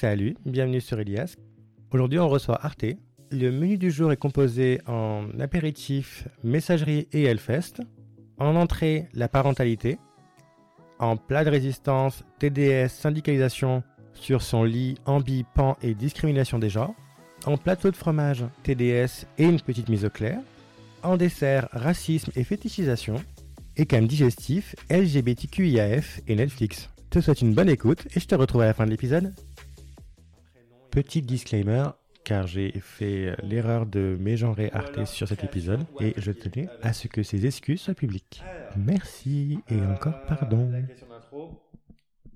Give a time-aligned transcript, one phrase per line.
[0.00, 1.34] Salut, bienvenue sur Elias.
[1.90, 2.86] Aujourd'hui, on reçoit Arte.
[3.30, 7.82] Le menu du jour est composé en apéritif, messagerie et Hellfest.
[8.38, 9.98] En entrée, la parentalité.
[10.98, 13.82] En plat de résistance, TDS, syndicalisation
[14.14, 16.94] sur son lit, ambi, pan et discrimination des genres.
[17.44, 20.40] En plateau de fromage, TDS et une petite mise au clair.
[21.02, 23.16] En dessert, racisme et fétichisation.
[23.76, 26.88] Et comme digestif, LGBTQIAF et Netflix.
[27.12, 29.34] Je te souhaite une bonne écoute et je te retrouve à la fin de l'épisode.
[30.90, 31.84] Petit disclaimer,
[32.24, 37.06] car j'ai fait l'erreur de mégenrer Arte sur cet épisode et je tenais à ce
[37.06, 38.42] que ces excuses soient publiques.
[38.76, 40.70] Merci et encore pardon.
[40.70, 41.62] La question d'intro.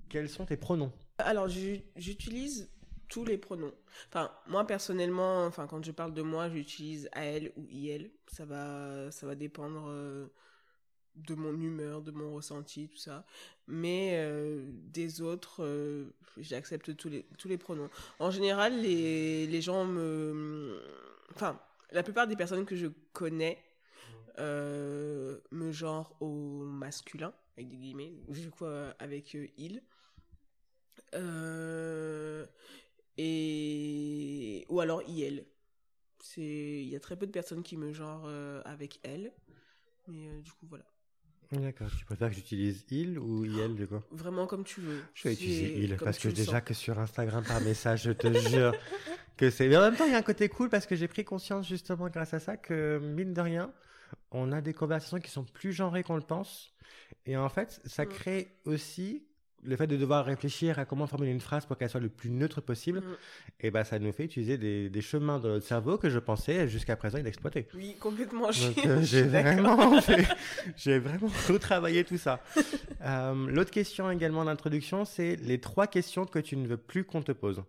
[0.09, 0.93] Quels sont tes pronoms?
[1.19, 2.71] Alors, j'utilise
[3.09, 3.73] tous les pronoms.
[4.09, 8.11] Enfin, moi personnellement, enfin quand je parle de moi, j'utilise AL ou IL.
[8.29, 10.27] Ça va, ça va dépendre euh,
[11.17, 13.25] de mon humeur, de mon ressenti, tout ça.
[13.67, 17.91] Mais euh, des autres, euh, j'accepte tous les, tous les pronoms.
[18.19, 20.81] En général, les, les gens me...
[21.35, 21.61] Enfin,
[21.93, 23.63] la plupart des personnes que je connais
[24.39, 28.65] euh, me genre au masculin, avec des guillemets, du coup
[28.99, 29.83] avec il.
[33.17, 34.67] et...
[34.69, 35.47] Ou alors il.
[36.37, 38.29] Il y a très peu de personnes qui me genre
[38.65, 39.33] avec elle.
[40.09, 40.85] Mais du coup, voilà.
[41.53, 44.01] D'accord, tu préfères que j'utilise il ou il du coup?
[44.11, 45.03] Vraiment comme tu veux.
[45.15, 48.75] Je vais utiliser il parce que déjà que sur Instagram par message, je te jure
[49.37, 49.69] que c'est.
[49.69, 51.69] Mais en même temps, il y a un côté cool parce que j'ai pris conscience
[51.69, 53.73] justement grâce à ça que mine de rien,
[54.31, 56.75] on a des conversations qui sont plus genrées qu'on le pense.
[57.27, 58.09] Et en fait, ça mm.
[58.09, 59.25] crée aussi
[59.65, 62.31] le fait de devoir réfléchir à comment formuler une phrase pour qu'elle soit le plus
[62.31, 63.17] neutre possible, mm.
[63.61, 66.69] et ben ça nous fait utiliser des, des, chemins de notre cerveau que je pensais
[66.69, 67.69] jusqu'à présent inexploiter.
[67.75, 68.49] Oui, complètement.
[68.49, 70.01] Euh, j'ai vraiment,
[70.77, 72.41] j'ai vraiment retravaillé tout ça.
[73.03, 77.23] euh, L'autre question également d'introduction, c'est les trois questions que tu ne veux plus qu'on
[77.23, 77.63] te pose.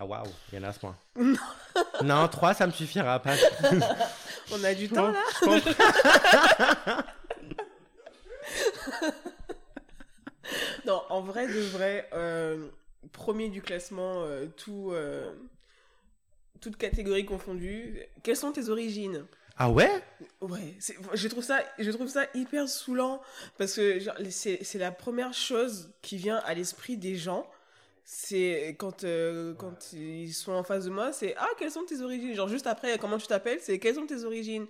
[0.00, 0.96] Ah waouh, il y en a à ce point.
[2.04, 3.34] non, trois, ça me suffira pas.
[4.52, 5.22] On a du temps là.
[10.86, 12.68] non, en vrai, de vrai, euh,
[13.12, 15.32] premier du classement, euh, tout, euh,
[16.60, 18.00] toute catégorie confondue.
[18.22, 19.24] Quelles sont tes origines?
[19.56, 19.90] Ah ouais?
[20.40, 20.76] Ouais,
[21.14, 23.20] je trouve ça, je trouve ça hyper saoulant
[23.56, 23.98] parce que
[24.30, 27.48] c'est la première chose qui vient à l'esprit des gens.
[28.04, 29.04] C'est quand
[29.58, 32.34] quand ils sont en face de moi, c'est ah quelles sont tes origines?
[32.34, 34.66] Genre juste après comment tu t'appelles, c'est quelles sont tes origines?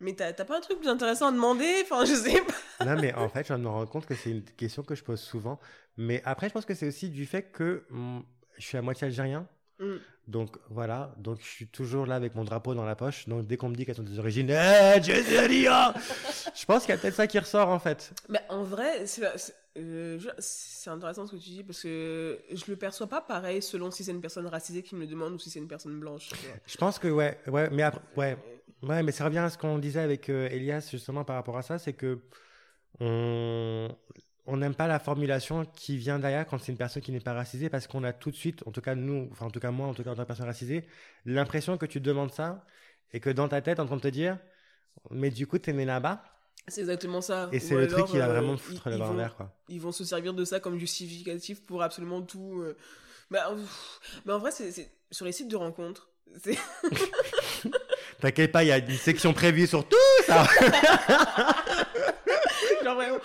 [0.00, 1.82] Mais t'as pas un truc plus intéressant à demander?
[1.82, 2.84] Enfin, je sais pas.
[2.84, 5.20] non, mais en fait, je me rends compte que c'est une question que je pose
[5.20, 5.58] souvent.
[5.96, 8.20] Mais après, je pense que c'est aussi du fait que mm,
[8.58, 9.46] je suis à moitié algérien.
[9.80, 9.96] Mm.
[10.28, 13.26] Donc voilà, donc je suis toujours là avec mon drapeau dans la poche.
[13.28, 16.98] Donc dès qu'on me dit qu'elles sont des origines, hey, je pense qu'il y a
[16.98, 18.12] peut-être ça qui ressort en fait.
[18.28, 19.04] Mais en vrai,
[19.78, 23.90] euh, c'est intéressant ce que tu dis parce que je le perçois pas pareil selon
[23.90, 26.28] si c'est une personne racisée qui me le demande ou si c'est une personne blanche.
[26.66, 28.36] Je pense que ouais, ouais, mais après, ouais,
[28.82, 31.62] Ouais, mais ça revient à ce qu'on disait avec euh, Elias justement par rapport à
[31.62, 32.20] ça, c'est que
[33.00, 33.88] on
[34.48, 37.34] on n'aime pas la formulation qui vient derrière quand c'est une personne qui n'est pas
[37.34, 39.70] racisée parce qu'on a tout de suite, en tout cas nous, enfin en tout cas
[39.70, 40.86] moi, en tout cas en tant que personne racisée,
[41.26, 42.64] l'impression que tu demandes ça
[43.12, 44.38] et que dans ta tête, en train de te dire,
[45.10, 46.24] mais du coup t'es né là-bas.
[46.66, 47.50] C'est exactement ça.
[47.52, 49.54] Et c'est le truc qui va vraiment euh, foutre le l'envers, quoi.
[49.68, 52.60] Ils vont se servir de ça comme justificatif pour absolument tout.
[52.62, 52.74] Euh.
[53.30, 53.54] Bah,
[54.24, 56.10] mais en vrai, c'est sur les sites de rencontres.
[58.20, 59.96] T'inquiète pas, il y a une section prévue sur tout
[60.26, 60.44] ça.
[62.82, 63.18] genre vraiment,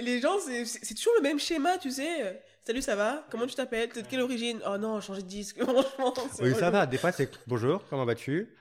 [0.00, 2.42] les, gens, c'est toujours le même schéma, tu sais.
[2.66, 3.24] Salut, ça va?
[3.30, 3.90] Comment tu t'appelles?
[3.92, 4.60] De quelle origine?
[4.66, 5.62] Oh non, changer de disque.
[5.62, 6.84] Franchement, oui, ça va.
[6.84, 8.54] Des fois, c'est bonjour, comment vas-tu?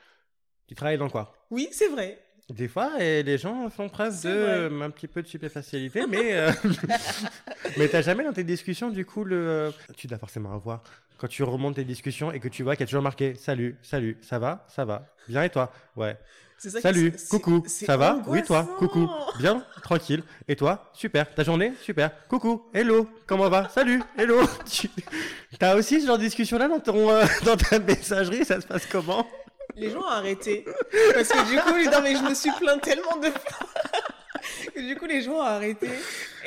[0.67, 1.33] Tu travailles dans quoi?
[1.49, 2.19] Oui, c'est vrai.
[2.49, 6.51] Des fois, et les gens font preuve de un petit peu de superficialité, mais euh...
[7.77, 10.83] mais t'as jamais dans tes discussions du coup le tu dois forcément avoir
[11.17, 13.77] quand tu remontes tes discussions et que tu vois qu'il y a toujours marqué salut,
[13.81, 16.17] salut, ça va, ça va, bien et toi, ouais.
[16.57, 19.09] Ça salut, coucou, ça va, oui toi, coucou,
[19.39, 24.39] bien, tranquille, et toi, super, ta journée, super, coucou, hello, comment va, salut, hello.
[24.69, 24.89] Tu
[25.61, 28.67] as aussi ce genre de discussion là dans ton euh, dans ta messagerie, ça se
[28.67, 29.27] passe comment?
[29.75, 30.65] Les gens ont arrêté.
[31.13, 33.67] Parce que du coup, non, mais je me suis plaint tellement de fois.
[34.75, 35.89] Que du coup, les gens ont arrêté.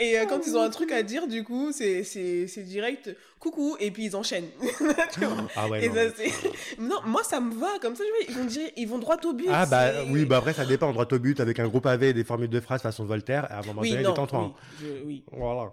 [0.01, 3.15] Et euh, quand ils ont un truc à dire, du coup, c'est, c'est, c'est direct
[3.39, 4.51] coucou, et puis ils enchaînent.
[5.57, 5.89] ah ouais.
[5.89, 7.79] non, non, moi, ça me va.
[7.81, 9.49] Comme ça, ils vont, dire, ils vont droit au but.
[9.51, 10.93] Ah bah oui, bah après, ça dépend.
[10.93, 13.63] Droit au but, avec un groupe AV, des formules de phrases façon Voltaire, à un
[13.63, 15.25] moment donné, détends Oui, oui.
[15.33, 15.73] Voilà.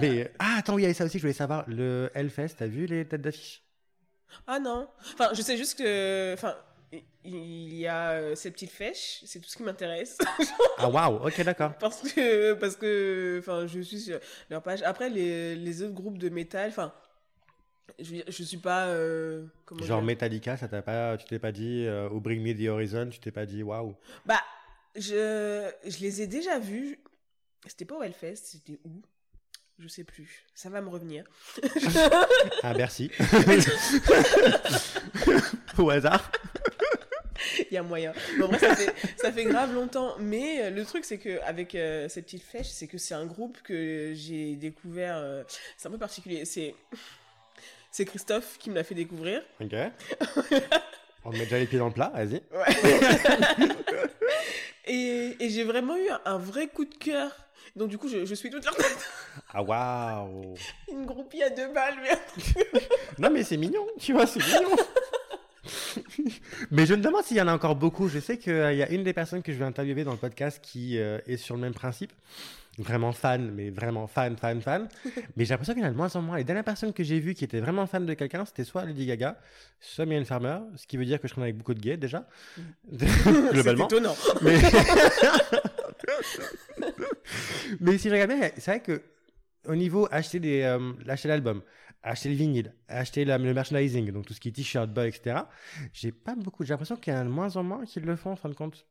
[0.00, 1.64] Mais, ah, attends, oui, il y avait ça aussi, je voulais savoir.
[1.68, 3.62] Le Hellfest, t'as vu les têtes d'affiche?
[4.46, 4.88] Ah non.
[5.14, 6.32] Enfin, je sais juste que.
[6.34, 6.54] Enfin
[7.24, 10.18] il y a euh, ces petites fèches, c'est tout ce qui m'intéresse.
[10.78, 11.72] ah waouh, ok d'accord.
[11.78, 14.18] Parce que parce que enfin je suis sur
[14.50, 14.82] leur page.
[14.82, 16.92] Après les, les autres groupes de métal, enfin
[18.00, 18.86] Je, je suis pas.
[18.86, 22.52] euh, comment Genre Metallica, ça t'a pas, tu t'es pas dit, euh, ou Bring Me
[22.54, 23.94] the Horizon, tu t'es pas dit, waouh.
[24.26, 24.40] Bah,
[24.96, 26.98] je, je les ai déjà vus.
[27.66, 29.02] C'était pas au Hellfest, c'était où?
[29.78, 30.44] Je sais plus.
[30.54, 31.24] Ça va me revenir.
[32.64, 33.10] Ah, merci.
[35.78, 36.30] Au hasard.
[37.70, 38.12] Il y a moyen.
[38.38, 40.14] Bon, bref, ça fait, ça fait grave longtemps.
[40.18, 43.26] Mais euh, le truc, c'est que avec euh, ces petites flèches, c'est que c'est un
[43.26, 45.16] groupe que j'ai découvert.
[45.16, 45.42] euh,
[45.76, 46.44] c'est un peu particulier.
[46.44, 46.74] C'est
[47.90, 49.42] c'est Christophe qui me l'a fait découvrir.
[49.60, 49.74] Ok.
[51.24, 52.42] On met déjà les pieds dans le plat, vas-y.
[54.84, 57.30] Et, et j'ai vraiment eu un, un vrai coup de cœur.
[57.76, 59.08] Donc du coup, je, je suis toute leur tête.
[59.54, 60.54] Ah, waouh.
[60.90, 61.94] Une groupie à deux balles.
[62.02, 62.18] Mais...
[63.18, 64.74] Non, mais c'est mignon, tu vois, c'est mignon.
[66.70, 68.08] mais je me demande s'il y en a encore beaucoup.
[68.08, 70.60] Je sais qu'il y a une des personnes que je vais interviewer dans le podcast
[70.62, 72.12] qui euh, est sur le même principe.
[72.78, 74.88] Vraiment fan, mais vraiment fan, fan, fan.
[75.36, 76.38] Mais j'ai l'impression qu'il y en a de moins en moins.
[76.38, 79.04] Les dernières personnes que j'ai vues qui étaient vraiment fans de quelqu'un, c'était soit Lady
[79.04, 79.38] Gaga,
[79.78, 82.26] soit Mylène Farmer, ce qui veut dire que je traîne avec beaucoup de gays déjà,
[83.52, 83.88] globalement.
[83.90, 84.16] C'est étonnant.
[84.40, 84.56] Mais...
[87.80, 89.02] Mais si je regarde bien, c'est vrai que
[89.66, 91.62] au niveau acheter des, euh, acheter l'album,
[92.02, 95.40] acheter le vinyle, acheter la- le merchandising, donc tout ce qui est t-shirt, bas, etc.
[95.92, 96.64] J'ai pas beaucoup.
[96.64, 98.48] J'ai l'impression qu'il y en a de moins en moins qui le font en fin
[98.48, 98.86] de compte.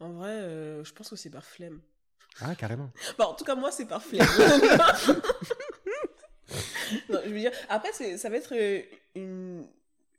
[0.00, 1.80] En vrai, euh, je pense que c'est par flemme.
[2.40, 2.90] Ah carrément.
[3.18, 4.26] Bon, en tout cas, moi, c'est par flemme.
[7.08, 8.82] non, je veux dire, après, c'est- ça va être euh,
[9.14, 9.66] une,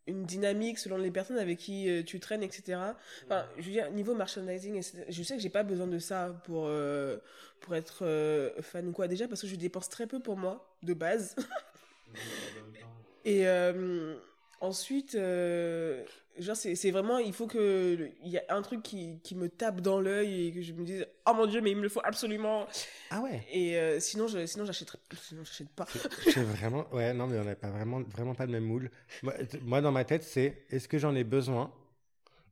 [0.07, 2.79] une dynamique selon les personnes avec qui euh, tu traînes, etc.
[3.25, 6.29] Enfin, je veux dire, niveau merchandising, etc., je sais que j'ai pas besoin de ça
[6.45, 7.17] pour, euh,
[7.59, 9.07] pour être euh, fan ou quoi.
[9.07, 11.35] Déjà, parce que je dépense très peu pour moi, de base.
[13.25, 14.15] Et euh,
[14.59, 16.03] ensuite, euh,
[16.39, 19.81] genre, c'est vraiment, il faut que il y a un truc qui, qui me tape
[19.81, 22.01] dans l'œil et que je me dise, oh mon dieu, mais il me le faut
[22.03, 22.67] absolument.
[23.11, 23.45] Ah ouais.
[23.51, 25.85] Et euh, sinon, je, sinon j'achèterais, sinon j'achète pas.
[26.23, 26.85] C'est vraiment.
[26.91, 28.91] Ouais, non, mais on n'a pas vraiment, vraiment pas le même moule.
[29.21, 31.71] Moi, moi, dans ma tête, c'est est-ce que j'en ai besoin?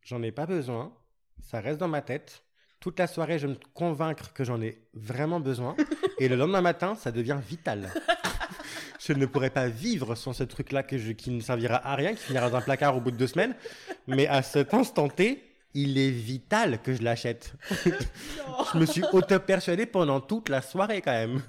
[0.03, 0.93] J'en ai pas besoin.
[1.41, 2.43] Ça reste dans ma tête.
[2.79, 5.75] Toute la soirée, je vais me convaincre que j'en ai vraiment besoin.
[6.19, 7.91] Et le lendemain matin, ça devient vital.
[8.99, 12.13] Je ne pourrais pas vivre sans ce truc-là que je- qui ne servira à rien,
[12.13, 13.55] qui finira dans un placard au bout de deux semaines.
[14.07, 15.43] Mais à cet instant T,
[15.73, 17.53] il est vital que je l'achète.
[18.73, 21.41] Je me suis auto-persuadé pendant toute la soirée quand même.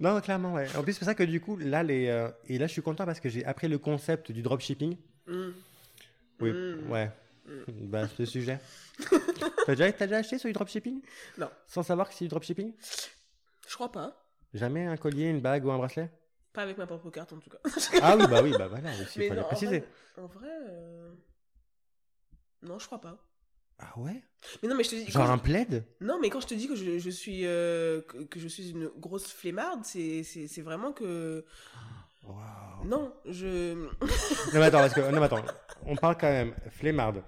[0.00, 0.66] Non, clairement, ouais.
[0.76, 2.82] En plus, c'est pour ça que du coup, là, les, euh, et là, je suis
[2.82, 4.96] content parce que j'ai appris le concept du dropshipping.
[5.26, 5.48] Mm.
[6.40, 6.90] Oui, Mm.
[6.90, 7.10] ouais.
[7.68, 8.58] Bah, c'est le sujet.
[9.66, 11.00] T'as déjà, t'as déjà acheté sur du dropshipping?
[11.38, 11.48] Non.
[11.66, 12.72] Sans savoir que c'est du dropshipping?
[13.68, 14.23] Je crois pas.
[14.54, 16.10] Jamais un collier, une bague ou un bracelet?
[16.52, 17.58] Pas avec ma propre carte en tout cas.
[18.00, 19.80] Ah oui, bah oui, bah voilà, aussi, Mais non, en préciser.
[19.80, 21.12] vrai, en vrai, euh,
[22.62, 23.18] non, je crois pas.
[23.78, 24.22] Ah ouais?
[24.62, 25.10] Mais non, mais je te dis.
[25.10, 25.84] Genre un je- plaid?
[26.00, 28.88] Non, mais quand je te dis que je, je suis euh, que, je suis une
[28.98, 31.44] grosse flemmarde, c'est c'est c'est vraiment que
[32.24, 32.84] Waouh.
[32.86, 33.74] non, je
[34.52, 35.44] Non, mais attends, parce que, non, mais attends,
[35.86, 37.22] on parle quand même flemmarde,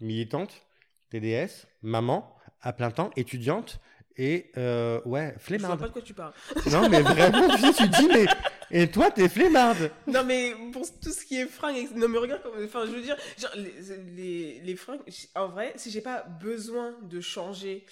[0.00, 0.66] militante,
[1.10, 3.80] TDS, maman, à plein temps, étudiante,
[4.18, 5.80] et euh, ouais, je vois flemmarde.
[5.80, 6.32] pas de quoi tu parles.
[6.72, 8.26] Non, mais vraiment, tu te dis, mais.
[8.70, 12.42] Et toi, t'es flemmarde Non, mais pour tout ce qui est fringues, non, mais regarde,
[12.64, 13.74] enfin, je veux dire, genre, les,
[14.16, 15.00] les, les fringues,
[15.34, 17.84] en vrai, si j'ai pas besoin de changer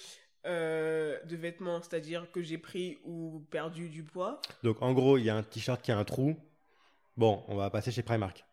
[0.45, 5.23] euh, de vêtements, c'est-à-dire que j'ai pris ou perdu du poids, Donc, en gros, il
[5.25, 6.35] y a un t-shirt qui a un trou.
[7.17, 8.43] Bon, on va passer chez Primark.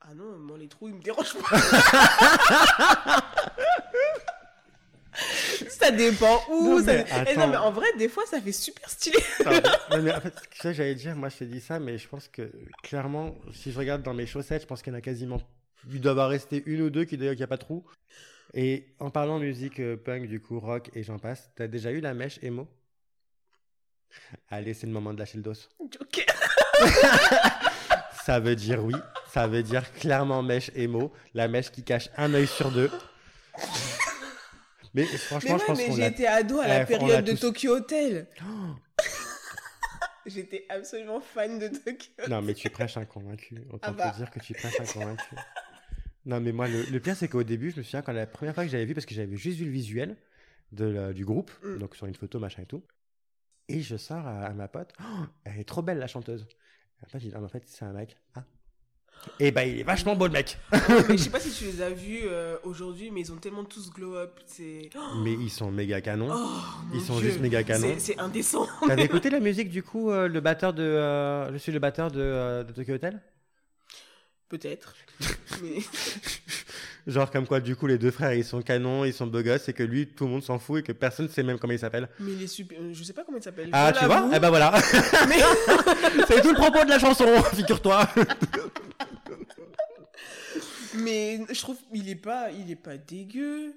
[0.00, 1.56] ah non, moi, les trous, ils me dérangent pas.
[5.84, 6.64] ça dépend où.
[6.64, 6.92] Non, ça...
[6.92, 9.18] mais Eh non, mais en vrai, des fois, ça fait super stylé.
[9.90, 12.28] non, mais en fait, ça, j'allais dire, moi, je te dis ça, mais je pense
[12.28, 12.50] que,
[12.82, 15.40] clairement, si je regarde dans mes chaussettes, je pense qu'il y en a quasiment.
[15.90, 17.84] Il doit avoir resté une ou deux qui, d'ailleurs, qui a pas de trou.
[18.54, 22.00] Et en parlant musique euh, punk, du coup, rock et j'en passe, t'as déjà eu
[22.00, 22.68] la mèche emo?
[24.48, 25.54] Allez, c'est le moment de lâcher le dos.
[25.80, 26.24] ok.
[28.24, 28.94] Ça veut dire oui.
[29.32, 31.12] Ça veut dire clairement mèche emo.
[31.34, 32.90] La mèche qui cache un œil sur deux.
[34.94, 37.40] Mais franchement, Mais je ouais, pense mais j'étais ado à la période de tous.
[37.40, 38.28] Tokyo Hotel.
[38.42, 38.74] Oh
[40.26, 43.56] J'étais absolument fan de Tokyo non, mais tu prêches un convaincu.
[43.70, 44.10] Autant Ah bah.
[44.10, 45.34] te dire que tu prêches un convaincu.
[46.24, 48.54] Non, mais moi, le, le pire, c'est qu'au début, je me souviens quand la première
[48.54, 50.16] fois que j'avais vu, parce que j'avais juste vu le visuel
[50.72, 51.78] de la- du groupe, Mm.
[51.78, 52.82] donc sur une photo, machin et tout.
[53.68, 56.46] Et je sors à, à ma pote, Oh, elle est trop belle la chanteuse.
[57.02, 58.16] Après, je ah, mais en fait, c'est un mec.
[58.34, 58.44] Ah.
[59.40, 60.58] Et bah, il est vachement beau le mec.
[60.70, 63.64] Mais je sais pas si tu les as vus euh, aujourd'hui, mais ils ont tellement
[63.64, 64.38] tous glow up.
[64.46, 64.90] C'est.
[64.96, 66.28] Oh, Mais ils sont méga canons.
[66.28, 67.28] mon Ils sont Dieu.
[67.30, 67.94] juste méga canons.
[67.98, 68.66] C'est- indécent.
[68.86, 70.82] T'avais écouté la musique du coup, euh, le batteur de.
[70.82, 73.20] euh, je suis le batteur de, de Tokyo Hotel?
[74.48, 74.94] Peut-être.
[75.62, 75.78] mais...
[77.06, 79.68] Genre comme quoi, du coup, les deux frères, ils sont canons, ils sont beaux gosses,
[79.68, 81.74] et que lui, tout le monde s'en fout, et que personne ne sait même comment
[81.74, 82.08] il s'appelle.
[82.18, 82.78] Mais il est super.
[82.80, 83.68] euh, Je sais pas comment il s'appelle.
[83.72, 84.72] Ah, tu vois Eh ben voilà.
[85.28, 85.36] mais-
[86.28, 88.08] C'est tout le propos de la chanson, figure-toi.
[90.96, 93.74] Mais je trouve il est pas, il est pas dégueu.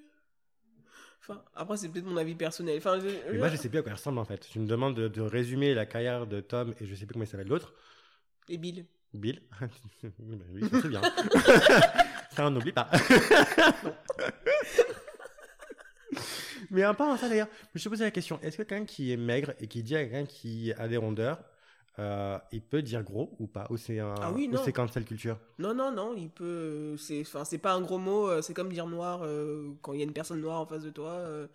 [1.21, 2.77] Enfin, après c'est peut-être mon avis personnel.
[2.77, 4.47] Enfin, je- Mais moi, je sais plus à quoi il ressemble en fait.
[4.51, 7.25] Tu me demandes de, de résumer la carrière de Tom, et je sais plus comment
[7.25, 7.73] il s'appelle l'autre.
[8.49, 8.85] Et Bill.
[9.13, 9.41] Bill.
[10.53, 11.01] Oui, me souviens.
[11.01, 11.93] ça,
[12.45, 12.89] on n'oublie pas.
[16.71, 18.85] Mais en parlant de ça d'ailleurs, je me suis posé la question est-ce que quelqu'un
[18.85, 21.39] qui est maigre et qui dit à quelqu'un qui a des rondeurs,
[21.99, 25.03] euh, il peut dire gros ou pas Ou c'est un, Ah oui, ou c'est cancel
[25.05, 25.37] culture?
[25.59, 26.95] Non, non, non, il peut.
[26.97, 28.27] C'est, enfin, c'est pas un gros mot.
[28.29, 30.83] euh, C'est comme dire noir euh, quand il y a une personne noire en face
[30.83, 31.11] de toi.
[31.11, 31.47] euh,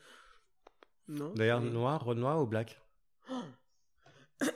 [1.09, 1.33] Non.
[1.35, 2.81] D'ailleurs, c'est- noir, Renoir ou black?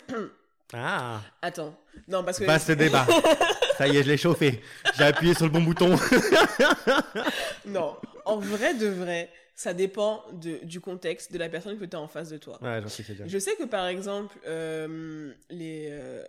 [0.72, 1.78] Ah Attends.
[2.08, 2.44] Non, parce que.
[2.44, 3.06] Passe le débat.
[3.76, 4.60] Ça y est, je l'ai chauffé.
[4.96, 5.96] J'ai appuyé sur le bon bouton.
[7.66, 7.96] non.
[8.24, 12.00] En vrai de vrai, ça dépend de, du contexte de la personne que tu as
[12.00, 12.58] en face de toi.
[12.62, 13.26] Ouais, j'en sais c'est bien.
[13.26, 16.24] Je sais que par exemple, euh, les, euh,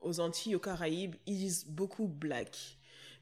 [0.00, 2.56] aux Antilles, aux Caraïbes, ils disent beaucoup black.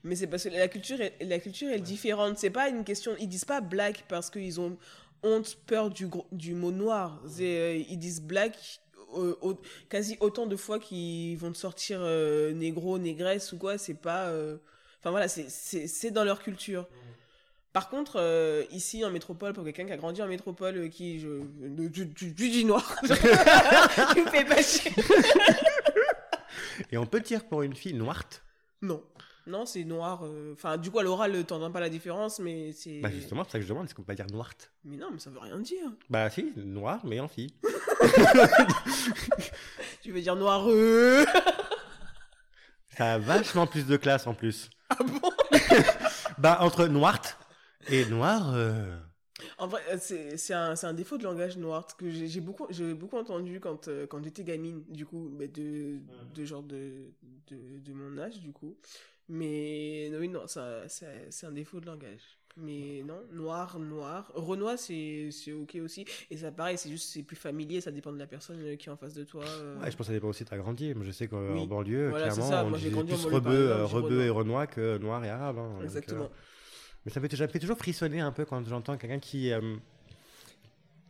[0.05, 2.39] Mais c'est parce que la culture est, la culture est différente.
[2.39, 3.13] C'est pas une question.
[3.19, 4.77] Ils disent pas black parce qu'ils ont
[5.23, 7.21] honte, peur du, du mot noir.
[7.41, 8.81] Euh, ils disent black
[9.17, 13.79] euh, au- quasi autant de fois qu'ils vont te sortir euh, négro, négresse ou quoi.
[13.79, 14.27] C'est pas.
[14.27, 14.57] euh,
[15.01, 16.89] Enfin voilà, c'est- dans leur culture.
[17.73, 21.21] Par contre, euh, ici en métropole, pour quelqu'un qui a grandi en métropole, euh, qui
[21.21, 21.29] je,
[21.61, 24.91] de- du, du, du dis noir, tu me fais pas chier.
[26.91, 28.43] Et on peut dire pour une fille noirte?
[28.83, 29.03] Non,
[29.47, 30.25] non, c'est noir.
[30.25, 33.01] euh, Enfin, du coup, à l'oral, t'entends pas la différence, mais c'est.
[33.01, 34.73] Bah justement, c'est ça que je demande, est-ce qu'on peut pas dire noirte?
[34.85, 35.91] Mais non, mais ça veut rien dire.
[36.11, 37.55] Bah si, noir, mais en fille.
[40.03, 41.25] Tu veux dire noireux?
[42.97, 44.71] Ça a vachement plus de classe en plus.
[44.91, 45.31] Ah bon?
[46.39, 47.37] Bah entre noirte
[47.89, 48.53] et noir...
[48.55, 48.97] euh,
[49.59, 49.97] En vrai, euh,
[50.37, 54.23] c'est un, défaut de langage noir que j'ai beaucoup, j'ai beaucoup entendu quand, euh, quand
[54.23, 55.99] j'étais gamine, du coup, mais de,
[56.35, 57.11] de genre de,
[57.49, 58.77] de, de mon âge, du coup.
[59.29, 62.21] Mais oui, non, ça, ça- c'est un défaut de langage.
[62.59, 64.31] Mais non, noir, noir.
[64.35, 66.07] Renoir, c'est c'est ok aussi.
[66.31, 68.89] Et ça, pareil, c'est juste, c'est plus familier, ça dépend de la personne euh, qui
[68.89, 69.45] est en face de toi.
[69.45, 69.79] euh.
[69.79, 70.95] Ouais, je pense que ça dépend aussi de ta grandi.
[70.95, 71.67] Moi, je sais qu'en Oui.
[71.67, 72.65] banlieue, Voilà, clairement, ça.
[72.65, 74.37] on Moi, disait grandi plus rebeu, euh, rebeu et Renoir.
[74.39, 75.59] renois que noir et arabe.
[75.59, 75.75] hein.
[75.75, 76.25] Donc, Exactement.
[76.25, 76.29] euh,
[77.05, 79.53] Mais ça me fait, toujours frissonner un peu quand j'entends quelqu'un qui...
[79.53, 79.77] euh,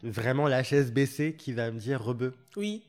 [0.03, 2.35] Vraiment la chaise baissée qui va me dire rebeu.
[2.57, 2.83] Oui.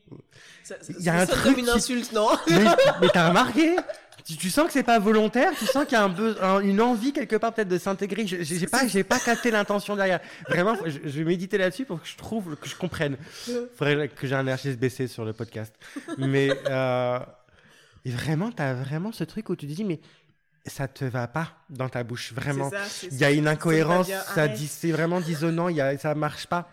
[0.62, 2.28] Ça, ça, Il y a ça un sonne truc comme une qui- insulte, non?
[2.50, 2.64] Mais
[3.00, 3.76] mais t'as remarqué?
[4.24, 6.60] Tu, tu sens que c'est pas volontaire, tu sens qu'il y a un be- un-
[6.60, 8.26] une envie quelque part peut-être de s'intégrer?
[8.26, 10.20] Je- J'ai j'ai pas, j'ai pas capté l'intention derrière.
[10.48, 13.16] Vraiment, je, je vais méditer là-dessus pour que je trouve, que je comprenne.
[13.76, 15.74] Faudrait que j'ai un RHSBC sur le podcast.
[16.18, 17.18] Mais euh,
[18.04, 20.00] et vraiment, t'as vraiment ce truc où tu te dis mais
[20.66, 22.70] ça te va pas dans ta bouche, vraiment.
[23.10, 26.68] Il y a une incohérence, ça c'est vraiment dissonant, y a, ça marche pas.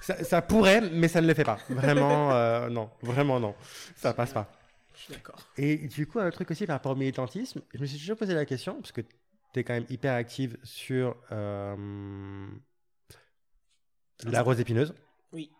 [0.00, 1.58] Ça, ça pourrait, mais ça ne le fait pas.
[1.68, 3.54] Vraiment, euh, non, vraiment non,
[3.96, 4.50] ça passe pas.
[4.96, 5.38] Je suis d'accord.
[5.56, 8.34] Et du coup, un truc aussi par rapport au militantisme, je me suis toujours posé
[8.34, 12.46] la question, parce que tu es quand même hyper active sur euh,
[14.24, 14.94] la rose épineuse.
[15.32, 15.50] Oui.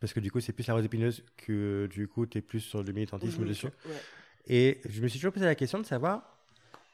[0.00, 2.60] Parce que du coup, c'est plus la rose épineuse que du coup, tu es plus
[2.60, 3.66] sur le militantisme dessus.
[3.66, 4.00] ouais.
[4.46, 6.38] Et je me suis toujours posé la question de savoir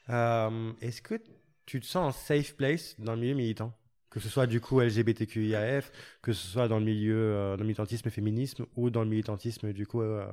[0.09, 1.15] euh, est-ce que
[1.65, 3.73] tu te sens en safe place dans le milieu militant?
[4.09, 5.91] Que ce soit du coup LGBTQIAF,
[6.21, 9.71] que ce soit dans le milieu euh, dans le militantisme féminisme ou dans le militantisme
[9.71, 10.25] du coup euh,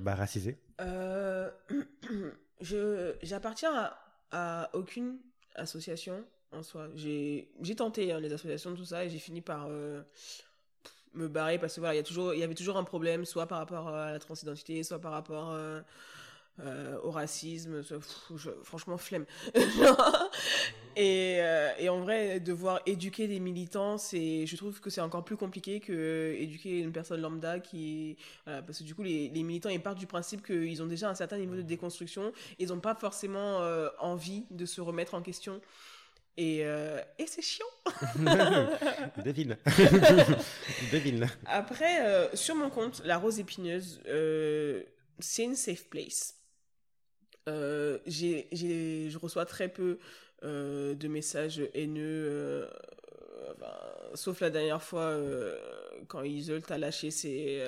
[0.00, 0.58] bah, racisé.
[0.80, 1.50] Euh,
[2.60, 3.98] je j'appartiens à,
[4.30, 5.18] à aucune
[5.54, 6.88] association en soi.
[6.94, 10.02] J'ai tenté hein, les associations tout ça et j'ai fini par euh,
[11.14, 13.24] me barrer parce que voilà il y a toujours il y avait toujours un problème
[13.24, 15.80] soit par rapport à la transidentité soit par rapport euh,
[16.60, 17.82] euh, au racisme
[18.62, 19.26] franchement flemme
[20.96, 25.24] et, euh, et en vrai devoir éduquer des militants c'est je trouve que c'est encore
[25.24, 29.42] plus compliqué que éduquer une personne lambda qui voilà, parce que du coup les, les
[29.42, 32.80] militants ils partent du principe qu'ils ont déjà un certain niveau de déconstruction ils n'ont
[32.80, 35.60] pas forcément euh, envie de se remettre en question
[36.36, 37.66] et, euh, et c'est chiant
[39.24, 39.56] Devine.
[40.92, 41.28] Devine.
[41.46, 44.82] Après, euh, sur mon compte, la rose épineuse, euh,
[45.18, 46.36] c'est une safe place.
[47.48, 49.98] Euh, j'ai, j'ai, je reçois très peu
[50.44, 52.66] euh, de messages haineux, euh,
[54.14, 55.56] sauf la dernière fois euh,
[56.08, 57.62] quand Isol t'a lâché ses,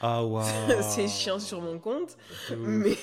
[0.00, 0.22] Ah
[0.82, 2.16] ses chiens sur mon compte.
[2.56, 2.96] Mais,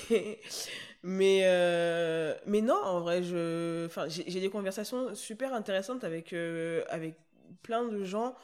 [1.02, 6.34] mais, mais non, en vrai, je, enfin, j'ai des conversations super intéressantes avec,
[6.90, 7.16] avec
[7.62, 8.34] plein de gens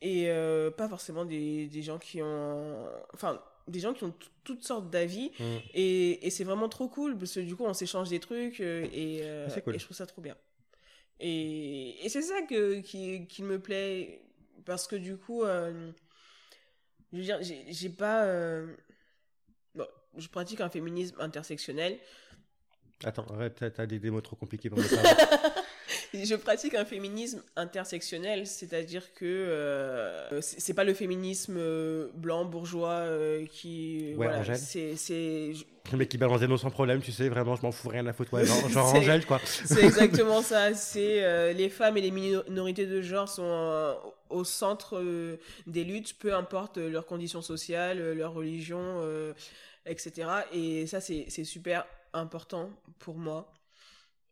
[0.00, 0.28] et
[0.76, 4.14] pas forcément des, des gens qui ont, enfin, des gens qui ont
[4.44, 5.44] toutes sortes d'avis Mm.
[5.74, 8.86] et, et c'est vraiment trop cool parce que du coup, on s'échange des trucs euh,
[8.92, 9.74] et, euh, cool.
[9.76, 10.36] et je trouve ça trop bien.
[11.20, 14.20] Et, et c'est ça que, qui, qui me plaît.
[14.64, 15.90] Parce que du coup, euh,
[17.12, 18.24] je veux dire, j'ai pas.
[18.24, 18.74] euh,
[19.74, 21.98] bon, je pratique un féminisme intersectionnel.
[23.04, 25.61] Attends, arrête, t'as- des, des mots trop compliqués pour me parler.
[26.14, 32.90] Je pratique un féminisme intersectionnel, c'est-à-dire que euh, c'est pas le féminisme euh, blanc bourgeois
[32.90, 34.56] euh, qui Ouais, voilà, Angèle.
[34.56, 35.52] c'est c'est
[35.96, 38.12] mec qui balance des noms sans problème, tu sais, vraiment, je m'en fous rien à
[38.12, 38.32] foutre.
[38.34, 39.40] Ouais, genre, genre Angèle, quoi.
[39.44, 40.74] c'est exactement ça.
[40.74, 43.96] C'est euh, les femmes et les minorités de genre sont
[44.28, 45.02] au centre
[45.66, 49.00] des luttes, peu importe leurs conditions sociales, leur religion,
[49.86, 50.28] etc.
[50.52, 53.52] Et ça c'est c'est super important pour moi.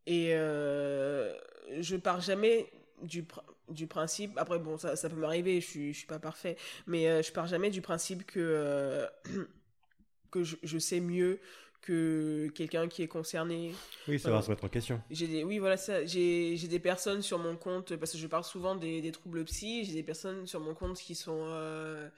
[0.06, 1.34] Et euh,
[1.80, 2.70] je pars jamais
[3.02, 6.18] du, pr- du principe, après bon, ça, ça peut m'arriver, je suis, je suis pas
[6.18, 9.06] parfait, mais euh, je pars jamais du principe que, euh,
[10.30, 11.40] que je, je sais mieux
[11.80, 13.72] que quelqu'un qui est concerné.
[14.06, 15.00] Oui, ça va se mettre en question.
[15.10, 16.04] J'ai des, oui, voilà ça.
[16.04, 19.84] J'ai, des personnes sur mon compte, parce que je parle souvent des, des troubles psy,
[19.84, 22.08] j'ai des personnes sur mon compte qui sont, euh,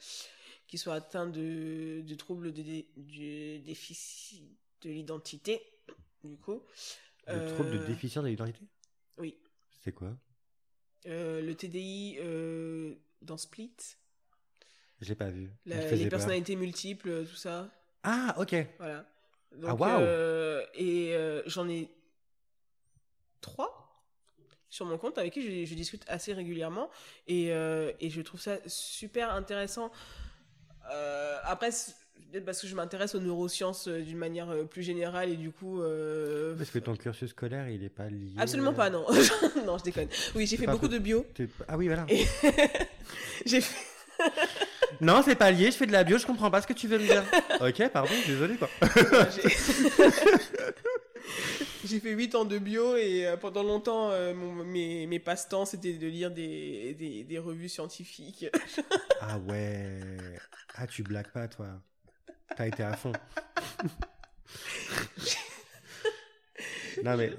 [0.67, 2.62] qui sont atteintes de, de troubles de,
[2.97, 4.43] du déficit
[4.83, 5.62] de l'identité,
[6.25, 6.62] du coup.
[7.29, 8.64] Le trouble de Euh, déficient de l'identité?
[9.19, 9.37] Oui.
[9.81, 10.17] C'est quoi?
[11.07, 13.75] Euh, le TDI euh, dans Split,
[15.00, 15.50] J'ai pas vu.
[15.67, 17.69] la- les personnalités multiples, tout ça.
[18.05, 18.55] Ah, ok.
[18.79, 19.07] Voilà.
[19.64, 20.02] Ah, waouh.
[20.75, 21.14] et
[21.47, 21.88] j'en ai
[23.41, 23.79] trois
[24.71, 26.88] sur mon compte avec qui je, je discute assez régulièrement
[27.26, 29.91] et, et je trouve ça super intéressant.
[31.45, 31.71] Après,
[32.33, 35.51] peut-être parce que je m'intéresse aux neurosciences euh, d'une manière euh, plus générale et du
[35.51, 35.83] coup.
[35.83, 38.33] euh, Parce que ton cursus scolaire, il est pas lié.
[38.39, 39.05] Absolument pas, non.
[39.67, 40.09] non, je déconne.
[40.35, 41.25] Oui, j'ai fait beaucoup de bio.
[41.69, 42.07] Ah oui, voilà.
[42.09, 42.27] Et-
[43.47, 43.77] J'ai fait.
[45.01, 46.87] Non, c'est pas lié, je fais de la bio, je comprends pas ce que tu
[46.87, 47.25] veux me dire.
[47.61, 48.69] ok, pardon, désolé quoi.
[51.87, 55.95] J'ai- fait 8 ans de bio et pendant longtemps, euh, mon- mes, mes passe-temps, c'était
[55.95, 58.47] de lire des, des, des revues scientifiques.
[59.21, 59.99] Ah ouais.
[60.77, 61.69] Ah, tu blagues pas, toi.
[62.56, 63.12] T'as été à fond.
[67.02, 67.33] non mais.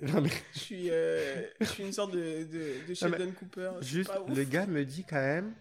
[0.00, 0.30] Non mais.
[0.54, 3.70] Je suis, euh, je suis une sorte de, de, de Sheldon Cooper.
[3.80, 5.54] Juste, le gars me dit quand même.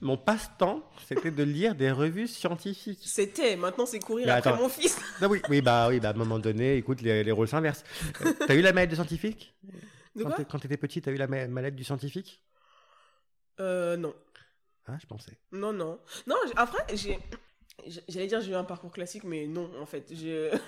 [0.00, 3.00] Mon passe-temps, c'était de lire des revues scientifiques.
[3.06, 4.60] C'était, maintenant c'est courir Mais après attends.
[4.62, 4.98] mon fils.
[5.22, 7.84] Ah oui, oui, bah oui, bah à un moment donné, écoute, les, les rôles s'inversent.
[8.24, 9.54] Euh, T'as eu la maladie de scientifique?
[10.14, 10.36] De Quand quoi?
[10.36, 12.42] t'es- Quand t'étais petit, t'as eu la ma- maladie du scientifique?
[13.60, 14.14] Euh, Non.
[14.86, 15.38] Ah, je pensais.
[15.52, 15.98] Non, non.
[16.26, 17.18] Non, après, j'ai.
[18.08, 20.12] J'allais dire j'ai eu un parcours classique, mais non, en fait.
[20.14, 20.56] Je...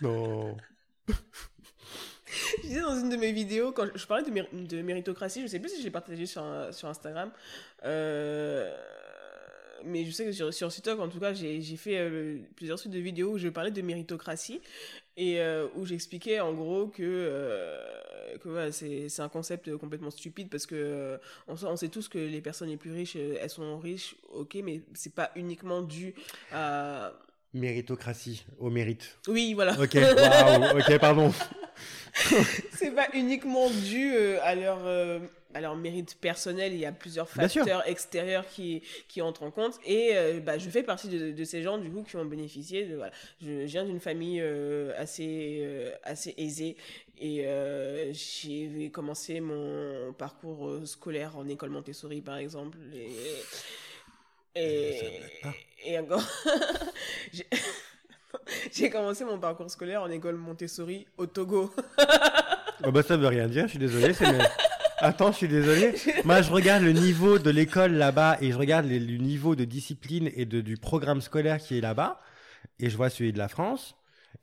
[0.00, 0.56] Non.
[2.62, 5.46] Je disais dans une de mes vidéos, quand je, je parlais de, de méritocratie, je
[5.46, 7.30] sais plus si je l'ai partagé sur, un- sur Instagram,
[7.84, 8.70] euh,
[9.84, 12.78] mais je sais que sur, sur TikTok, en tout cas, j'ai j'ai fait euh, plusieurs
[12.78, 14.60] suites de vidéos où je parlais de méritocratie
[15.18, 20.48] et euh, où j'expliquais en gros que, euh, que voilà, c'est un concept complètement stupide
[20.48, 23.50] parce que euh, on, sait, on sait tous que les personnes les plus riches, elles
[23.50, 26.14] sont riches, ok, mais c'est pas uniquement dû
[26.52, 27.12] à...
[27.52, 29.18] Méritocratie, au mérite.
[29.26, 29.72] Oui, voilà.
[29.80, 31.32] Ok, waouh, ok, pardon.
[32.72, 35.20] C'est pas uniquement dû euh, à leur euh,
[35.54, 39.78] à leur mérite personnel il y a plusieurs facteurs extérieurs qui qui entrent en compte.
[39.84, 42.84] Et euh, bah je fais partie de, de ces gens du coup qui ont bénéficié
[42.86, 43.12] de voilà.
[43.40, 46.76] Je viens d'une famille euh, assez euh, assez aisée.
[47.20, 47.44] Et
[48.12, 52.78] j'ai commencé mon parcours scolaire en école Montessori par exemple.
[54.54, 55.54] Et pas.
[55.84, 56.22] et encore
[58.72, 61.72] j'ai commencé mon parcours scolaire en école Montessori au Togo
[62.84, 64.14] Oh bah ça veut rien dire, je suis désolé.
[64.14, 64.24] c'est
[65.00, 65.94] Attends, je suis désolé.
[66.24, 69.64] Moi, je regarde le niveau de l'école là-bas et je regarde les- le niveau de
[69.64, 72.20] discipline et de, du programme scolaire qui est là-bas.
[72.80, 73.94] Et je vois celui de la France.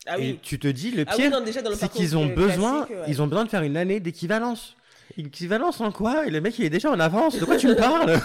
[0.07, 0.39] Ah Et oui.
[0.41, 1.41] tu te dis, le Ah oui, pire,
[1.75, 3.05] c'est qu'ils ont besoin, classique, ouais.
[3.07, 4.75] ils ont besoin de faire une année d'équivalence.
[5.17, 6.25] Équivalence en quoi?
[6.25, 7.37] Et le mec, il est déjà en avance.
[7.39, 8.17] De quoi tu me parles?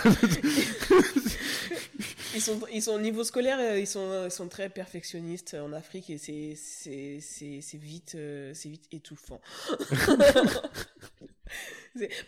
[2.35, 5.73] Ils sont, ils sont au niveau scolaire, euh, ils sont, ils sont très perfectionnistes en
[5.73, 9.41] Afrique et c'est, c'est, c'est, c'est vite, euh, c'est vite étouffant.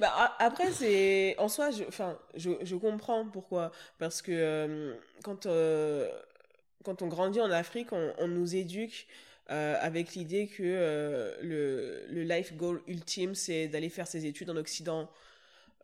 [0.01, 5.47] Bah, après, c'est en soi, je, enfin, je, je comprends pourquoi, parce que euh, quand,
[5.47, 6.09] euh,
[6.85, 9.07] quand on grandit en Afrique, on, nous éduque
[9.51, 14.51] euh, avec l'idée que euh, le, le life goal ultime, c'est d'aller faire ses études
[14.51, 15.09] en Occident.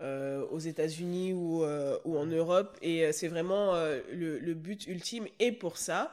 [0.01, 3.75] Euh, aux États-Unis ou, euh, ou en Europe et euh, c'est vraiment
[4.13, 6.13] le, le but ultime et pour ça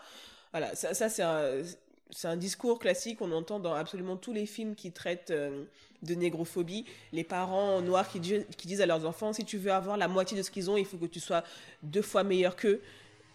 [0.51, 4.91] voilà ça, ça c'est un discours classique qu'on entend dans absolument tous les films qui
[4.91, 9.57] traitent de négrophobie les parents noirs qui, di- qui disent à leurs enfants si tu
[9.57, 11.43] veux avoir la moitié de ce qu'ils ont il faut que tu sois
[11.83, 12.81] deux fois meilleur qu'eux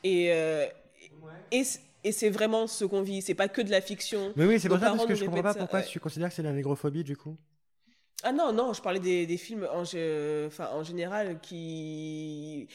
[0.05, 0.33] et
[1.53, 3.21] et, c- et c'est vraiment ce qu'on vit.
[3.23, 4.33] C'est pas que de la fiction.
[4.37, 5.85] Mais oui, c'est pour ça parce que je comprends pas ça, pourquoi ouais.
[5.87, 7.37] tu considères que c'est de la négrophobie du coup.
[8.23, 12.69] Ah non, non, je parlais des, des films en, enfin, en général qui.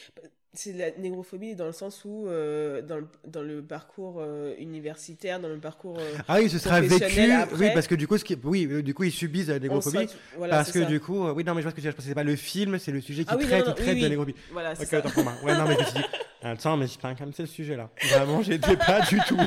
[0.57, 4.53] C'est de la négrophobie dans le sens où, euh, dans, le, dans le parcours euh,
[4.57, 5.97] universitaire, dans le parcours.
[5.99, 7.29] euh, Ah oui, ce sera vécu.
[7.29, 7.55] Après.
[7.59, 8.37] Oui, parce que du coup, ce qui...
[8.41, 10.07] oui, du coup, ils subissent la négrophobie.
[10.37, 10.85] voilà, parce que ça.
[10.85, 12.01] du coup, oui, non, mais je vois ce que tu veux dire.
[12.01, 13.97] C'est pas le film, c'est le sujet qui Ah oui, traite, non, il oui, traite
[13.97, 14.35] de la négrophobie.
[14.53, 15.21] Voilà, c'est Ok, ça.
[15.23, 15.33] moi.
[15.43, 16.05] Ouais, non, mais je me suis dit,
[16.51, 17.89] attends, mais c'est pas comme c'est le sujet là.
[18.09, 19.37] Vraiment, j'étais pas du tout.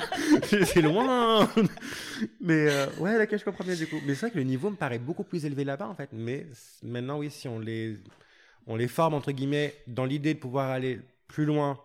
[0.43, 1.49] C'est loin.
[2.41, 3.97] Mais euh, ouais, je comprends bien du coup.
[4.07, 6.11] Mais c'est vrai que le niveau me paraît beaucoup plus élevé là-bas en fait.
[6.13, 6.47] Mais
[6.83, 7.99] maintenant, oui, si on les,
[8.67, 11.79] on les forme entre guillemets dans l'idée de pouvoir aller plus loin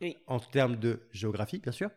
[0.00, 0.16] Oui.
[0.26, 1.90] en termes de géographie, bien sûr.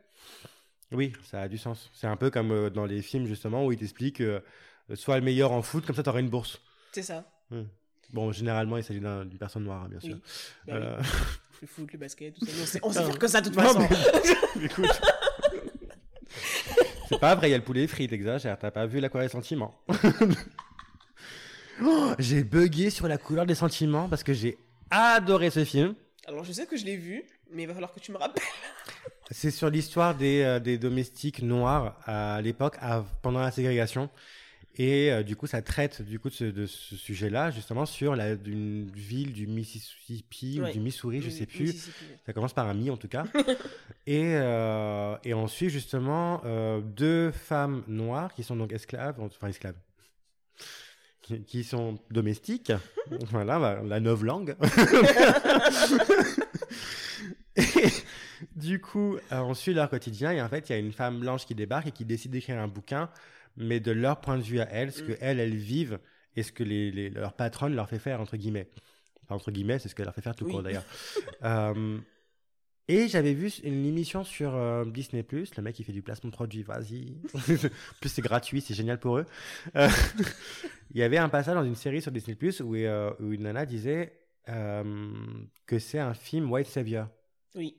[0.91, 1.89] Oui, ça a du sens.
[1.93, 4.39] C'est un peu comme euh, dans les films justement où ils t'expliquent euh,
[4.95, 6.61] sois le meilleur en foot, comme ça tu auras une bourse.
[6.91, 7.25] C'est ça.
[8.11, 10.09] Bon, généralement, il s'agit d'un- d'une personne noire, hein, bien Oui.
[10.09, 10.17] sûr.
[10.67, 11.07] Bah Euh, oui.
[11.63, 12.51] Le foot, le basket, tout ça.
[12.61, 13.79] On sait, on sait faire que ça de toute façon.
[13.79, 15.01] mais- Écoute.
[17.07, 18.59] C'est pas vrai, il y a le poulet frit, t'exagères.
[18.59, 19.73] T'as pas vu la couleur des sentiments.
[21.81, 24.57] Oh, j'ai bugué sur la couleur des sentiments parce que j'ai
[24.91, 25.95] adoré ce film.
[26.27, 28.43] Alors, je sais que je l'ai vu, mais il va falloir que tu me rappelles.
[29.31, 32.77] C'est sur l'histoire des, euh, des domestiques noirs à l'époque,
[33.23, 34.09] pendant la ségrégation.
[34.75, 38.15] Et euh, du coup, ça traite du coup de ce, de ce sujet-là, justement, sur
[38.15, 41.89] la, d'une ville du Mississippi ou du Missouri, je Oui, sais plus.
[42.25, 43.25] Ça commence par un mi en tout cas.
[44.07, 49.47] et, euh, et on suit justement euh, deux femmes noires qui sont donc esclaves, enfin
[49.47, 49.75] esclaves,
[51.21, 52.71] qui, qui sont domestiques.
[53.29, 54.55] voilà, la, la novlangue.
[57.55, 57.63] et
[58.55, 61.19] du coup, euh, on suit leur quotidien et en fait, il y a une femme
[61.19, 63.09] blanche qui débarque et qui décide d'écrire un bouquin,
[63.57, 65.17] mais de leur point de vue à elles, ce que Mm.
[65.21, 65.99] elles, elles vivent
[66.35, 68.69] et ce que les, les- leur patronne leur fait faire, entre guillemets.
[69.23, 70.51] Enfin, entre guillemets, c'est ce qu'elle leur fait faire tout Oui.
[70.51, 70.85] court d'ailleurs.
[71.43, 71.97] Euh,
[72.89, 76.35] et j'avais vu une émission sur euh, Disney+, le mec il fait du placement de
[76.35, 77.15] produit, vas-y.
[78.01, 79.25] Plus c'est gratuit, c'est génial pour eux.
[79.77, 79.87] Euh,
[80.91, 83.65] il y avait un passage dans une série sur Disney+, où, euh, où une nana
[83.65, 84.13] disait
[84.45, 87.07] que c'est un film White Savior.
[87.55, 87.77] Oui.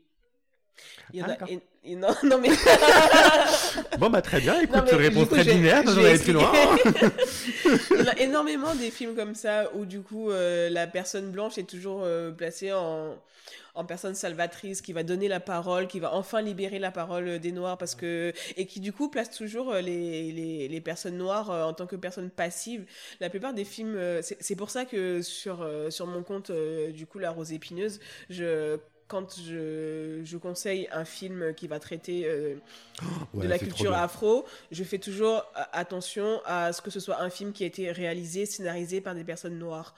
[1.12, 1.46] Il y en Ah, a.
[1.96, 2.48] non, non, mais.
[3.98, 6.50] Bon bah très bien, écoute, Non, réponse coup, très je j'en vais avais plus loin.
[7.90, 11.58] Il y a énormément des films comme ça où du coup euh, la personne blanche
[11.58, 13.16] est toujours euh, placée en,
[13.74, 17.38] en personne salvatrice qui va donner la parole, qui va enfin libérer la parole euh,
[17.38, 21.50] des noirs parce que et qui du coup place toujours les, les, les personnes noires
[21.50, 22.84] en tant que personnes passives.
[23.20, 27.18] La plupart des films, c'est c'est pour ça que sur sur mon compte du coup
[27.18, 32.56] la rose épineuse, je quand je, je conseille un film qui va traiter euh,
[33.34, 37.20] Ouais, de la culture afro, je fais toujours euh, attention à ce que ce soit
[37.20, 39.94] un film qui a été réalisé, scénarisé par des personnes noires.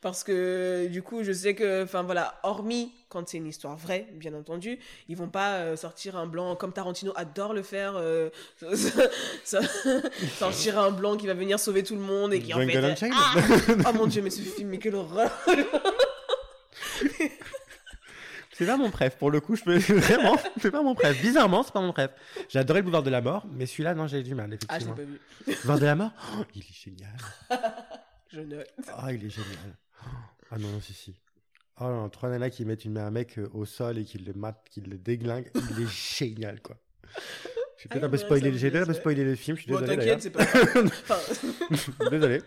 [0.00, 4.06] Parce que du coup, je sais que, enfin voilà, hormis quand c'est une histoire vraie,
[4.12, 8.30] bien entendu, ils vont pas euh, sortir un blanc comme Tarantino adore le faire, euh,
[10.38, 13.10] sortir un blanc qui va venir sauver tout le monde et qui en Django fait...
[13.12, 13.34] Ah
[13.88, 15.30] oh mon dieu, mais ce film, mais quelle horreur
[18.58, 21.20] C'est pas mon préf, pour le coup, je peux vraiment, c'est pas mon préf.
[21.22, 22.10] Bizarrement, c'est pas mon préf.
[22.48, 24.84] J'ai adoré le boulevard de la mort, mais celui-là, non, j'ai du mal, Ah, je
[24.86, 24.94] l'ai effectivement.
[24.94, 25.20] pas vu.
[25.46, 27.16] Le boulevard de la mort, oh, il est génial.
[28.30, 28.68] Je note.
[28.88, 29.76] Ah, il est génial.
[30.50, 31.14] Ah non, non, si, si.
[31.80, 34.32] Oh non, trois nanas qui mettent une, un mec euh, au sol et qui le
[34.34, 36.76] matent, qui le déglinguent, il est génial, quoi.
[37.78, 39.70] J'ai Ah, peut-être un peu spoilé, j'ai peut-être un peu spoilé le film, je suis
[39.72, 40.42] Bon, désolé t'inquiète, c'est pas...
[41.08, 42.42] Enfin, désolé.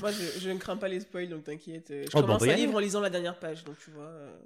[0.00, 1.86] Moi, je, je ne crains pas les spoils, donc t'inquiète.
[1.88, 3.76] Je Oh, bah, commence on va y un livre en lisant la dernière page, donc
[3.78, 4.04] tu vois.
[4.04, 4.36] euh.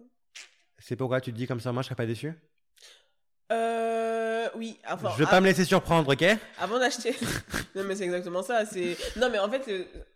[0.81, 2.33] C'est pourquoi tu te dis comme ça, moi je serais pas déçu?
[3.53, 5.11] Euh, oui, enfin.
[5.13, 6.25] Je veux pas me laisser surprendre, ok?
[6.59, 7.15] Avant d'acheter.
[7.75, 8.65] non, mais c'est exactement ça.
[8.65, 8.97] C'est...
[9.17, 9.69] Non, mais en fait,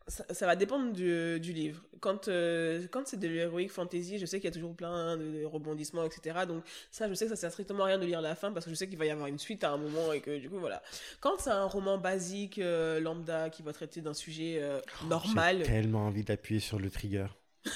[0.07, 1.83] ça, ça va dépendre du, du livre.
[2.01, 5.41] Quand, euh, quand c'est de l'heroic fantasy, je sais qu'il y a toujours plein de,
[5.41, 6.41] de rebondissements, etc.
[6.47, 8.67] Donc, ça, je sais que ça sert strictement à rien de lire la fin parce
[8.67, 10.49] que je sais qu'il va y avoir une suite à un moment et que du
[10.49, 10.83] coup, voilà.
[11.21, 15.59] Quand c'est un roman basique, euh, lambda, qui va traiter d'un sujet euh, normal.
[15.59, 17.27] J'ai tellement envie d'appuyer sur le trigger.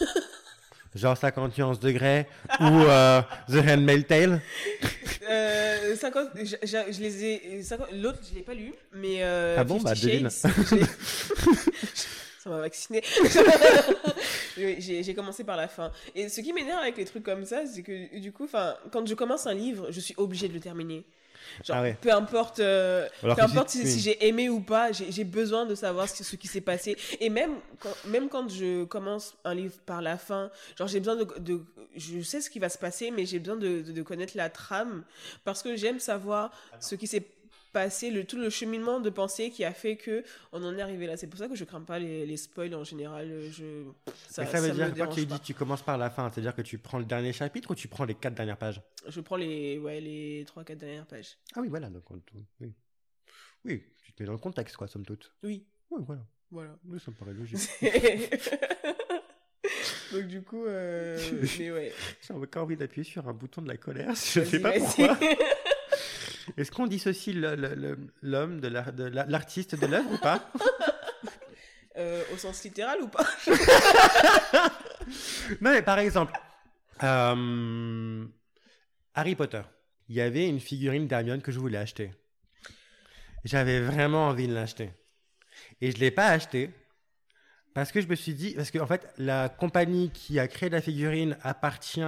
[0.94, 2.27] Genre 51 degrés
[2.61, 4.40] ou euh, The Handmaid's Tale.
[5.31, 7.62] Euh, 50, je, je- je les ai.
[7.62, 9.16] 50 L'autre, je l'ai pas lu, mais.
[9.22, 10.31] Euh, Ah bon, bah, devine.
[10.31, 10.48] Ça
[12.51, 13.03] m'a vacciné.
[14.57, 15.92] J'ai j'ai commencé par la fin.
[16.14, 19.07] Et ce qui m'énerve avec les trucs comme ça, c'est que du coup, enfin, quand
[19.07, 21.05] je commence un livre, je suis obligée de le terminer.
[21.64, 21.96] Genre, Ah ouais.
[22.01, 26.22] peu importe, euh, peu importe si, j'ai aimé ou pas, j'ai besoin de savoir ce,
[26.24, 26.96] ce qui s'est passé.
[27.20, 31.16] Et même quand, même quand je commence un livre par la fin, genre j'ai besoin
[31.16, 31.62] de, de-
[31.96, 34.51] je sais ce qui va se passer, mais j'ai besoin de, de, de connaître la
[34.51, 35.05] trame
[35.44, 37.27] parce que j'aime savoir ce qui s'est
[37.72, 41.07] passé le, tout le cheminement de pensée qui a fait que on en est arrivé
[41.07, 41.16] là.
[41.16, 43.28] C'est pour ça que je crains pas les, les spoils en général.
[43.50, 43.85] Je,
[44.28, 46.78] ça, ça veut dire, quoi tu dis tu commences par la fin, c'est-à-dire que tu
[46.78, 48.81] prends le dernier chapitre ou tu prends les quatre dernières pages?
[49.07, 51.38] Je prends les, ouais, les 3-4 dernières pages.
[51.54, 51.88] Ah oui, voilà.
[51.90, 52.04] Donc,
[52.61, 52.72] oui.
[53.64, 55.33] oui, tu te mets dans le contexte, quoi, somme toute.
[55.42, 55.66] Oui.
[55.90, 56.22] Oui, voilà.
[56.50, 56.78] Voilà.
[56.87, 57.61] Oui, ça me paraît logique.
[60.12, 61.18] Donc du coup, euh...
[61.59, 61.92] mais ouais.
[62.26, 65.18] J'ai encore envie d'appuyer sur un bouton de la colère, je sais pas pourquoi.
[66.56, 70.50] Est-ce qu'on dissocie l'homme de l'artiste de l'œuvre ou pas
[71.96, 73.26] euh, Au sens littéral ou pas
[75.61, 76.32] Non, mais par exemple,
[77.02, 78.24] euh,
[79.14, 79.62] Harry Potter.
[80.08, 82.12] Il y avait une figurine d'Hermione que je voulais acheter.
[83.44, 84.90] J'avais vraiment envie de l'acheter.
[85.80, 86.70] Et je ne l'ai pas acheté
[87.74, 90.68] parce que je me suis dit, parce qu'en en fait, la compagnie qui a créé
[90.68, 92.00] la figurine appartient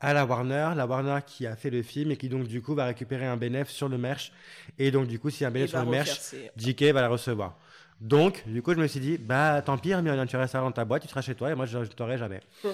[0.00, 2.74] à la Warner, la Warner qui a fait le film et qui donc du coup
[2.74, 4.32] va récupérer un bénéfice sur le merch.
[4.78, 7.08] Et donc du coup, si y a un bénéfice sur le merch, JK va la
[7.08, 7.58] recevoir.
[8.00, 10.84] Donc, du coup, je me suis dit, bah tant pis, Hermione, tu restes dans ta
[10.84, 12.40] boîte, tu seras chez toi et moi je ne t'aurai jamais.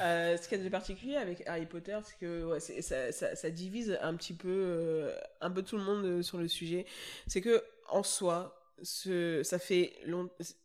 [0.00, 3.50] Euh, ce qui est de particulier avec Harry Potter, c'est que ouais, ça, ça, ça,
[3.50, 6.84] divise un petit peu, euh, un peu tout le monde euh, sur le sujet.
[7.26, 9.94] C'est que en soi, ce, ça fait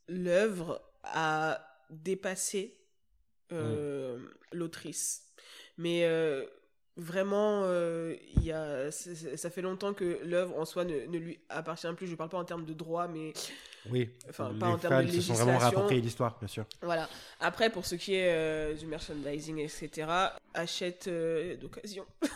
[0.09, 2.77] l'œuvre a dépassé
[3.51, 4.29] euh, mm.
[4.53, 5.23] l'autrice.
[5.81, 6.45] Mais euh,
[6.95, 11.91] vraiment, euh, y a, ça fait longtemps que l'œuvre en soi ne, ne, lui appartient
[11.97, 12.05] plus.
[12.05, 13.33] Je ne parle pas en termes de droit, mais.
[13.89, 15.33] Oui, enfin, pas en termes de législation.
[15.33, 16.65] se sont vraiment rappropriés l'histoire, bien sûr.
[16.83, 17.09] Voilà.
[17.39, 20.07] Après, pour ce qui est du merchandising, etc.,
[20.53, 21.09] achète
[21.59, 22.05] d'occasion.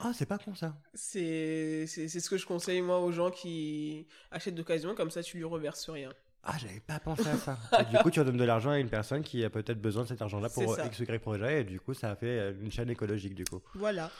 [0.00, 0.76] Ah, c'est pas con ça.
[0.94, 5.44] C'est ce que je conseille moi aux gens qui achètent d'occasion, comme ça tu lui
[5.44, 6.12] reverses rien.
[6.44, 7.58] Ah, j'avais pas pensé à ça.
[7.90, 10.22] du coup, tu redonnes de l'argent à une personne qui a peut-être besoin de cet
[10.22, 12.90] argent-là pour X ou Y projet, et du coup, ça a fait euh, une chaîne
[12.90, 13.60] écologique, du coup.
[13.74, 14.10] Voilà.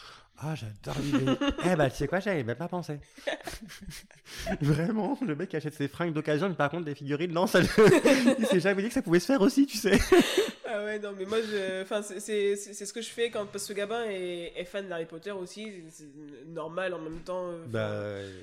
[0.41, 1.33] Ah, j'adore l'idée.
[1.65, 3.01] eh bah, tu sais quoi, j'avais même pas pensé.
[4.61, 7.61] Vraiment, le mec qui achète ses fringues d'occasion, mais par contre, des figurines, non, ça
[7.61, 9.99] il s'est jamais dit que ça pouvait se faire aussi, tu sais.
[10.67, 11.83] ah ouais, non, mais moi, je...
[11.83, 15.07] enfin, c'est ce que je fais quand parce que ce gamin est, est fan d'Harry
[15.07, 15.73] Potter aussi.
[15.91, 16.07] C'est
[16.47, 17.51] normal en même temps.
[17.51, 17.91] Euh, bah.
[17.91, 18.41] Euh,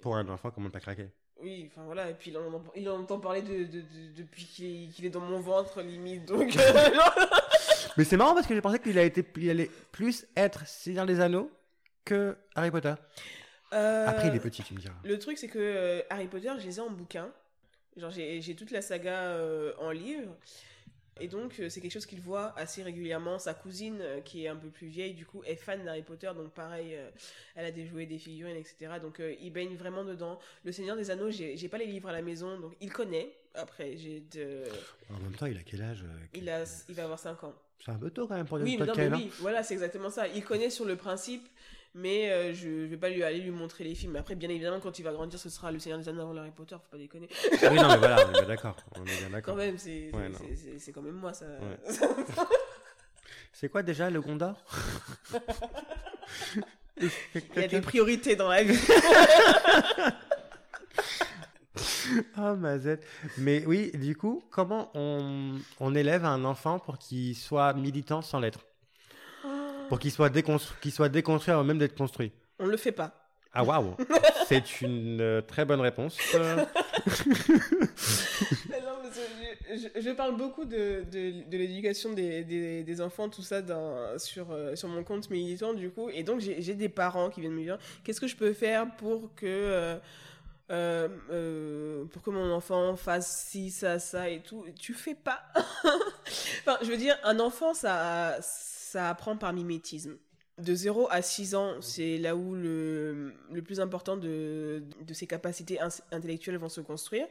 [0.00, 1.10] pour un enfant, comment t'as craqué?
[1.42, 3.82] Oui, enfin voilà, et puis il en, il entend parler de, de,
[4.16, 6.56] depuis qu'il est, dans mon ventre, limite, donc...
[7.96, 11.20] Mais c'est marrant parce que j'ai pensé qu'il été, il allait plus être Seigneur des
[11.20, 11.50] Anneaux
[12.04, 12.94] que Harry Potter.
[13.72, 14.94] Euh, Après, il est petit, tu me diras.
[15.04, 17.30] Le truc, c'est que euh, Harry Potter, je les ai en bouquin.
[17.96, 20.36] Genre, j'ai toute la saga euh, en livre.
[21.20, 23.38] Et donc, c'est quelque chose qu'il voit assez régulièrement.
[23.38, 26.30] Sa cousine, qui est un peu plus vieille, du coup, est fan d'Harry Potter.
[26.34, 26.96] Donc, pareil,
[27.54, 28.94] elle a des jouets, des figurines, etc.
[29.00, 30.38] Donc, il baigne vraiment dedans.
[30.64, 32.58] Le Seigneur des Anneaux, j'ai pas les livres à la maison.
[32.58, 33.30] Donc, il connaît.
[33.54, 34.62] Après, j'ai de.
[35.10, 36.04] En même temps, il a quel âge
[36.34, 37.54] il, a, il va avoir 5 ans.
[37.84, 40.28] C'est un peu tôt quand même pour oui, mais oui, voilà, c'est exactement ça.
[40.28, 41.48] Il connaît sur le principe,
[41.94, 44.16] mais euh, je vais pas lui aller lui montrer les films.
[44.16, 46.50] Après, bien évidemment, quand il va grandir, ce sera Le Seigneur des Anneaux avant Harry
[46.50, 47.28] Potter, faut pas déconner.
[47.52, 48.76] oui, non, mais voilà, on est bien d'accord.
[48.96, 49.54] On est bien d'accord.
[49.54, 50.10] Quand même, c'est
[50.92, 51.46] quand même moi, ça.
[53.52, 54.62] c'est quoi déjà le Gondor?
[57.00, 57.10] Il
[57.56, 58.78] y a des priorités dans la vie.
[62.34, 63.06] Ah, Mazette.
[63.38, 68.40] Mais oui, du coup, comment on, on élève un enfant pour qu'il soit militant sans
[68.40, 68.66] l'être?
[69.90, 73.12] Pour qu'il soit, déconstru soit déconstruit avant même d'être construit On ne le fait pas.
[73.52, 73.96] Ah waouh
[74.46, 76.16] C'est une euh, très bonne réponse.
[79.96, 84.52] je, parle beaucoup de, de, de l'éducation des, des, des, enfants, tout ça, dans, sur,
[84.52, 86.08] euh, sur mon compte militant, du coup.
[86.10, 89.34] Et donc, j'ai des parents qui viennent me dire, qu'est-ce que je peux faire pour
[89.34, 89.98] que...
[90.70, 94.64] Euh, pour que mon enfant fasse ci, ça, ça et tout.
[94.78, 95.40] Tu fais pas.
[96.60, 98.38] enfin, je veux dire, un enfant, ça,
[98.90, 100.16] ça apprend par mimétisme.
[100.58, 105.26] De 0 à 6 ans, c'est là où le, le plus important de, de ses
[105.26, 105.78] capacités
[106.12, 107.26] intellectuelles vont se construire.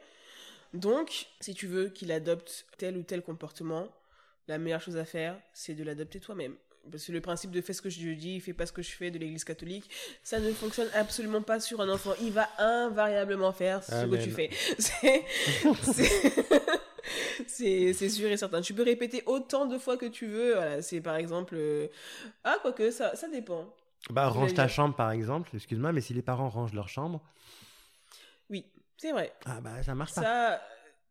[0.73, 3.87] Donc, si tu veux qu'il adopte tel ou tel comportement,
[4.47, 6.55] la meilleure chose à faire, c'est de l'adopter toi-même.
[6.89, 8.91] Parce que le principe de fais ce que je dis, fais pas ce que je
[8.91, 9.89] fais de l'église catholique,
[10.23, 12.13] ça ne fonctionne absolument pas sur un enfant.
[12.21, 14.49] Il va invariablement faire ce que tu fais.
[14.79, 15.25] C'est
[18.09, 18.61] sûr et certain.
[18.61, 20.53] Tu peux répéter autant de fois que tu veux.
[20.53, 21.55] Voilà, c'est par exemple.
[21.57, 21.87] Euh,
[22.43, 23.73] ah, quoique, ça, ça dépend.
[24.09, 27.21] Bah, range ta chambre par exemple, excuse-moi, mais si les parents rangent leur chambre.
[28.49, 28.65] Oui,
[28.97, 29.33] c'est vrai.
[29.45, 30.61] Ah, bah, ça marche ça, pas.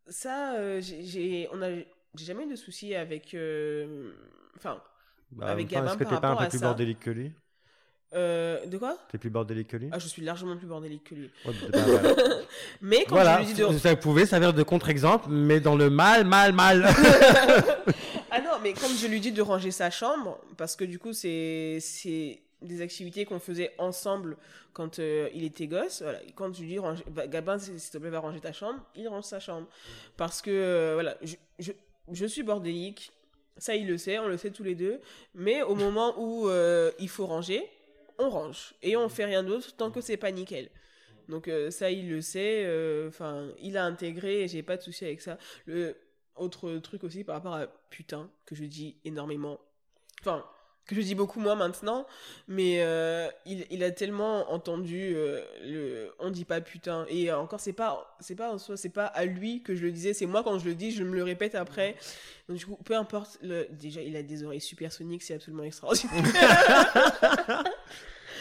[0.07, 1.47] Ça, euh, j'ai
[2.17, 3.33] jamais eu de soucis avec.
[3.33, 4.13] Euh,
[4.57, 4.81] enfin.
[5.31, 7.31] Bah, avec Gabin Est-ce que t'es pas un peu plus bordélique que lui?
[8.15, 8.97] Euh, de quoi?
[9.11, 9.89] T'es plus bordélique que lui?
[9.91, 11.29] Ah, je suis largement plus bordélique que lui.
[11.45, 11.79] bah, bah
[12.81, 13.77] mais quand voilà, je lui dis de...
[13.77, 16.83] ça pouvait servir de contre-exemple, mais dans le mal, mal, mal.
[18.31, 21.13] ah non, mais comme je lui dis de ranger sa chambre, parce que du coup,
[21.13, 24.37] c'est, c'est, des activités qu'on faisait ensemble
[24.73, 26.01] quand euh, il était gosse.
[26.01, 26.19] Voilà.
[26.35, 27.03] Quand je lui dis, range...
[27.11, 29.67] bah, Gabin, s'il te plaît, va ranger ta chambre, il range sa chambre.
[30.17, 31.71] Parce que, euh, voilà, je, je,
[32.11, 33.11] je, suis bordélique,
[33.57, 34.99] ça il le sait, on le sait tous les deux,
[35.35, 37.69] mais au moment où euh, il faut ranger,
[38.19, 38.75] on range.
[38.81, 40.69] Et on fait rien d'autre tant que c'est pas nickel.
[41.27, 42.65] Donc euh, ça, il le sait.
[43.07, 45.37] Enfin, il a intégré j'ai pas de souci avec ça.
[45.65, 45.95] Le
[46.35, 49.59] autre truc aussi par rapport à putain que je dis énormément.
[50.21, 50.45] Enfin,
[50.95, 52.05] que je dis beaucoup moins maintenant,
[52.47, 57.59] mais euh, il, il, a tellement entendu euh, le on dit pas putain et encore
[57.59, 60.25] c'est pas c'est pas en soi c'est pas à lui que je le disais, c'est
[60.25, 61.95] moi quand je le dis, je me le répète après.
[62.47, 66.23] Donc du coup, peu importe le déjà il a des oreilles supersoniques, c'est absolument extraordinaire.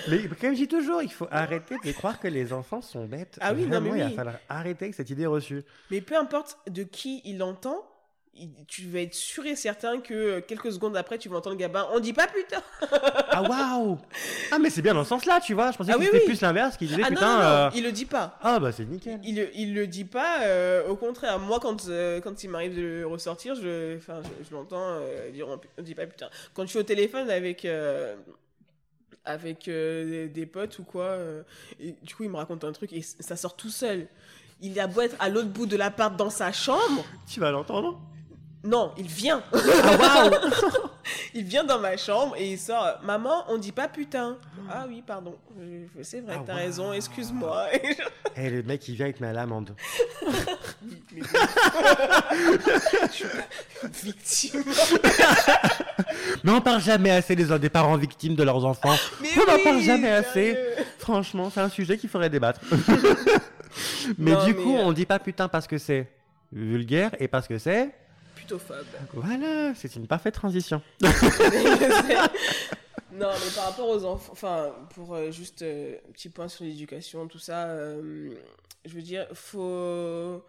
[0.09, 3.37] Mais comme je dis toujours, il faut arrêter de croire que les enfants sont bêtes.
[3.41, 4.11] Ah oui, Vraiment, non, mais il oui.
[4.11, 5.65] va falloir arrêter avec cette idée reçue.
[5.91, 7.85] Mais peu importe de qui il entend,
[8.67, 12.01] tu vas être sûr et certain que quelques secondes après, tu vas entendre Gabin, on
[12.01, 12.63] dit pas putain.
[13.31, 13.99] ah waouh
[14.53, 15.73] Ah mais c'est bien dans ce sens-là, tu vois.
[15.73, 16.27] Je pensais ah, que oui, c'était oui.
[16.27, 17.21] plus l'inverse, qu'il disait ah, putain.
[17.21, 17.71] Non, non, non, euh...
[17.75, 18.39] il le dit pas.
[18.43, 19.21] Ah bah c'est nickel.
[19.25, 20.43] Il, il, il, le dit pas.
[20.43, 24.49] Euh, au contraire, moi quand euh, quand il m'arrive de le ressortir, je, enfin, je,
[24.49, 26.29] je l'entends euh, dire on, on, dit pas putain.
[26.55, 28.17] Quand je suis au téléphone avec euh,
[29.25, 31.19] avec des, des, potes ou quoi,
[31.79, 34.07] et, du coup il me raconte un truc et ça sort tout seul.
[34.61, 37.05] Il a beau être à l'autre bout de l'appart dans sa chambre.
[37.31, 38.01] Tu vas l'entendre
[38.65, 39.43] non, il vient.
[39.53, 40.29] Ah,
[41.35, 44.37] Il vient dans ma chambre et il sort Maman, on dit pas putain.
[44.71, 45.37] Ah oui, pardon.
[46.03, 46.59] C'est vrai, ah, t'as wow.
[46.59, 47.67] raison, excuse-moi.
[48.37, 49.65] Et hey, le mec, il vient avec ma oui,
[51.13, 51.23] mais...
[54.03, 54.63] victime.
[56.45, 58.95] mais on parle jamais assez des, des parents victimes de leurs enfants.
[59.21, 60.29] Mais on n'en oui, parle jamais sérieux.
[60.29, 60.59] assez.
[60.99, 62.61] Franchement, c'est un sujet qu'il faudrait débattre.
[64.19, 64.83] mais non, du mais coup, euh...
[64.85, 66.11] on dit pas putain parce que c'est
[66.53, 67.91] vulgaire et parce que c'est
[69.13, 70.83] Voilà, c'est une parfaite transition.
[71.03, 71.11] non,
[73.13, 77.27] mais par rapport aux enfants, enfin, pour euh, juste euh, un petit point sur l'éducation,
[77.29, 78.35] tout ça, euh,
[78.85, 80.45] je veux dire, faut,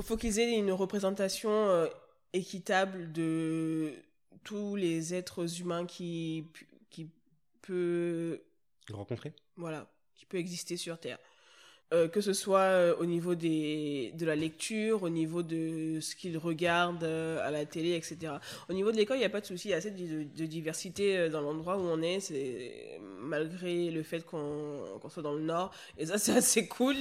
[0.00, 1.86] faut qu'ils aient une représentation euh,
[2.32, 3.92] équitable de
[4.44, 6.46] tous les êtres humains qui,
[6.90, 7.10] qui
[7.60, 8.42] peut
[8.92, 9.32] rencontrer.
[9.56, 11.18] Voilà, qui peut exister sur Terre.
[11.92, 16.16] Euh, que ce soit euh, au niveau des, de la lecture, au niveau de ce
[16.16, 18.32] qu'ils regardent euh, à la télé, etc.
[18.70, 20.22] Au niveau de l'école, il n'y a pas de souci, il y a assez de,
[20.22, 25.34] de diversité dans l'endroit où on est, c'est malgré le fait qu'on qu soit dans
[25.34, 26.96] le nord, et ça c'est assez cool.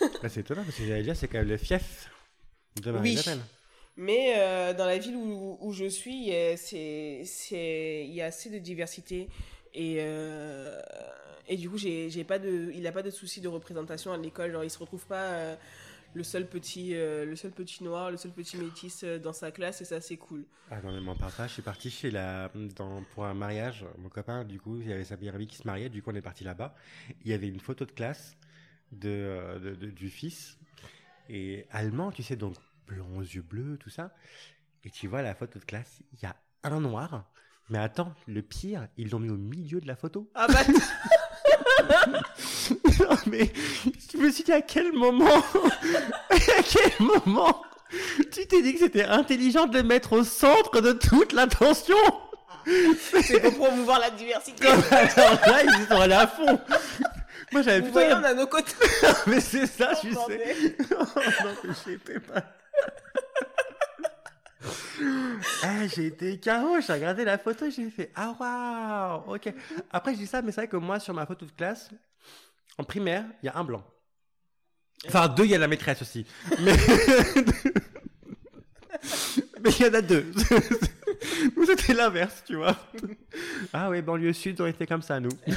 [0.00, 2.08] bah, c'est étonnant, parce que j'allais dire, c'est quand même le fief
[2.82, 3.40] de Marie oui.
[3.98, 4.34] Mais
[4.78, 9.28] dans la ville où, où je suis, il y a assez de diversité
[9.74, 10.00] et
[11.48, 14.52] et du coup j'ai pas de il a pas de souci de représentation à l'école.
[14.52, 15.56] Genre il se retrouve pas euh,
[16.14, 19.50] le seul petit euh, le seul petit noir le seul petit métis euh, dans sa
[19.50, 20.44] classe et ça c'est cool.
[20.70, 24.08] Ah non mais m'en parle je suis parti chez la dans pour un mariage mon
[24.08, 24.44] copain.
[24.44, 25.88] Du coup il y avait sa meilleure amie qui se mariait.
[25.88, 26.74] Du coup on est parti là-bas.
[27.24, 28.36] Il y avait une photo de classe
[28.92, 30.58] de, de, du fils.
[31.28, 32.54] Et allemand tu sais donc
[32.86, 34.14] blond yeux bleus tout ça.
[34.84, 36.02] Et tu vois la photo de classe.
[36.12, 37.28] Il y a un noir
[37.72, 40.28] mais attends, le pire, ils l'ont mis au milieu de la photo.
[40.34, 40.60] Ah bah
[43.00, 43.50] non, mais
[44.12, 45.24] je me suis dit à quel moment,
[46.30, 47.62] à quel moment
[48.30, 51.96] tu t'es dit que c'était intelligent de le mettre au centre de toute l'attention
[53.22, 54.66] C'est pour promouvoir la diversité.
[54.66, 56.60] Alors là, ils sont allés à fond.
[57.52, 58.00] Moi, j'avais plutôt.
[58.00, 58.74] Voyez, on a nos côtés.
[59.26, 60.76] mais c'est ça, je sais.
[60.90, 61.04] oh,
[61.64, 61.74] non,
[62.06, 62.44] mais pas.
[65.64, 69.52] Eh, j'ai été KO, j'ai regardé la photo, j'ai fait Ah waouh, ok.
[69.90, 71.90] Après, je dis ça, mais c'est vrai que moi, sur ma photo de classe,
[72.78, 73.84] en primaire, il y a un blanc.
[75.08, 76.24] Enfin, deux, il y a la maîtresse aussi.
[76.60, 76.72] Mais
[79.62, 80.30] mais il y en a deux.
[81.56, 82.76] nous, c'était l'inverse, tu vois.
[83.72, 85.30] Ah oui, banlieue sud, on était comme ça, nous.
[85.46, 85.56] mais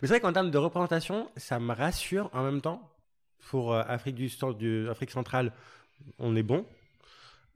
[0.00, 2.86] c'est vrai qu'en termes de représentation, ça me rassure en même temps.
[3.48, 5.52] Pour euh, Afrique du, du Afrique centrale,
[6.18, 6.64] on est bon.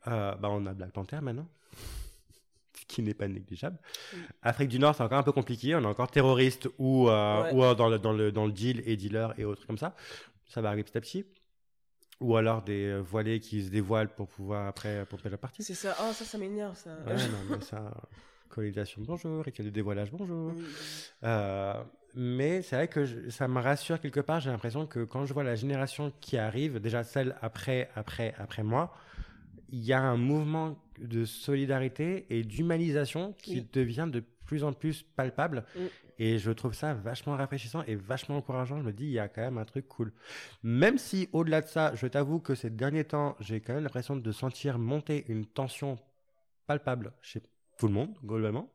[0.06, 1.48] Euh, bah on a Black Panther maintenant,
[2.78, 3.78] ce qui n'est pas négligeable.
[4.12, 4.20] Oui.
[4.42, 5.74] Afrique du Nord, c'est encore un peu compliqué.
[5.74, 7.52] On est encore terroriste ou, euh, ouais.
[7.52, 9.94] ou dans, le, dans, le, dans le deal et dealer et autres comme ça.
[10.48, 11.24] Ça va arriver petit à petit.
[12.20, 15.62] Ou alors des voilés qui se dévoilent pour pouvoir après pomper la partie.
[15.62, 15.96] C'est ça.
[16.00, 16.90] Oh, ça, ça m'énerve, ça.
[17.06, 17.92] Ouais, non, mais ça.
[18.48, 19.44] Colonisation, bonjour.
[19.44, 20.52] Rituel de dévoilage, bonjour.
[20.54, 20.64] Oui.
[21.24, 21.82] Euh,
[22.14, 24.38] mais c'est vrai que je, ça me rassure quelque part.
[24.38, 28.62] J'ai l'impression que quand je vois la génération qui arrive, déjà celle après, après, après
[28.62, 28.94] moi,
[29.70, 33.68] il y a un mouvement de solidarité et d'humanisation qui oui.
[33.72, 35.64] devient de plus en plus palpable.
[35.76, 35.90] Oui.
[36.18, 38.78] Et je trouve ça vachement rafraîchissant et vachement encourageant.
[38.78, 40.12] Je me dis, il y a quand même un truc cool.
[40.62, 44.14] Même si, au-delà de ça, je t'avoue que ces derniers temps, j'ai quand même l'impression
[44.16, 45.98] de sentir monter une tension
[46.66, 47.42] palpable chez
[47.78, 48.70] tout le monde, globalement.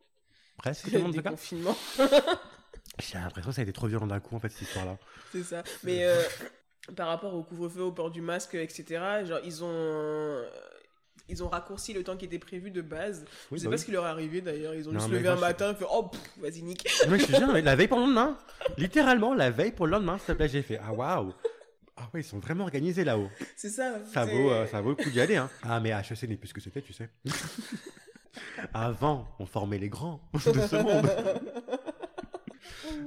[0.57, 1.29] Presque tout le monde, en tout cas.
[1.29, 1.77] confinements.
[2.99, 4.97] J'ai l'impression que ça a été trop violent d'un coup, en fait, cette histoire-là.
[5.31, 5.63] C'est ça.
[5.83, 6.21] Mais euh,
[6.97, 8.85] par rapport au couvre-feu, au port du masque, etc.,
[9.25, 10.43] genre, ils ont.
[11.29, 13.23] Ils ont raccourci le temps qui était prévu de base.
[13.51, 13.79] Oui, je sais bah pas oui.
[13.79, 14.73] ce qui leur est arrivé d'ailleurs.
[14.73, 16.09] Ils ont Non, dû se mais lever un je- matin et fait Oh,
[16.39, 16.87] vas-y, nique.
[17.07, 18.37] Moi, je te jure, la veille pour le lendemain.
[18.77, 21.33] Littéralement, la veille pour le lendemain, s'il te plaît, j'ai fait Ah, waouh
[21.97, 23.29] Ah, ouais, ils sont vraiment organisés là-haut.
[23.55, 23.95] C'est ça.
[24.11, 25.49] Ça vaut, euh, ça vaut le coup d'y aller, hein.
[25.63, 27.09] Ah, mais HEC n'est plus ce que c'était, tu sais.
[28.73, 31.09] Avant, on formait les grands de ce monde.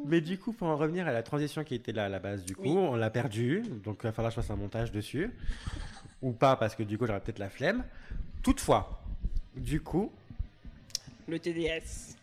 [0.06, 2.44] Mais du coup, pour en revenir à la transition qui était là à la base,
[2.44, 2.70] du coup, Oui.
[2.76, 3.62] on l'a perdu.
[3.84, 5.30] Donc, il va falloir que je fasse un montage dessus.
[6.22, 7.84] Ou pas, parce que du coup, j'aurais peut-être la flemme.
[8.42, 9.02] Toutefois,
[9.56, 10.12] du coup,
[11.28, 12.16] Le TDS.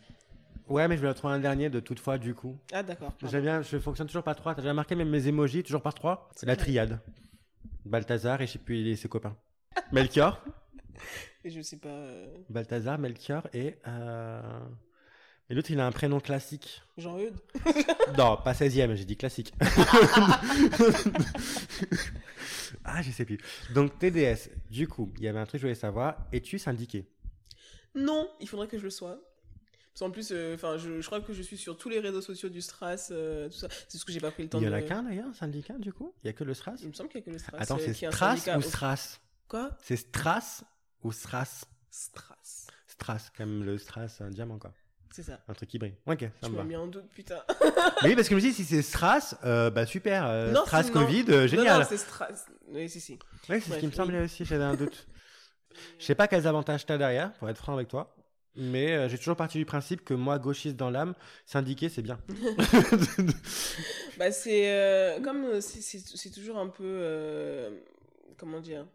[0.69, 2.57] ouais, mais je vais trouver un dernier de toutefois, du coup.
[2.71, 3.13] Ah, d'accord.
[3.25, 4.55] J'aime bien, je fonctionne toujours par trois.
[4.55, 6.63] T'as déjà marqué même mes emojis, toujours par trois C'est la vrai.
[6.63, 6.99] triade.
[7.85, 9.35] Balthazar et je sais plus les- ses copains.
[9.91, 10.43] Melchior,
[11.43, 11.87] Et je sais pas.
[11.89, 13.77] euh, Balthazar, Melchior et.
[13.87, 14.41] Euh...
[15.49, 16.81] Et l'autre, il a un prénom classique.
[16.97, 17.35] Jean-Eudes
[18.17, 19.51] Non, pas 16e, j'ai dit classique.
[22.85, 23.39] ah, je sais plus.
[23.73, 26.17] Donc, TDS, du coup, il y avait un truc que je voulais savoir.
[26.31, 27.07] Es-tu syndiqué
[27.95, 29.19] Non, il faudrait que je le sois.
[29.93, 32.49] Parce qu'en plus, euh, je, je crois que je suis sur tous les réseaux sociaux
[32.49, 33.67] du Stras, euh, tout ça.
[33.87, 34.71] C'est ce que j'ai pas pris le temps Il y de.
[34.71, 36.93] en a qu'un d'ailleurs, syndicat, du coup Il y a que le SRAS Il me
[36.93, 37.57] semble qu'il y a que le Stras.
[37.57, 40.63] Attends, euh, c'est Stras ou Stras Quoi C'est Stras
[41.03, 42.67] ou SRAS Stras.
[42.87, 44.71] Stras, comme le Stras, un diamant, quoi.
[45.11, 45.39] C'est ça.
[45.47, 45.95] Un truc qui brille.
[46.05, 47.41] Ok, ça Tu me mis en doute, putain.
[48.03, 50.25] Mais oui, parce que je me dis, si c'est Stras, euh, bah super.
[50.27, 50.83] euh, Non, Stras.
[50.91, 51.79] Covid, euh, génial.
[51.79, 52.45] non, c'est Stras.
[52.67, 53.17] Oui, si, si.
[53.49, 53.95] Oui, c'est ce qui me oui.
[53.97, 55.07] semblait aussi, j'avais un doute.
[55.99, 58.15] Je sais pas quels avantages t'as derrière, pour être franc avec toi.
[58.55, 61.13] Mais euh, j'ai toujours parti du principe que moi, gauchiste dans l'âme,
[61.45, 62.19] syndiqué, c'est bien.
[64.17, 67.71] Bah, c'est euh, comme c'est- toujours un peu
[68.37, 68.85] comment dire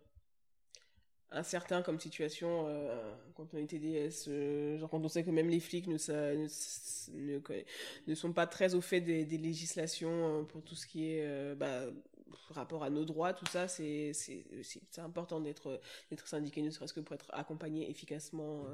[1.35, 5.49] incertain comme situation euh, quand on est TDS euh, genre quand on sait que même
[5.49, 5.99] les flics ne,
[8.07, 11.83] ne, sont pas très au fait des, législations euh, pour tout ce qui est bah,
[12.51, 14.13] rapport à nos droits tout ça c'est
[14.99, 15.81] important d'être
[16.25, 18.65] syndiqué ne serait-ce que pour être accompagné efficacement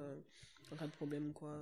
[0.70, 1.58] en cas de problème quoi.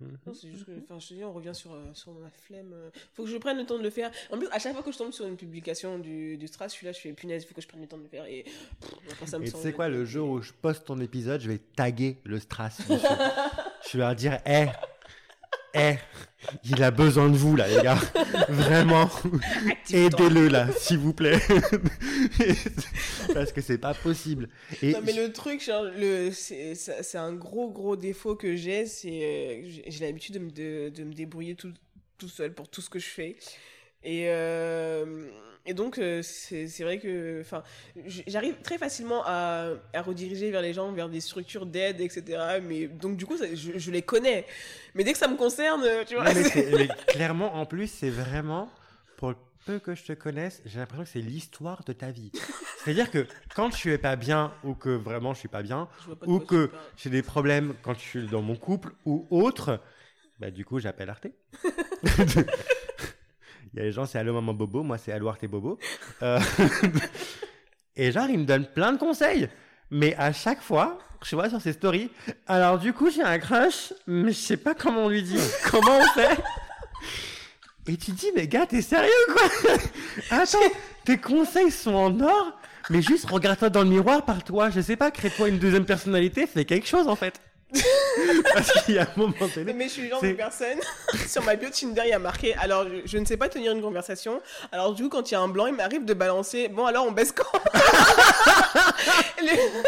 [0.00, 2.72] Non, c'est juste que, enfin, je te dis, on revient sur, euh, sur ma flemme.
[2.74, 2.90] euh.
[3.14, 4.10] Faut que je prenne le temps de le faire.
[4.30, 6.72] En plus, à chaque fois que je tombe sur une publication du, du Stras, je
[6.72, 8.26] suis là, je fais punaise, faut que je prenne le temps de le faire.
[8.26, 10.84] Et pff, après, ça me Et tu semble- sais quoi, le jour où je poste
[10.86, 12.76] ton épisode, je vais taguer le Stras.
[12.88, 12.88] dessus.
[13.90, 14.66] je vais leur dire, hé,
[15.76, 15.98] hé,
[16.64, 17.98] il a besoin de vous là, les gars.
[18.48, 19.10] Vraiment,
[19.90, 21.40] aidez-le là, s'il vous plaît.
[23.34, 24.48] Parce que c'est pas possible.
[24.82, 29.08] Et Non, mais le truc, genre, le, c'est, un gros, gros défaut que j'ai, c'est
[29.22, 31.72] euh, j'ai l'habitude de me, de, de me débrouiller tout,
[32.18, 33.36] tout seul pour tout ce que je fais.
[34.02, 35.28] Et, euh,
[35.64, 37.42] et donc, euh, c'est vrai que
[38.26, 42.60] j'arrive très facilement à, à rediriger vers les gens, vers des structures d'aide, etc.
[42.62, 44.46] Mais donc, du coup, ça- je, je les connais.
[44.94, 46.24] Mais dès que ça me concerne, tu vois.
[46.24, 48.70] Non, mais, clairement, en plus, c'est vraiment,
[49.16, 52.30] pour le peu que je te connaisse, j'ai l'impression que c'est l'histoire de ta vie.
[52.84, 53.26] C'est-à-dire que
[53.56, 55.88] quand je suis pas bien, ou que vraiment je suis pas bien,
[56.20, 59.80] pas ou que j'ai des problèmes quand je suis dans mon couple, ou autre,
[60.38, 61.26] bah du coup, j'appelle Arte.
[63.76, 65.78] Il y a les gens, c'est Allo Maman Bobo, moi c'est Allo Arte Bobo.
[66.22, 66.40] Euh,
[67.96, 69.50] Et genre, ils me donnent plein de conseils.
[69.90, 72.10] Mais à chaque fois, je vois sur ses stories,
[72.46, 75.38] alors du coup, j'ai un crush, mais je sais pas comment on lui dit.
[75.70, 76.42] Comment on fait?
[77.88, 79.74] Et tu te dis, mais gars, t'es sérieux quoi?
[80.30, 80.58] Attends,
[81.04, 82.58] tes conseils sont en or,
[82.88, 84.70] mais juste regarde-toi dans le miroir par toi.
[84.70, 87.40] Je sais pas, crée-toi une deuxième personnalité, fais quelque chose en fait.
[88.54, 89.72] Parce qu'il y a un moment donné.
[89.72, 90.78] Mais je suis le genre de personne,
[91.28, 93.72] sur ma bio Tinder, il y a marqué Alors, je, je ne sais pas tenir
[93.72, 94.40] une conversation.
[94.72, 97.06] Alors, du coup, quand il y a un blanc, il m'arrive de balancer Bon, alors,
[97.06, 97.44] on baisse quand?
[99.42, 99.82] Le-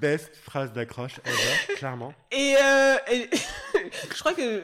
[0.00, 2.12] Best phrase d'accroche ever, clairement.
[2.30, 3.30] Et, euh, et-
[4.12, 4.62] je crois que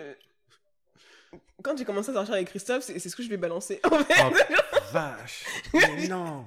[1.62, 3.81] quand j'ai commencé à sortir avec Christophe, c'est ce que je lui ai balancé.
[3.85, 4.31] En fait, Oh,
[4.93, 5.45] vache.
[5.75, 6.45] Mais non.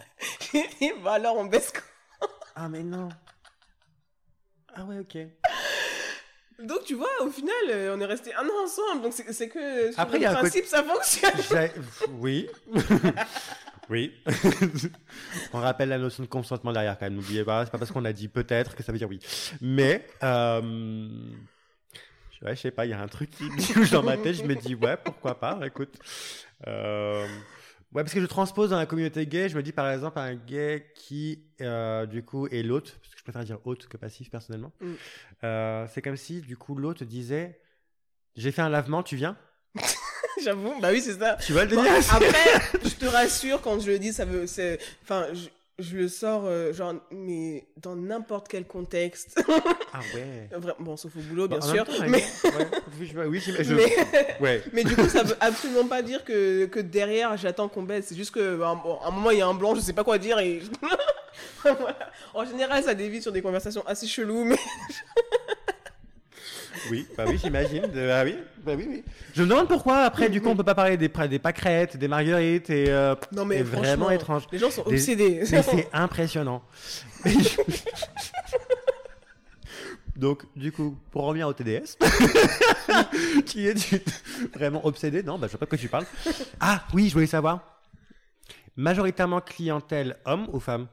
[0.54, 2.28] Et bah alors, on baisse quand?
[2.56, 3.10] Ah, mais non.
[4.76, 5.18] Ah ouais, ok.
[6.64, 9.04] Donc, tu vois, au final, euh, on est resté un an ensemble.
[9.04, 11.70] Donc, c'est que sur Après, y le a principe, ça fonctionne.
[12.20, 12.48] Oui.
[13.90, 14.14] oui.
[15.54, 17.16] on rappelle la notion de consentement derrière quand même.
[17.16, 19.20] N'oubliez pas, c'est pas parce qu'on a dit peut-être que ça veut dire oui.
[19.62, 21.02] Mais, euh...
[22.42, 24.36] ouais, je sais pas, il y a un truc qui bouge dans ma tête.
[24.36, 25.96] Je me dis, ouais, pourquoi pas, écoute.
[26.68, 27.28] Euh,
[27.94, 29.50] Ouais, parce que je transpose dans la communauté gay.
[29.50, 33.20] Je me dis, par exemple, un gay qui, euh, du coup, est l'hôte, parce que
[33.20, 34.72] je préfère dire hôte que passif, personnellement.
[34.82, 34.94] Mm.
[35.44, 37.60] Euh, c'est comme si, du coup, l'hôte disait,
[38.36, 39.38] j'ai fait un lavement, tu viens?
[40.44, 41.36] J'avoue, bah oui, c'est ça.
[41.36, 42.02] Tu vois le Bon, délire?
[42.12, 44.46] après, je te rassure, quand je le dis, ça veut.
[45.04, 45.48] Enfin, je,
[45.80, 49.44] je le sors, euh, genre, mais dans n'importe quel contexte.
[49.94, 50.50] Ah ouais.
[50.60, 51.86] Vra- bon, sauf au boulot, bien Bah, sûr.
[51.86, 52.52] temps, mais, ouais,
[53.00, 53.92] oui, je- oui, je- je- mais,
[54.42, 54.64] ouais.
[54.72, 58.06] mais du coup, ça veut absolument pas dire que, que derrière, j'attends qu'on baisse.
[58.10, 59.94] C'est juste que, bah, bon, à un moment, il y a un blanc, je sais
[59.94, 60.38] pas quoi dire.
[60.40, 60.62] Et...
[61.64, 61.98] Voilà.
[62.36, 64.58] En général, ça dévie sur des conversations assez cheloues, mais
[66.92, 67.88] Oui, bah oui, j'imagine.
[67.88, 69.04] de- Ah oui, bah oui, oui.
[69.34, 72.08] Je me demande pourquoi après, du coup, on peut pas parler des, des pâquerettes, des
[72.08, 74.44] marguerites et, euh, non, mais et vraiment franchement, étrange.
[74.52, 75.44] les gens sont Des- obsédés.
[75.52, 76.62] Mais c'est impressionnant.
[80.16, 81.98] Donc, du coup, pour revenir au TDS,
[83.46, 84.02] qui est du-
[84.54, 86.06] vraiment obsédé, non, bah, je sais pas de quoi tu parles.
[86.60, 87.80] Ah, oui, je voulais savoir.
[88.76, 90.88] Majoritairement clientèle homme ou femme?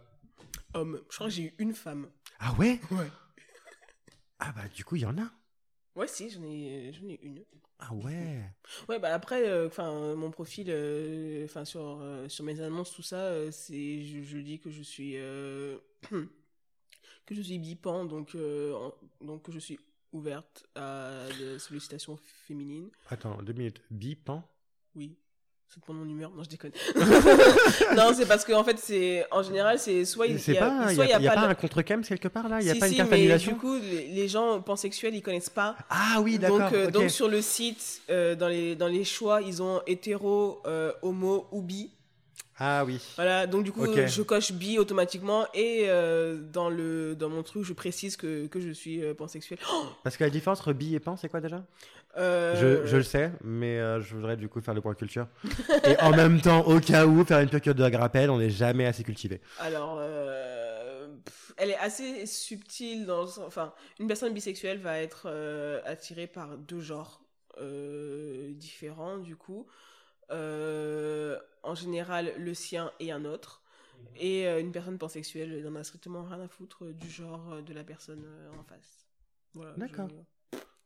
[0.73, 2.07] Homme, je crois que j'ai eu une femme.
[2.39, 2.81] Ah ouais?
[2.91, 3.11] Ouais.
[4.39, 5.31] Ah bah, du coup, il y en a.
[5.97, 7.45] Ouais, si, j'en ai, j'en ai une.
[7.79, 8.45] Ah ouais.
[8.89, 9.69] Ouais, bah après, euh,
[10.17, 14.61] mon profil, euh, sur euh, sur mes annonces, tout ça, euh, c'est, je, je dis
[14.61, 15.79] que je suis euh,
[17.27, 19.79] que je suis bipan, donc euh, en- donc que je suis
[20.13, 22.17] ouverte à des sollicitations
[22.47, 22.91] féminines.
[23.09, 23.83] Attends, deux minutes.
[23.91, 24.43] Bipan?
[24.95, 25.17] Oui.
[25.73, 26.73] C'est pour mon humeur Non, je déconne.
[27.97, 30.87] non, c'est parce que en fait, c'est en général, c'est soit il y a, pas,
[30.87, 32.27] il y soit a, il y a y a pas, pas le- un contre-cam quelque
[32.27, 32.61] part là?
[32.61, 33.53] Il y a Si, pas une si, carte mais annulation?
[33.53, 35.77] du coup, les, les gens pansexuels, ils connaissent pas.
[35.89, 36.59] Ah oui, d'accord.
[36.59, 36.93] Donc, euh, ok.
[36.93, 41.47] donc sur le site, euh, dans, les, dans les choix, ils ont hétéro, euh, homo
[41.53, 41.91] ou bi.
[42.59, 43.01] Ah oui.
[43.15, 47.65] Voilà, donc du coup, je coche bi automatiquement et euh, dans, le, dans mon truc,
[47.65, 49.59] je précise que, que je suis euh, pansexuel.
[49.73, 51.65] Oh Parce que la différence entre bi et pan, c'est quoi déjà?
[52.17, 55.29] Euh, je, je le sais, mais euh, je voudrais du coup faire le point culture.
[55.85, 58.87] et en même temps, au cas où, faire une piqûre de grappel, on n'est jamais
[58.87, 59.41] assez cultivé.
[59.61, 64.99] Alors, euh, pff, elle est assez subtile dans le sens- Enfin, une personne bisexuelle va
[64.99, 67.23] être euh, attirée par deux genres
[67.61, 69.67] euh, différents, du coup.
[70.33, 73.63] Euh, en général, le sien et un autre.
[74.17, 77.73] Et euh, une personne pansexuelle n'en a strictement rien à foutre du genre euh, de
[77.73, 79.07] la personne euh, en face.
[79.55, 80.09] Voilà, D'accord.
[80.09, 80.15] je-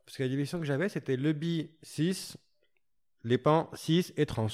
[0.07, 2.37] Parce que la division que j'avais, c'était le bi 6,
[3.25, 4.47] les pans 6 et trans.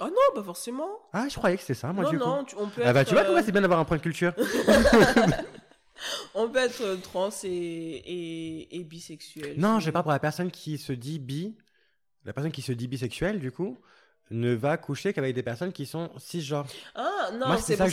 [0.00, 0.88] Oh non, pas forcément.
[1.12, 2.24] Ah, je croyais que c'était ça, moi, non, du coup.
[2.24, 3.84] non, tu- on peut Ah bah, être, tu vois, euh, pourquoi c'est bien d'avoir un
[3.84, 4.32] point de culture
[6.34, 9.54] on peut être euh, trans et, et, et bisexuel.
[9.58, 11.56] Non, je C'est- parle pour la personne qui se dit bi.
[12.24, 13.78] La personne qui se dit bisexuelle, du coup,
[14.30, 16.66] ne va coucher qu'avec des personnes qui sont cisgenres.
[16.94, 17.86] Ah non, c'est pour,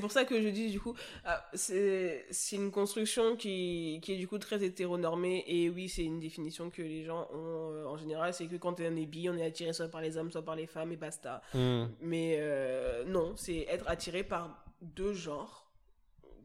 [0.00, 4.28] pour ça que je dis du coup, ah, c'est une construction qui, qui est du
[4.28, 8.34] coup très hétéronormée et oui, c'est une définition que les gens ont euh, en général,
[8.34, 10.56] c'est que quand on est bi, on est attiré soit par les hommes, soit par
[10.56, 11.42] les femmes et basta.
[11.54, 11.86] Hmm.
[12.00, 15.70] Mais euh, non, c'est être attiré par deux genres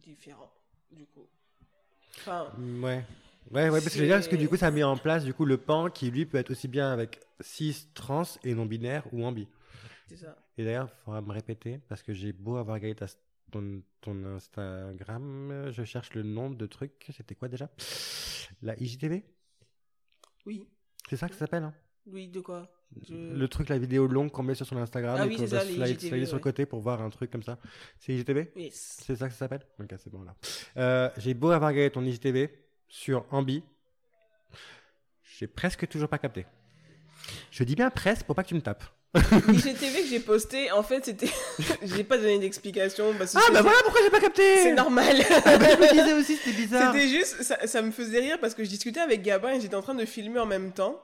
[0.03, 0.51] différents
[0.91, 1.27] du coup.
[2.19, 3.03] Enfin, Ouais.
[3.51, 5.23] Ouais, ouais, parce que je veux dire, parce que du coup, ça met en place
[5.23, 8.65] du coup le pan qui lui peut être aussi bien avec cis, trans et non
[8.65, 9.47] binaire ou ambi.
[10.09, 10.35] c'est ça.
[10.57, 13.07] Et d'ailleurs, il faudra me répéter parce que j'ai beau avoir regardé ta-
[13.51, 17.05] ton, ton Instagram, je cherche le nom de truc.
[17.15, 17.69] C'était quoi déjà?
[18.61, 19.23] La IGTV
[20.45, 20.67] Oui,
[21.09, 21.73] C'est ça que ça s'appelle hein?
[22.07, 22.69] Oui, de quoi?
[23.09, 25.59] Le truc, la vidéo longue qu'on met sur son Instagram Ah et oui, qu'on doit
[25.61, 27.57] slide- IGTV, slider sur le côté pour voir un truc comme ça.
[27.97, 28.99] C'est IGTV Yes.
[29.03, 29.65] C'est ça que ça s'appelle?
[29.79, 30.35] Ok, c'est bon là.
[30.77, 32.49] Euh, j'ai beau avoir regardé ton IGTV
[32.87, 33.63] sur Ambi,
[35.37, 36.45] j'ai presque toujours pas capté.
[37.51, 38.83] Je dis bien presque pour pas que tu me tapes.
[39.53, 41.29] IGTV que j'ai posté, en fait, c'était.
[41.83, 44.73] j'ai pas donné d'explication parce que Ah c'est- bah voilà pourquoi j'ai pas capté c'est
[44.73, 45.15] normal.
[45.45, 46.93] Ah bah, je me disais aussi c'était bizarre.
[46.93, 49.75] C'était juste, ça, ça me faisait rire parce que je discutais avec Gabin et j'étais
[49.75, 51.01] en train de filmer en même temps.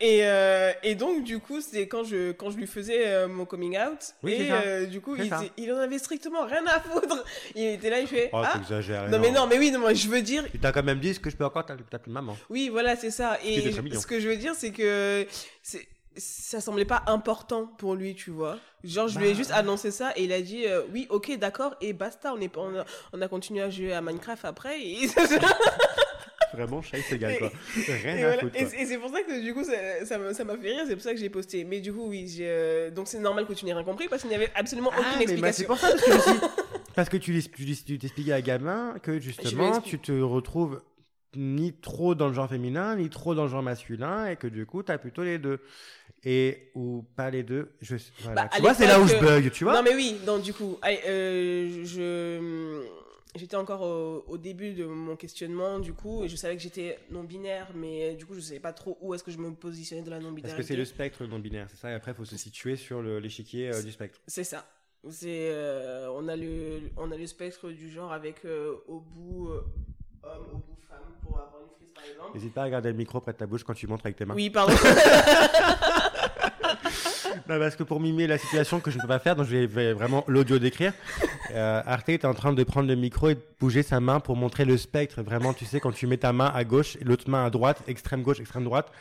[0.00, 3.44] Et, euh, et donc, du coup, c'était quand je, quand je lui faisais euh, mon
[3.44, 3.98] coming out.
[4.22, 5.40] Oui, c'est et euh, du coup, C'est il, ça.
[5.42, 7.24] était- il en avait strictement rien à foutre.
[7.56, 9.08] Il était là, il fait Oh, Ah t'exagères.
[9.08, 10.44] Non, mais non, mais oui, non, moi, je veux dire.
[10.52, 12.36] Tu t'as quand même dit ce que je peux encore taper maman.
[12.48, 13.38] Oui, voilà, c'est ça.
[13.44, 15.26] Et ce que je veux dire, c'est que
[15.64, 15.88] c'est-
[16.18, 18.58] ça semblait pas important pour lui, tu vois.
[18.84, 19.36] Genre, je lui ai Bah.
[19.36, 22.32] juste annoncé ça et il a dit euh, oui, ok, d'accord, et basta.
[22.34, 24.80] On, est, on, a, on a continué à jouer à Minecraft après.
[24.80, 25.08] Et,
[26.54, 27.50] Vraiment, c'est égal quoi.
[27.86, 28.40] Rien et à voilà.
[28.40, 28.56] foutre.
[28.56, 28.68] Et quoi.
[28.70, 29.72] c'est- et c'est pour ça que du coup, ça
[30.06, 31.64] ça m'a ça m'a fait rire, c'est pour ça que j'ai posté.
[31.64, 34.22] Mais du coup, oui, j'ai, euh, donc c'est normal que tu n'aies rien compris parce
[34.22, 35.66] qu'il n'y avait absolument aucune Ah, mais bah, c'est explication.
[35.66, 36.40] pour ça parce que je suis-
[36.96, 40.80] parce que tu t'expliquais à gamin que justement tu te retrouves
[41.36, 44.64] ni trop dans le genre féminin ni trop dans le genre masculin et que du
[44.66, 45.60] coup tu as plutôt les deux
[46.24, 48.44] et ou pas les deux je voilà.
[48.44, 49.74] Bah, tu vois c'est là où je bug tu vois?
[49.74, 52.82] Non mais oui, donc du coup, allez, euh, je
[53.36, 56.98] j'étais encore au, au début de mon questionnement du coup et je savais que j'étais
[57.10, 60.02] non binaire mais du coup je savais pas trop où est-ce que je me positionnais
[60.02, 60.62] de la non parce binarité.
[60.62, 61.90] que c'est le spectre non binaire c'est ça?
[61.90, 64.66] Et après il faut se situer sur l'échiquier euh, du spectre C'est ça.
[65.10, 69.50] C'est euh, on a le on a le spectre du genre avec euh, au bout
[69.50, 69.60] euh,
[70.24, 72.34] homme, au bout femme pour avoir une frise par exemple.
[72.34, 74.24] n'hésite pas à regarder le micro près de ta bouche quand tu montres avec tes
[74.24, 74.74] mains Oui, pardon.
[77.48, 79.56] Non, parce que pour mimer la situation que je ne peux pas faire, donc je
[79.56, 80.92] vais vraiment l'audio décrire.
[81.52, 84.36] Euh, Arte est en train de prendre le micro et de bouger sa main pour
[84.36, 85.22] montrer le spectre.
[85.22, 87.82] Vraiment, tu sais, quand tu mets ta main à gauche et l'autre main à droite,
[87.86, 88.92] extrême gauche, extrême droite,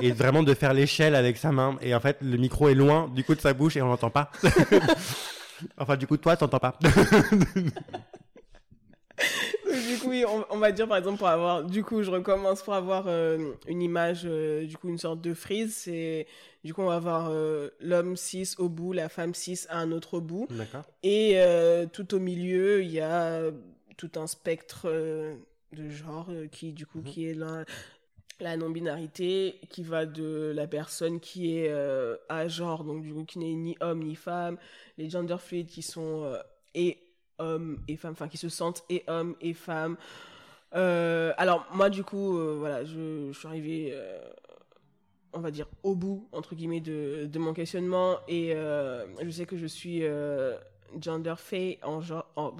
[0.00, 1.76] et vraiment de faire l'échelle avec sa main.
[1.82, 4.10] Et en fait, le micro est loin du coup de sa bouche et on n'entend
[4.10, 4.30] pas.
[5.76, 6.78] enfin, du coup, toi, tu n'entends pas.
[10.06, 13.52] oui, on, va dire par exemple pour avoir, du coup, je recommence pour avoir euh,
[13.66, 15.74] une image, euh, du coup, une sorte de frise.
[15.74, 16.26] C'est,
[16.64, 19.92] du coup, on va avoir euh, l'homme 6 au bout, la femme 6 à un
[19.92, 20.46] autre bout.
[20.50, 20.84] D'accord.
[21.02, 21.40] Et
[21.92, 23.42] tout au milieu, il y a
[23.96, 27.04] tout un spectre de genre qui, du coup, mhm.
[27.04, 27.64] qui est la,
[28.40, 31.72] la non-binarité, qui va de la personne qui est
[32.28, 34.56] à genre, donc du coup, qui n'est ni homme ni femme,
[34.98, 36.32] les gender fluides qui sont
[36.74, 36.98] et
[37.40, 39.96] hommes et femmes, enfin qui se sentent et hommes et femmes.
[40.74, 44.20] Euh, alors moi du coup, euh, voilà, je, suis arrivé, euh,
[45.32, 49.56] on va dire, au bout, entre guillemets, de, de mon questionnement et je sais que
[49.56, 50.02] je suis
[51.00, 52.26] gender fait en genre...
[52.36, 52.52] En...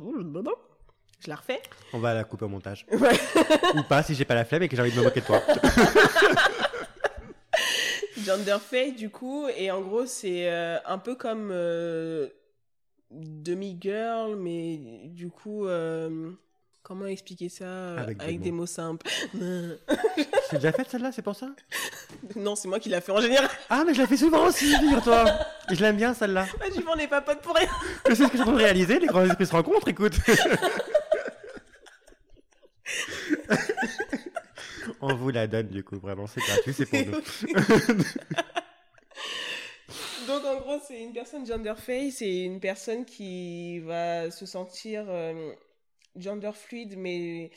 [1.22, 1.60] Je la refais.
[1.92, 2.86] On va la couper au montage.
[3.74, 5.26] Ou pas si j'ai pas la flemme et que j'ai envie de me moquer de
[5.26, 5.42] toi.
[8.24, 11.52] gender fait du coup et en gros c'est un peu comme
[13.10, 16.30] demi-girl, mais du coup, euh,
[16.82, 18.66] comment expliquer ça euh, avec, des, mots.
[18.66, 19.08] simples
[20.50, 21.48] C'est déjà fait celle-là, c'est pour ça?
[22.36, 23.48] Non, c'est moi qui l'ai fait en général.
[23.68, 25.24] Ah, mais je la fais souvent aussi, figure-toi.
[25.70, 26.46] Et je l'aime bien celle-là.
[26.58, 27.68] Bah, coup, on n'est pas potes pour rien.
[28.06, 30.14] C'est ce que je de réaliser, les grands esprits se rencontrent, écoute.
[35.00, 37.20] on vous la donne du coup, vraiment, c'est gratuit, c'est pour nous.
[40.90, 45.52] C'est une personne gender face, c'est une personne qui va se sentir euh,
[46.16, 47.52] gender fluide, mais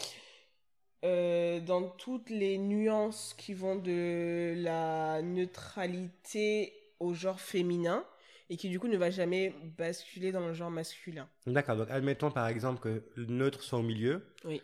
[1.04, 8.06] euh, dans toutes les nuances qui vont de la neutralité au genre féminin
[8.52, 11.28] et qui du coup ne va jamais basculer dans le genre masculin.
[11.48, 14.28] D'accord, donc admettons par exemple que le neutre soit au milieu.
[14.46, 14.62] Oui.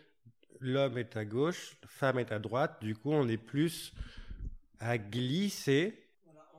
[0.60, 3.92] L'homme est à gauche, la femme est à droite, du coup on est plus
[4.78, 5.92] à glisser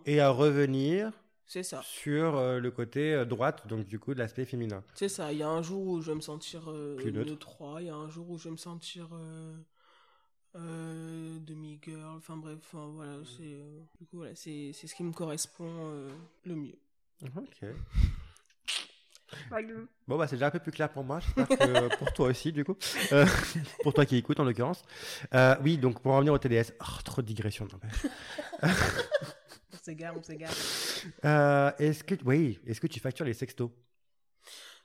[0.06, 1.14] et à revenir
[1.52, 1.82] c'est ça.
[1.84, 4.86] Sur euh, le côté euh, droite, donc du coup de l'aspect féminin.
[4.96, 5.34] C'est ça.
[5.34, 7.38] Il y a un jour où je vais me sentir euh, Plus neutre.
[7.40, 9.10] 3, il y a un jour où je vais me sentir
[10.56, 12.16] demi-girl.
[12.16, 13.60] Enfin bref, voilà, c'est
[14.00, 16.08] du coup voilà, c'est ce qui me correspond
[16.46, 16.80] le mieux.
[17.36, 17.68] Ok.
[20.08, 21.20] Bon, bah, c'est déjà un peu plus clair pour moi.
[21.20, 22.78] J'espère que pour toi aussi, du coup.
[23.84, 24.86] pour toi qui écoutes, en l'occurrence.
[25.62, 26.72] oui, donc pour revenir au TDS.
[26.80, 27.68] Oh, trop de digression,
[29.82, 30.52] s'égare, on s'égare.
[31.26, 33.72] Euh, est-ce que, oui, est-ce que tu factures les sextos?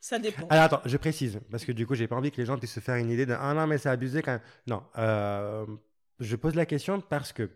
[0.00, 0.46] Ça dépend.
[0.48, 2.74] Alors attends, je précise, parce que du coup, j'ai pas envie que les gens puissent
[2.74, 4.40] se faire une idée de Ah non, mais c'est abusé quand même.
[4.66, 5.66] Non, euh,
[6.20, 7.50] je pose la question parce que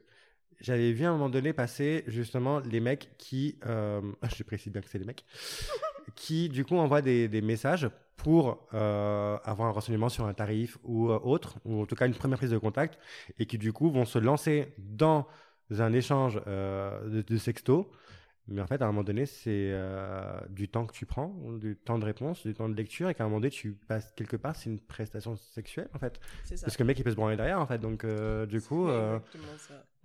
[0.60, 4.00] j'avais vu à un moment donné passer justement les mecs qui, euh,
[4.36, 5.24] je précise bien que c'est les mecs,
[6.16, 10.76] qui du coup envoient des, des messages pour euh, avoir un renseignement sur un tarif
[10.84, 12.98] ou autre, ou en tout cas une première prise de contact,
[13.38, 15.26] et qui du coup vont se lancer dans
[15.78, 17.90] un échange euh, de, sexto.
[18.48, 21.76] Mais en fait, à un moment donné, c'est euh, du temps que tu prends, du
[21.76, 24.36] temps de réponse, du temps de lecture, et qu'à un moment donné, tu passes quelque
[24.36, 26.20] part, c'est une prestation sexuelle, en fait.
[26.62, 27.78] Parce que le mec, il peut se branler derrière, en fait.
[27.78, 28.88] Donc, euh, du coup,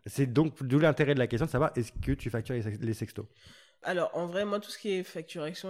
[0.05, 3.25] c'est donc d'où l'intérêt de la question de savoir est-ce que tu factures les, sextos?
[3.81, 5.69] Alors, en vrai, moi, tout ce qui est facturation,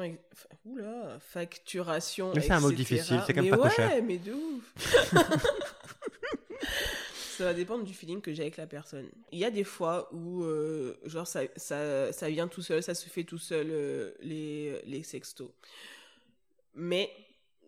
[0.65, 5.13] oula, facturation, Mais c'est un mot difficile, c'est quand même pas ouais, mais de ouf.
[7.45, 9.05] ça va dépendre du feeling que j'ai avec la personne.
[9.31, 12.95] Il y a des fois où, euh, genre, ça, ça, ça, vient tout seul, ça
[12.95, 15.51] se fait tout seul, euh, les, les sextos.
[16.73, 17.11] Mais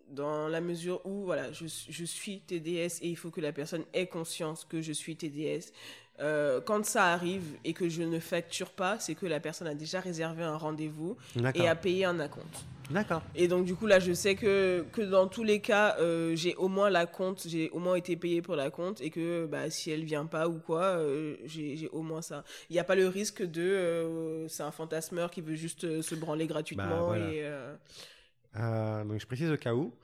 [0.08, 3.84] dans la mesure où, voilà, je, je, suis TDS et il faut que la personne
[3.92, 5.72] ait conscience que je suis TDS.
[6.18, 9.74] Euh, quand ça arrive et que je ne facture pas, c'est que la personne a
[9.74, 11.16] déjà réservé un rendez-vous
[11.54, 12.64] et a payé un acompte.
[12.90, 13.22] D'accord.
[13.34, 16.54] Et donc, du coup, là, je sais que, que dans tous les cas, euh, j'ai
[16.56, 19.70] au moins la compte, j'ai au moins été payé pour la compte et que bah,
[19.70, 22.44] si elle vient pas ou quoi, euh, j'ai au moins ça.
[22.70, 23.62] Il n'y a pas le risque de.
[23.62, 27.10] Euh, c'est un fantasmeur qui veut juste se branler gratuitement.
[27.10, 29.94] Bah, et, donc, je précise au cas où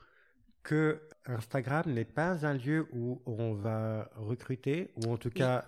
[0.63, 5.65] que Instagram n'est pas un lieu où on va recruter ou en tout cas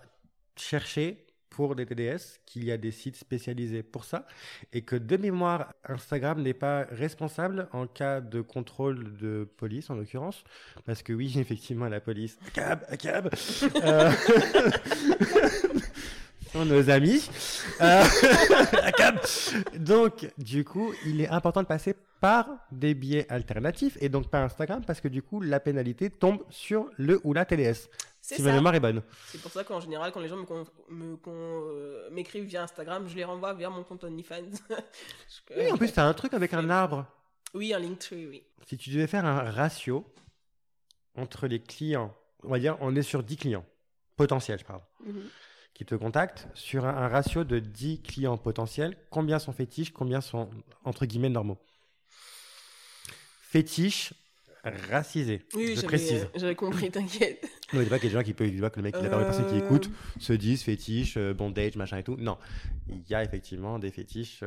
[0.56, 1.27] chercher
[1.58, 4.28] pour TDS, qu'il y a des sites spécialisés pour ça,
[4.74, 9.96] et que de mémoire, Instagram n'est pas responsable en cas de contrôle de police, en
[9.96, 10.44] l'occurrence,
[10.86, 13.32] parce que oui, effectivement, la police, cab, cab,
[13.84, 14.12] euh...
[16.54, 17.28] sont nos amis,
[17.82, 18.04] euh...
[19.80, 24.44] Donc, du coup, il est important de passer par des biais alternatifs et donc par
[24.44, 27.90] Instagram parce que du coup la pénalité tombe sur le ou la TDS.
[28.40, 29.02] Mémoire est bonne.
[29.28, 30.38] C'est pour ça qu'en général, quand les gens
[31.30, 34.52] euh, m'écrivent via Instagram, je les renvoie vers mon compte OnlyFans.
[35.58, 37.06] Oui, en plus, t'as un truc avec un arbre.
[37.54, 38.44] Oui, un Linktree, oui.
[38.68, 40.06] Si tu devais faire un ratio
[41.16, 42.14] entre les clients,
[42.44, 43.66] on va dire, on est sur 10 clients
[44.18, 45.30] potentiels, je parle, Mhm.
[45.74, 50.20] qui te contactent, sur un, un ratio de 10 clients potentiels, combien sont fétiches, combien
[50.22, 50.50] sont,
[50.84, 51.58] entre guillemets, normaux?
[53.42, 54.14] Fétiches
[54.64, 56.24] racisés, Oui, je précise.
[56.24, 57.48] euh, j'avais compris, t'inquiète.
[57.74, 58.96] Non, il pas qu'il y a des gens qui peuvent, il pas que le mec,
[58.96, 59.90] la personne qui Euh, écoute
[60.20, 62.16] se disent fétiche, euh, bondage, machin et tout.
[62.18, 62.38] Non,
[62.90, 64.44] il y a effectivement des fétiches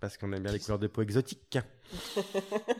[0.00, 1.58] parce qu'on aime bien les couleurs de peau exotiques.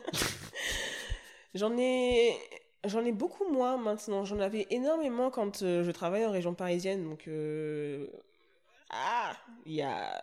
[1.54, 2.36] J'en ai,
[2.84, 4.24] j'en ai beaucoup moins maintenant.
[4.24, 7.04] J'en avais énormément quand euh, je travaillais en région parisienne.
[7.04, 8.06] Donc, euh,
[8.90, 10.22] ah, il y a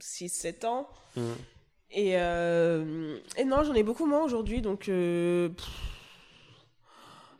[0.00, 0.88] 6-7 ans.
[1.16, 1.32] Mm.
[1.94, 4.60] Et, euh, et non, j'en ai beaucoup moins aujourd'hui.
[4.60, 5.66] Donc, euh, pff,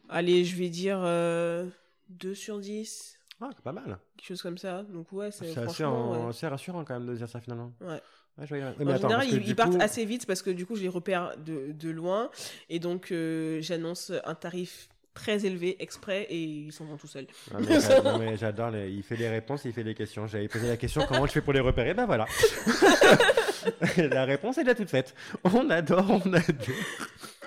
[0.09, 1.67] allez, je vais dire euh,
[2.11, 3.19] 2 sur 10.
[3.41, 3.99] Ah, pas mal.
[4.17, 4.85] Quelque chose comme ça.
[4.85, 6.49] Donc, ouais, c'est assez, ouais.
[6.49, 7.73] rassurant quand même de dire ça finalement.
[7.81, 8.01] Ouais.
[8.39, 10.67] Ouais, je vais- oui, En mais attends, général, ils, partent assez vite parce que du
[10.67, 12.31] coup, je les repère de, de loin.
[12.69, 17.27] Et donc, euh, j'annonce un tarif très élevé exprès et ils s'en vont tout seuls.
[17.53, 20.27] Ah, mais mais j'adore, les- il fait des réponses, il fait des questions.
[20.27, 21.95] J'avais posé la question comment je fais pour les repérer?
[21.95, 22.27] Ben voilà.
[23.97, 25.15] la réponse est déjà toute faite.
[25.45, 26.77] On adore, on adore.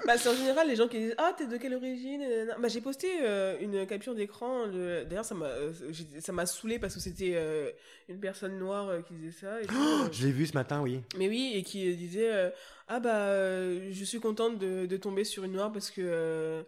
[0.06, 2.22] Bah, c'est en général les gens qui disent Ah, t'es de quelle origine?
[2.22, 2.56] Nanana.
[2.60, 4.68] bah, J'ai posté euh, une capture d'écran.
[4.68, 5.74] de- D'ailleurs, ça m'a euh,
[6.22, 7.70] ça m'a saoulé parce que c'était euh,
[8.08, 9.60] une personne noire euh, qui disait ça.
[9.62, 10.08] et euh.
[10.14, 11.02] Je l'ai vu ce matin, oui.
[11.18, 12.50] Mais oui, et qui euh, disait euh,
[12.88, 16.64] Ah, bah, euh, je suis contente de, de tomber sur une noire parce que.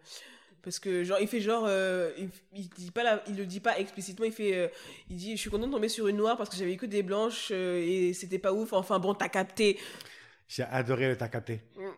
[0.63, 3.59] Parce que genre il fait genre euh, il, il dit pas la- il le dit
[3.59, 4.67] pas explicitement il fait euh,
[5.09, 7.03] il dit je suis contente de tomber sur une noire parce que j'avais que des
[7.03, 9.77] blanches euh, et c'était pas ouf enfin bon t'as capté
[10.47, 11.61] J'ai adoré le tacaté.
[11.77, 11.89] Mm.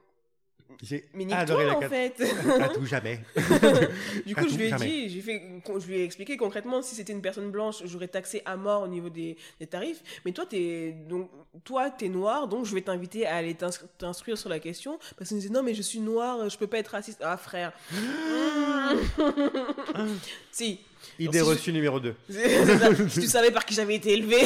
[0.82, 3.20] J'ai mais adoré nique-toi le en fait À tout jamais.
[4.26, 4.86] Du À coup, je lui ai jamais.
[4.86, 5.42] dit, j'ai fait,
[5.80, 8.88] je lui ai expliqué concrètement, si c'était une personne blanche, j'aurais taxé à mort au
[8.88, 10.02] niveau des, des tarifs.
[10.26, 11.30] Mais toi, t'es, donc,
[11.64, 15.00] toi, t'es noir, donc je vais t'inviter à aller t'ins- t'instruire sur la question.
[15.18, 17.20] Parce qu'il me disait, non, mais je suis noir, je peux pas être raciste.
[17.24, 17.74] Ah, frère.
[20.52, 20.80] si.
[21.20, 22.16] Idée Alors, si reçue numéro 2.
[22.30, 22.96] C'est ça.
[23.10, 24.38] si tu savais par qui j'avais été élevé.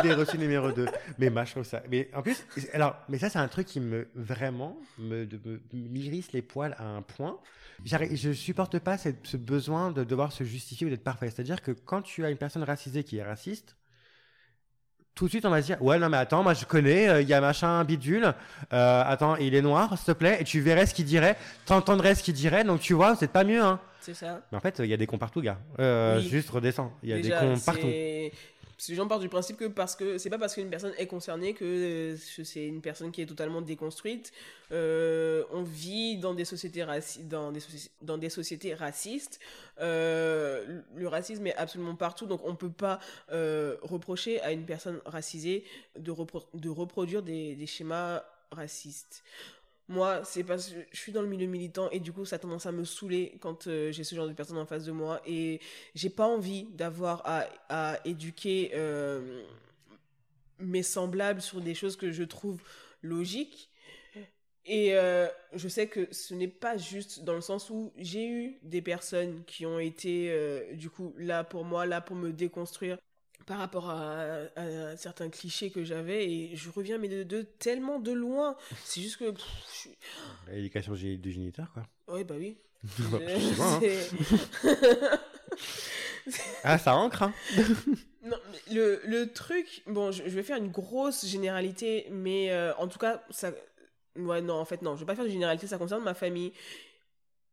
[0.00, 0.86] Idée reçue numéro 2.
[1.18, 1.82] Mais moi, je trouve ça.
[1.90, 6.32] Mais en plus, alors, mais ça, c'est un truc qui me vraiment me, me- m'irrisse
[6.32, 7.38] les poils à un point.
[7.84, 11.30] J'arrive- Je supporte pas cette- ce besoin de devoir se justifier ou d'être parfait.
[11.30, 13.76] C'est-à-dire que quand tu as une personne racisée qui est raciste,
[15.14, 17.20] tout de suite on va se dire ouais non mais attends moi je connais euh,
[17.20, 18.32] il y a machin bidule
[18.72, 22.14] euh, attends il est noir s'il te plaît et tu verrais ce qu'il dirait t'entendrais
[22.14, 24.42] ce qu'il dirait donc tu vois c'est pas mieux hein C'est ça.
[24.50, 26.28] mais en fait il y a des cons partout gars Euh, Oui.
[26.28, 27.86] juste redescends il y a Déjà, des cons partout
[28.76, 30.94] Parce que les gens partent du principe que parce que c'est pas parce qu'une personne
[30.96, 34.32] est concernée que euh, c'est une personne qui est totalement déconstruite.
[34.72, 39.38] Euh, on vit dans des sociétés raci- dans des, soci- dans des sociétés racistes.
[39.82, 43.00] Euh, le racisme est absolument partout, donc on peut pas
[43.32, 45.64] euh, reprocher à une personne racisée
[45.98, 49.22] de, repro- de reproduire des, des schémas racistes.
[49.90, 52.38] Moi, c'est parce que je suis dans le milieu militant et du coup, ça a
[52.38, 55.20] tendance à me saouler quand euh, j'ai ce genre de personnes en face de moi.
[55.26, 55.60] Et
[55.96, 59.42] j'ai pas envie d'avoir à, à éduquer euh,
[60.60, 62.60] mes semblables sur des choses que je trouve
[63.02, 63.70] logiques.
[64.66, 68.58] Et euh, je sais que ce n'est pas juste dans le sens où j'ai eu
[68.62, 70.34] des personnes qui ont été
[70.74, 72.98] du coup là pour moi, là pour me déconstruire
[73.46, 74.22] par rapport à,
[74.56, 78.56] à certains clichés que j'avais et je reviens mais de, de tellement de loin.
[78.84, 79.32] C'est juste que
[79.68, 79.96] suis-
[80.50, 81.84] l'éducation du géniteur quoi
[82.14, 82.56] ouais bah oui.
[83.10, 83.18] Bah,
[83.60, 83.80] hein.
[86.64, 87.32] Ah ça ancre hein
[88.24, 92.74] Non, mais le, le truc, bon, je, je vais faire une grosse généralité, mais euh,
[92.76, 93.52] en tout cas, ça.
[94.16, 96.52] Ouais, non, en fait, non, je vais pas faire de généralité, ça concerne ma famille.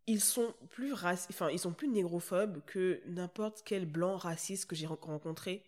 [0.08, 4.76] Ils sont plus raci- enfin, ils sont plus négrophobes que n'importe quel blanc raciste que
[4.76, 5.64] j'ai ren- rencontré.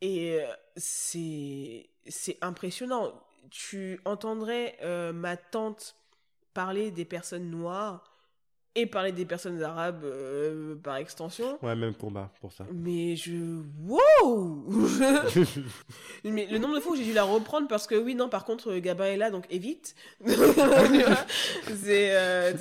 [0.00, 3.12] Et euh, c'est c'est impressionnant.
[3.50, 5.96] Tu entendrais euh, ma tante
[6.54, 8.17] parler des personnes noires
[8.80, 11.58] et parler des personnes arabes euh, par extension.
[11.62, 13.32] ouais même combat pour ça Mais je.
[13.86, 14.64] Wow
[16.24, 18.44] Mais le nombre de fois où j'ai dû la reprendre parce que, oui, non, par
[18.44, 19.94] contre, Gabin est là, donc évite.
[20.28, 22.10] C'est.
[22.16, 22.52] euh,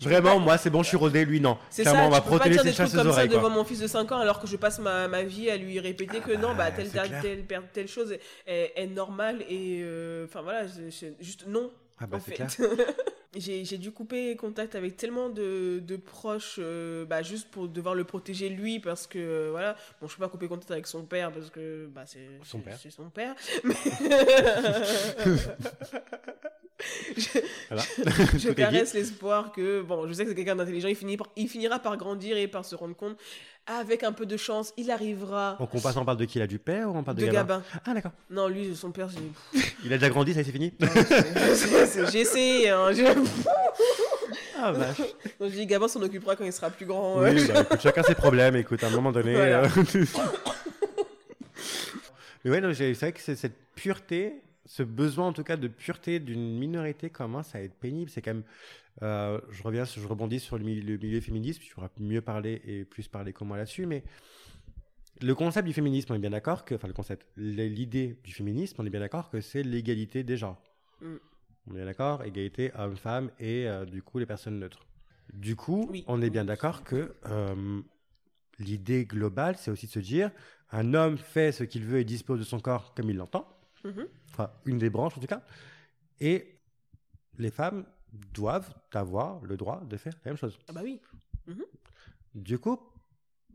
[0.00, 2.58] vraiment pas- moi c'est bon je suis rodé lui non C'est ça, on va protéger
[2.58, 4.46] ses chasses comme aux ça oreilles devant quoi mon fils de 5 ans alors que
[4.46, 7.88] je passe ma, ma vie à lui répéter que non, bah, telle, telle, telle, telle,
[7.88, 8.16] chose
[8.46, 9.80] est, est normale et.
[9.82, 11.70] euh, Enfin voilà, je- je- juste non.
[12.00, 12.48] ah bah c'est clair
[13.38, 18.04] j'ai dû couper contact avec tellement de, de proches, euh, bah, juste pour devoir le
[18.04, 21.32] protéger lui, parce que, euh, voilà, bon, je peux pas couper contact avec son père,
[21.32, 22.78] parce que, bah, c'est Son père.
[22.82, 23.34] c'est son père,
[23.64, 23.74] mais...
[27.16, 28.54] je, Voilà.
[28.54, 31.78] caresse l'espoir que, bon, je sais que c'est quelqu'un d'intelligent, il, finit par- il finira
[31.78, 33.18] par grandir et par se rendre compte,
[33.68, 36.46] avec un peu de chance, il arrivera Donc on passe, on parle de qui là
[36.46, 37.62] Du père ou on parle de, de Gabin Gabin.
[37.86, 38.12] Ah d'accord.
[38.30, 39.62] Non, lui, son père, c'est...
[39.84, 40.72] Il a déjà grandi, ça y est, c'est fini
[42.12, 42.90] J'ai essayé, hein,
[44.60, 44.98] Ah vache.
[45.40, 47.20] Donc, je dis, Gabin s'en occupera quand il sera plus grand.
[47.20, 49.34] Oui, bah, écoute, chacun ses problèmes, écoute, à un moment donné.
[49.34, 49.62] Voilà.
[49.64, 49.68] euh,
[52.44, 54.34] Mais ouais, c'est vrai que c'est cette pureté,
[54.68, 58.10] ce besoin en tout cas de pureté d'une minorité commence à être pénible.
[58.10, 58.44] C'est quand même.
[59.02, 62.20] euh, je reviens, sur- je rebondis sur le milieu, le milieu féministe, tu pourras mieux
[62.20, 64.02] parler et plus parler que moi là-dessus, mais
[65.20, 68.76] le concept du féminisme, on est bien d'accord que, enfin le concept, l'idée du féminisme,
[68.78, 70.60] on est bien d'accord que c'est l'égalité des genres.
[71.00, 71.14] Mm.
[71.66, 74.86] On est bien d'accord, égalité homme-femme et euh, du coup les personnes neutres.
[75.32, 76.04] Du coup, Oui.
[76.08, 77.80] on est bien d'accord que euh,
[78.58, 80.30] l'idée globale, c'est aussi de se dire,
[80.72, 83.46] un homme fait ce qu'il veut et dispose de son corps comme il l'entend,
[83.84, 84.08] Mhm.
[84.30, 85.42] enfin une des branches en tout cas,
[86.20, 86.58] et
[87.38, 87.86] les femmes
[88.32, 90.58] doivent avoir le droit de faire la même chose.
[90.68, 91.00] Ah bah oui.
[92.34, 92.78] Du coup,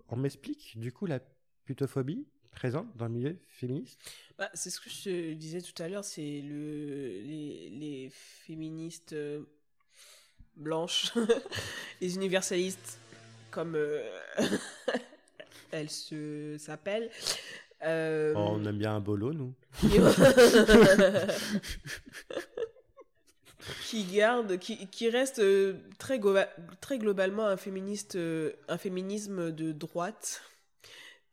[0.10, 1.20] on m'explique du coup la
[1.66, 4.00] putophobie présente dans le milieu féministe?
[4.38, 9.44] Bah, c'est ce que je disais tout à l'heure, c'est le les, les féministes euh,
[10.56, 11.14] blanches,
[12.02, 13.00] les universalistes,
[13.52, 14.04] comme euh,
[15.72, 17.10] elles se s'appellent.
[17.86, 19.54] Euh, Oh, on aime bien un bolo, nous.
[23.86, 24.04] qui...
[24.06, 26.20] garde, qui, qui reste euh, très,
[26.82, 30.42] très globalement un, féministe, euh, un féminisme de droite,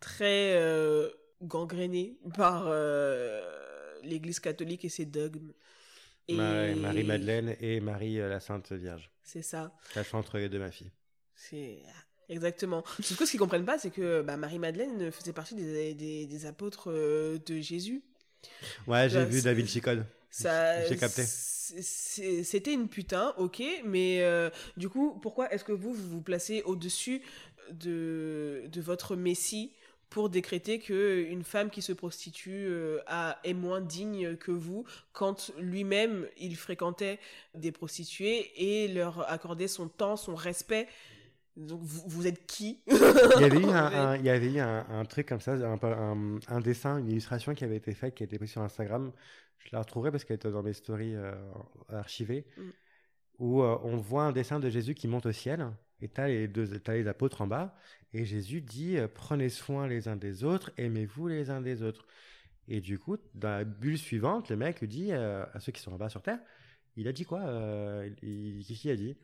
[0.00, 1.10] très euh,
[1.42, 3.40] gangréné par euh,
[4.02, 5.52] l'Église catholique et ses dogmes.
[6.28, 9.10] Et Marie-Madeleine et Marie la Sainte Vierge.
[9.22, 9.74] C'est ça.
[9.94, 10.92] Cachant entre les deux ma fille.
[11.34, 11.82] C'est
[12.30, 12.82] exactement.
[13.02, 16.46] Sauf que ce qu'ils comprennent pas, c'est que bah, Marie-Madeleine faisait partie des, des, des
[16.46, 18.02] apôtres euh, de Jésus.
[18.86, 20.06] Ouais, j'ai Bah, vu David Chicode.
[20.30, 21.24] Ça, J'ai capté.
[21.24, 26.62] C'était une putain, ok, mais euh, du coup, pourquoi est-ce que vous, vous vous placez
[26.64, 27.22] au-dessus
[27.70, 29.72] de, de votre messie
[30.08, 34.84] pour décréter que une femme qui se prostitue euh, a, est moins digne que vous
[35.12, 37.20] quand lui-même il fréquentait
[37.54, 40.88] des prostituées et leur accordait son temps, son respect
[41.56, 42.82] donc vous, vous êtes qui?
[42.86, 43.74] Il y avait eu un,
[44.12, 47.64] un- il y avait eu un, un truc comme ça, un, dessin, une illustration qui
[47.64, 49.12] avait été faite, qui a été prise sur Instagram.
[49.58, 51.34] Je la retrouverai parce qu'elle était dans mes stories euh,
[51.90, 52.62] archivées, Mm.
[53.40, 55.66] où euh, on voit un dessin de Jésus qui monte au ciel,
[56.00, 57.74] et t'as les deux, t'as les apôtres en bas,
[58.14, 62.06] et Jésus dit euh, prenez soin les uns des autres, aimez-vous les uns des autres.
[62.68, 65.96] Et du coup, dans la bulle suivante, le mec dit à ceux qui sont en
[65.96, 66.38] bas sur terre,
[66.96, 67.40] il a dit quoi
[68.20, 69.16] Qu'est-ce qu'il a dit?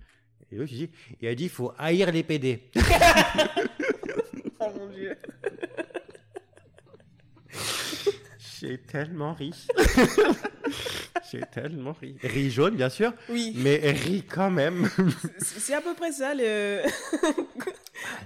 [0.52, 2.62] Et eux, il dit, il a dit faut haïr les PD.
[4.58, 5.14] Oh mon dieu
[8.60, 9.52] J'ai tellement ri.
[11.30, 12.16] J'ai tellement ri.
[12.22, 14.88] Ri jaune, bien sûr, Oui, mais ri quand même.
[15.38, 16.80] c'est à peu près ça le...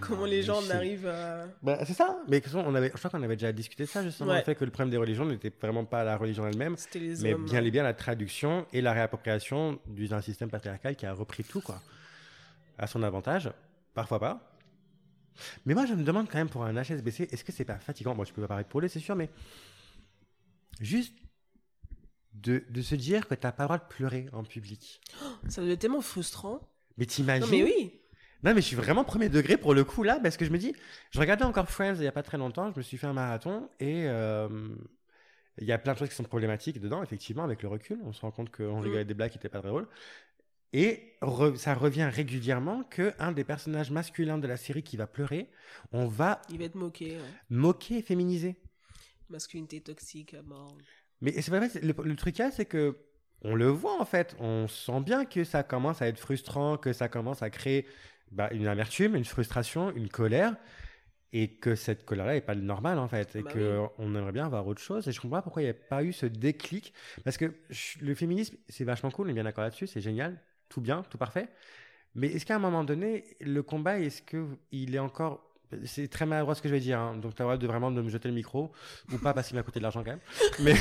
[0.01, 1.47] comment les gens en arrivent à...
[1.63, 2.19] Bah, c'est ça.
[2.29, 4.39] Mais on avait, je crois qu'on avait déjà discuté de ça, justement, Ouais.
[4.39, 7.17] le fait que le problème des religions n'était vraiment pas la religion elle-même, C'était les
[7.23, 7.45] mais hommes.
[7.47, 11.43] bien et bien la traduction et la réappropriation du- d'un système patriarcal qui a repris
[11.45, 11.81] tout, quoi,
[12.81, 13.51] à son avantage.
[13.95, 14.57] Parfois pas.
[15.65, 18.15] Mais moi, je me demande quand même pour un HSBC, est-ce que c'est pas fatigant?
[18.15, 19.31] Moi, je peux pas parler pour lui, c'est sûr, mais
[20.81, 21.15] juste
[22.33, 25.01] de, de se dire que t'as pas le droit de pleurer en public.
[25.49, 26.61] Ça doit être tellement frustrant.
[26.97, 27.45] Mais t'imagines?
[27.45, 28.01] Non mais oui.
[28.43, 30.57] Non, mais je suis vraiment premier degré pour le coup là, parce que je me
[30.59, 30.75] dis,
[31.11, 33.13] je regardais encore Friends il y a pas très longtemps, je me suis fait un
[33.13, 34.49] marathon et euh,
[35.59, 37.99] il y a plein de choses qui sont problématiques dedans, effectivement, avec le recul.
[38.05, 38.85] On se rend compte qu'on Mm.
[38.85, 39.89] rigolait des blagues qui n'étaient pas très drôles.
[40.73, 45.07] Et re- ça revient régulièrement que un des personnages masculins de la série qui va
[45.07, 45.51] pleurer,
[45.93, 47.17] on va Il va être moqué.
[47.17, 47.35] ouais.
[47.51, 48.57] moquer et féminiser.
[49.29, 50.77] Masculinité toxique à mort.
[51.21, 52.97] Mais c'est pas vrai, le, le truc là, c'est que
[53.43, 56.93] on le voit en fait, on sent bien que ça commence à être frustrant, que
[56.93, 57.87] ça commence à créer
[58.33, 60.57] bah, une amertume, une frustration, une colère,
[61.33, 64.47] et que cette colère-là n'est pas normale en fait, et Bah que on aimerait bien
[64.47, 65.09] avoir autre chose.
[65.09, 66.95] Et je comprends pas pourquoi il n'y a pas eu ce déclic,
[67.25, 70.41] parce que je- le féminisme, c'est vachement cool, on est bien d'accord là-dessus, c'est génial,
[70.71, 71.49] tout bien, tout parfait.
[72.15, 75.47] Mais est-ce qu'à un moment donné, le combat, est-ce que il est encore
[75.85, 77.67] c'est très maladroit ce que je vais dire, hein, donc tu as le droit de
[77.67, 78.73] vraiment de me jeter le micro,
[79.13, 80.21] ou pas parce qu'il m'a coûté de l'argent quand même.
[80.59, 80.75] Mais,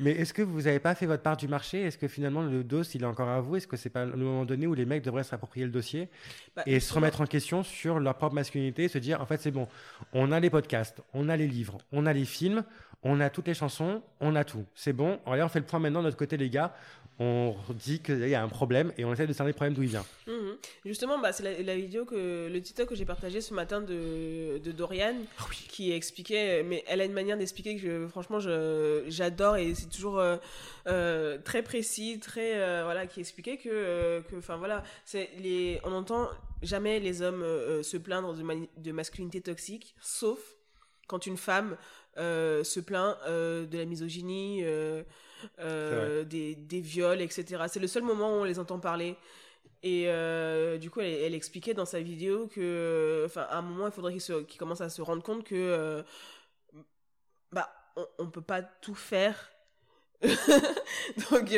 [0.00, 1.82] mais est-ce que vous n'avez pas fait votre part du marché?
[1.82, 3.56] Est-ce que finalement le dos, il est encore à vous?
[3.56, 6.08] Est-ce que c'est pas le moment donné où les mecs devraient se approprier le dossier
[6.54, 9.40] Bah, et se remettre en question sur leur propre masculinité et se dire en fait
[9.40, 9.66] c'est bon,
[10.12, 12.62] on a les podcasts, on a les livres, on a les films,
[13.02, 14.64] on a toutes les chansons, on a tout.
[14.76, 16.76] C'est bon, allez on fait le point maintenant de notre côté les gars,
[17.20, 19.82] on dit qu'il y a un problème et on essaie de cerner le problème d'où
[19.82, 20.04] il vient.
[20.26, 20.56] Mhm.
[20.84, 24.58] Justement, bah, c'est la, la vidéo que le TikTok que j'ai partagé ce matin de,
[24.58, 29.56] de Dorian Ah qui expliquait, mais elle a une manière d'expliquer que je- franchement j'adore
[29.56, 30.36] et c'est toujours euh,
[30.86, 36.28] euh, très précis, très euh, voilà, qui expliquait que, enfin voilà, c'est les, on entend
[36.62, 37.44] jamais les hommes
[37.82, 38.44] se plaindre de,
[38.76, 40.38] de masculinité toxique, sauf
[41.06, 41.76] quand une femme
[42.16, 44.64] se plaint de la misogynie,
[45.60, 47.64] euh, des, des viols, etc.
[47.68, 49.16] C'est le seul moment où on les entend parler.
[49.82, 53.92] Et euh, du coup, elle, expliquait dans sa vidéo que, enfin, à un moment, il
[53.92, 56.02] faudrait qu'ils commencent à se rendre compte que, euh,
[57.52, 59.50] bah, on, on peut pas tout faire.
[61.30, 61.56] Donc,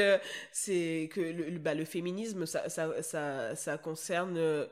[0.53, 4.68] c'est que le, bah, le féminisme, ça, ça, ça, ça concerne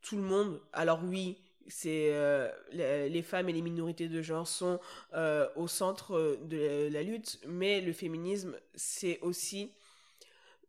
[0.00, 0.60] tout le monde.
[0.72, 1.38] Alors oui,
[1.68, 4.80] c'est euh, les, femmes et les minorités de genre sont
[5.14, 9.72] euh, au centre euh, de la, lutte, mais le féminisme, c'est aussi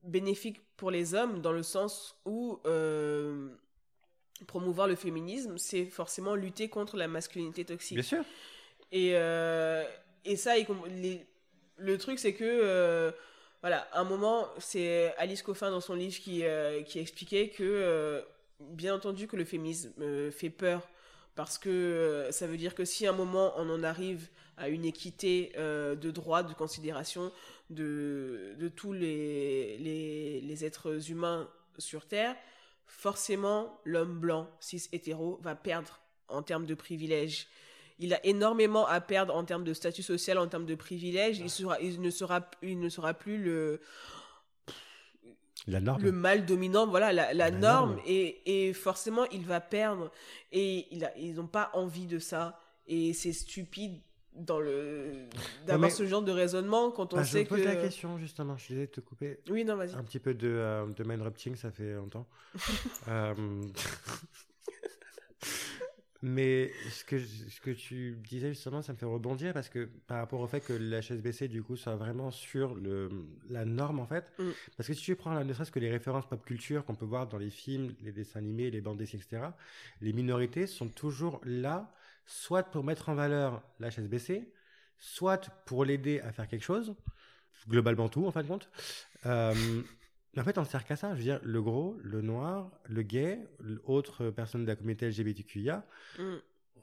[0.04, 3.50] bénéfique pour les hommes dans le sens où euh,
[4.48, 7.98] promouvoir le féminisme, c'est forcément lutter contre la masculinité toxique.
[7.98, 8.24] Bien sûr.
[8.92, 11.26] Et, et ça, les-
[11.78, 13.14] le truc, c'est que,
[13.62, 16.44] voilà, à un moment, c'est Alice Coffin dans son livre qui,
[16.86, 18.24] qui expliquait que,
[18.60, 20.88] bien entendu, que le féminisme euh, fait peur.
[21.36, 24.28] Parce que euh, ça veut dire que si à un moment on en arrive
[24.58, 27.32] à une équité euh, de droit, de considération
[27.70, 31.48] de, de tous les, les, les êtres humains
[31.78, 32.36] sur Terre,
[32.88, 37.48] forcément l'homme blanc, cis hétéro, va perdre en termes de privilèges
[38.00, 41.40] il a énormément à perdre en termes de statut social, en termes de privilèges.
[41.40, 43.82] Il, sera, il, ne, sera, il ne sera plus le,
[45.68, 46.02] La norme.
[46.02, 47.90] le mal dominant, voilà, la, la La norme.
[47.96, 48.02] norme.
[48.08, 50.12] Et, et forcément, il va perdre.
[50.52, 52.60] Et il a, ils n'ont pas envie de ça.
[52.88, 54.00] Et c'est stupide
[54.34, 55.26] dans le
[55.66, 58.18] d'avoir ce genre de raisonnement quand on Ah, je sait me pose que la question
[58.20, 59.40] justement, je désolé de te couper.
[59.50, 62.28] oui non vas-y Un petit peu de, euh, de mind-rupting, ça fait longtemps.
[63.08, 63.34] Euh,
[66.22, 69.86] Mais ce que, je- ce que tu disais justement, ça me fait rebondir parce que
[70.08, 73.10] par rapport au fait que la HSBC du coup soit vraiment sur le,
[73.50, 74.32] la norme en fait.
[74.40, 74.50] Mm.
[74.76, 77.06] Parce que si tu prends là, ne serait-ce que les références pop culture qu'on peut
[77.06, 79.56] voir dans les films, les dessins animés, les bandes dessinées, etc.,
[80.02, 81.94] les minorités sont toujours là,
[82.26, 84.52] soit pour mettre en valeur la HSBC,
[84.98, 86.96] soit pour l'aider à faire quelque chose,
[87.70, 88.70] globalement tout en fin de compte.
[89.26, 89.54] Euh,
[90.38, 91.10] mais en fait, on ne sert qu'à ça.
[91.14, 95.84] Je veux dire, le gros, le noir, le gay, l'autre personne de la communauté LGBTQIA,
[96.20, 96.24] Mm.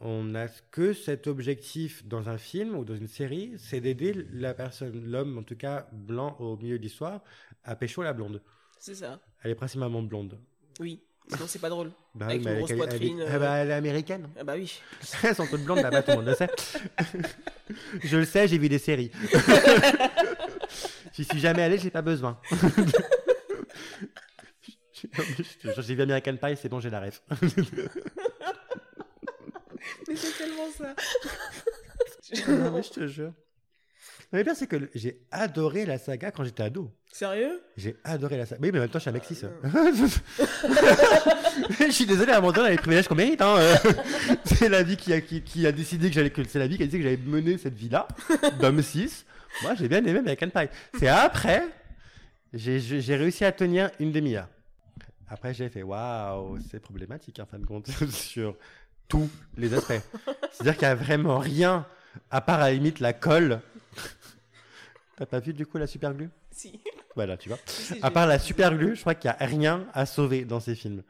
[0.01, 4.55] on n'a que cet objectif dans un film ou dans une série, c'est d'aider la
[4.55, 7.23] personne, l'homme en tout cas blanc au milieu de l'histoire,
[7.63, 8.43] à pécho la blonde.
[8.81, 10.37] c'est ça Elle est principalement blonde.
[10.81, 13.39] oui sinon c'est pas drôle Bah Avec une grosse elle, est- elle est- poitrine, ah
[13.39, 14.29] bah, elle est américaine.
[14.39, 14.81] ah bah oui
[15.23, 16.51] Elles sont toutes blondes là-bas, tout le monde le sait.
[18.03, 19.11] je le sais, j'ai vu des séries.
[21.15, 22.39] J'y suis jamais allé, j'ai pas besoin.
[25.79, 27.23] J'ai vu American Pie, c'est bon, j'ai la ref.
[30.09, 30.95] mais c'est tellement ça
[32.49, 33.33] non, mais je te jure.
[34.33, 36.91] Non, le pire, c'est que j'ai adoré la saga quand j'étais ado.
[37.13, 37.61] sérieux?
[37.77, 38.61] J'ai adoré la saga.
[38.63, 39.39] Oui, mais en même temps, je suis un mec cis.
[39.63, 39.91] Ah,
[41.87, 43.43] je suis désolé, à un moment donné, les privilèges qu'on mérite.
[43.43, 43.57] Hein.
[43.59, 43.77] euh.
[44.45, 46.77] c'est la vie qui a, qui, qui a décidé que j'allais, que c'est la vie
[46.77, 48.09] qui a décidé que j'allais mener cette vie-là,
[48.59, 49.25] d'homme cis.
[49.63, 50.69] Moi, j'ai bien aimé American Pie.
[50.99, 51.65] C'est après,
[52.53, 54.49] j'ai réussi à tenir une demi-heure.
[55.29, 58.57] Après, j'ai fait waouh, c'est problématique en fin de compte sur
[59.09, 60.01] tous les aspects.
[60.53, 61.87] C'est-à-dire qu'il n'y a vraiment rien
[62.31, 63.61] à part à la limite la colle.
[65.17, 66.81] T'as pas vu du coup la super glue si,
[67.17, 67.59] Voilà, tu vois.
[67.67, 70.61] Si, À part la super glue, je crois qu'il n'y a rien à sauver dans
[70.61, 71.03] ces films.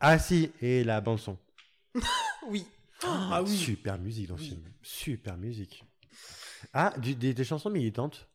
[0.00, 1.36] Ah si, et la bande son.
[2.48, 2.66] oui
[3.04, 4.48] ah oui Super musique dans ce Oui.
[4.50, 4.62] film.
[4.82, 5.84] Super musique.
[6.72, 8.28] Ah, du- des, des chansons militantes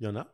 [0.00, 0.26] Il y en a?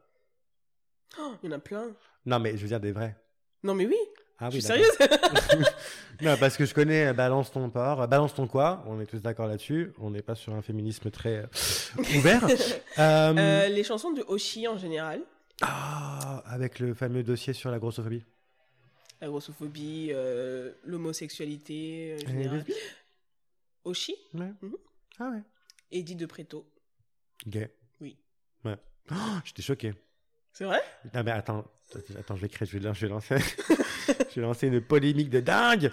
[1.18, 1.88] Oh, il y en a plein
[2.24, 3.16] Non, mais je veux dire des vraies.
[3.64, 3.96] non mais oui
[4.43, 5.38] Ah je oui, suis d'accord.
[5.49, 5.66] sérieuse
[6.22, 9.07] Non, parce que je connais euh, Balance ton porc, euh, Balance ton quoi, on est
[9.07, 9.93] tous d'accord là-dessus.
[9.99, 11.47] On n'est pas sur un féminisme très euh,
[12.18, 12.47] ouvert.
[12.99, 15.22] Euh, Euh, les chansons de Oshi en général
[15.62, 18.24] Ah, avec le fameux dossier sur la grossophobie.
[19.20, 22.64] la grossophobie, euh, l'homosexualité en est général.
[23.84, 24.53] Oshi, Ouais.
[24.61, 24.74] Mhm.
[25.20, 25.43] Ah ouais.
[25.90, 26.66] Eddie de Preto.
[27.47, 27.70] Gay.
[28.01, 28.16] Oui.
[28.64, 28.76] Ouais.
[29.11, 29.14] Oh,
[29.45, 29.93] J'étais choqué.
[30.53, 30.80] C'est vrai?
[31.14, 31.64] Non mais attends,
[32.18, 33.36] attends, je vais créer, je vais, je vais lancer,
[34.09, 35.90] je vais lancer une polémique de dingue.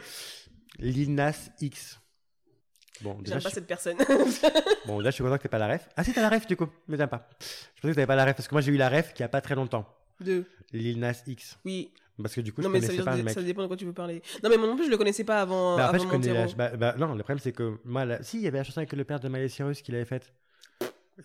[0.79, 1.99] Lil Nas X.
[3.01, 3.97] Bon, déjà, J'aime pas je, cette personne.
[4.85, 5.87] bon, là, je suis content que t'aies pas la ref.
[5.95, 7.29] Ah si, t'as la ref du coup, mais t'aimes pas.
[7.39, 9.19] Je pensais que t'avais pas la ref parce que moi j'ai eu la ref il
[9.21, 9.85] y a pas très longtemps.
[10.19, 10.45] de.
[10.73, 11.57] Lil Nas X.
[11.65, 11.91] Oui.
[12.21, 13.33] Parce que du coup, non, je mais ça, connaissais veut pas le mec.
[13.33, 14.21] ça dépend de quoi tu veux parler.
[14.43, 16.09] Non, mais moi non plus, je le connaissais pas avant, Bah, en fait, avant je
[16.09, 18.65] connais la- bah, bah, non, le problème c'est que moi, si, il y avait la
[18.65, 20.33] chanson avec le père de Miley Cyrus qu'il avait faite.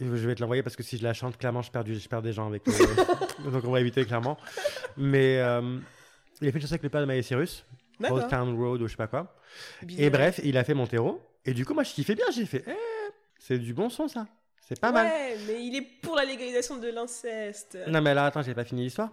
[0.00, 2.08] Je vais te l'envoyer parce que si je la chante, clairement, je perds, du- je
[2.08, 2.66] perds des gens avec.
[2.68, 2.72] euh,
[3.50, 4.36] donc on va éviter clairement.
[4.96, 5.78] Mais euh,
[6.40, 7.64] il a fait une chanson avec le père de Miley Cyrus.
[8.02, 9.36] Old Town Road ou je sais pas quoi.
[9.98, 11.22] Et bref, il a fait Montero.
[11.44, 12.24] Et du coup, moi, je kiffais bien.
[12.34, 12.72] J'ai fait, eh,
[13.38, 14.26] c'est du bon son ça.
[14.66, 15.06] C'est pas mal.
[15.06, 17.78] Ouais, mais il est pour la légalisation de l'inceste.
[17.86, 19.10] Non, mais là, attends, j'ai pas fini l'histoire.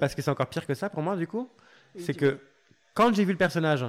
[0.00, 1.50] Parce que c'est encore pire que ça pour moi, du coup.
[1.94, 2.38] Oui, C'est que
[2.94, 3.84] quand j'ai vu le personnage,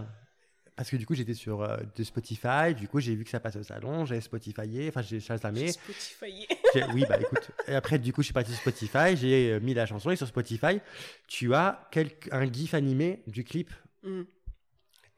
[0.75, 3.39] parce que du coup, j'étais sur euh, de Spotify, du coup, j'ai vu que ça
[3.39, 5.71] passait au salon, j'ai Spotifyé, enfin, j'ai chasamé.
[5.71, 6.47] Spotify.
[6.73, 7.51] J'ai- Oui, bah écoute.
[7.67, 10.15] Et après, du coup, je suis parti sur Spotify, j'ai euh, mis la chanson et
[10.15, 10.79] sur Spotify,
[11.27, 13.71] tu as quelque- un gif animé du clip.
[14.03, 14.23] Hmm.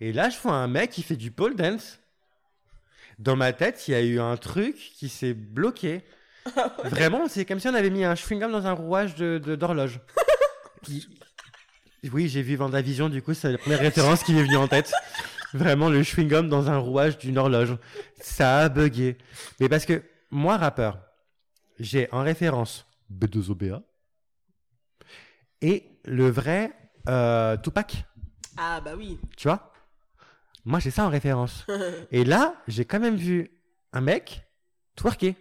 [0.01, 1.99] Et là, je vois un mec qui fait du pole dance.
[3.17, 6.03] Dans ma tête, il y a eu un truc qui s'est bloqué.
[6.83, 10.01] Vraiment, c'est comme si on avait mis un chewing-gum dans un rouage de- de- d'horloge.
[10.89, 11.07] Il-
[12.11, 14.91] Oui, j'ai vu Vendavision, du coup, c'est la première référence qui m'est venue en tête.
[15.55, 17.77] Vraiment, le chewing-gum dans un rouage d'une horloge.
[18.19, 19.17] Ça a bugué.
[19.59, 20.99] Mais parce que moi, rappeur,
[21.79, 23.81] j'ai en référence B2OBA
[25.61, 26.71] et le vrai
[27.07, 28.05] euh, Tupac,
[28.57, 29.17] Ah bah oui.
[29.37, 29.71] tu vois?
[30.65, 31.65] Moi, j'ai ça en référence.
[32.11, 33.51] Et là, j'ai quand même vu
[33.93, 34.41] un mec
[34.95, 35.35] twerker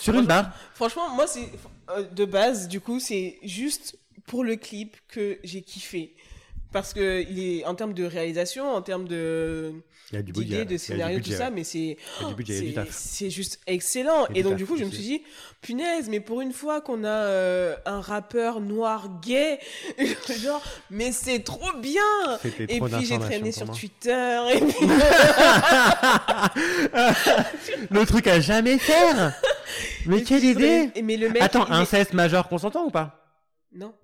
[0.00, 0.52] sur une barre.
[0.74, 1.50] Franchement, moi, c'est
[1.90, 6.14] euh, de base, du coup, c'est juste pour le clip que j'ai kiffé.
[6.70, 9.72] Parce que il est en termes de réalisation, en termes de
[10.12, 11.96] d'idées, de scénario, tout ça, mais c'est
[12.90, 14.26] c'est juste excellent.
[14.34, 15.22] Et donc taf du coup, je me suis dit,
[15.62, 19.58] punaise, mais pour une fois qu'on a euh, un rappeur noir gay,
[20.42, 22.02] genre, mais c'est trop bien.
[22.68, 23.70] Et trop puis j'ai traîné sur.
[23.70, 24.38] Twitter.
[24.54, 24.86] Et puis...
[27.90, 29.34] le truc à jamais faire
[30.06, 31.42] Mais et quelle idée et- Mais le mec.
[31.42, 33.24] Attends, il est- inceste majeur consentant ou pas?
[33.72, 33.94] Non.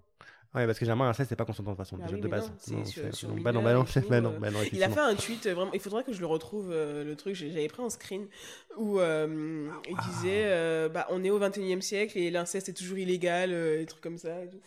[0.55, 2.29] Ouais, parce que généralement, inceste, c'est pas consentant de toute façon, Bah déjà oui, de
[2.29, 2.49] base.
[2.71, 5.01] non, Non, sur- c'est- sur non, bah non, bah bah euh, bah Il a fait
[5.01, 7.83] un tweet, euh, vraiment, il faudrait que je le retrouve, euh, le truc, j'avais pris
[7.83, 8.29] en screen,
[8.77, 12.73] où euh, il disait, euh, bah, on est au 21 e siècle et l'inceste est
[12.73, 14.45] toujours illégal, des trucs comme ça.
[14.45, 14.61] Et tout.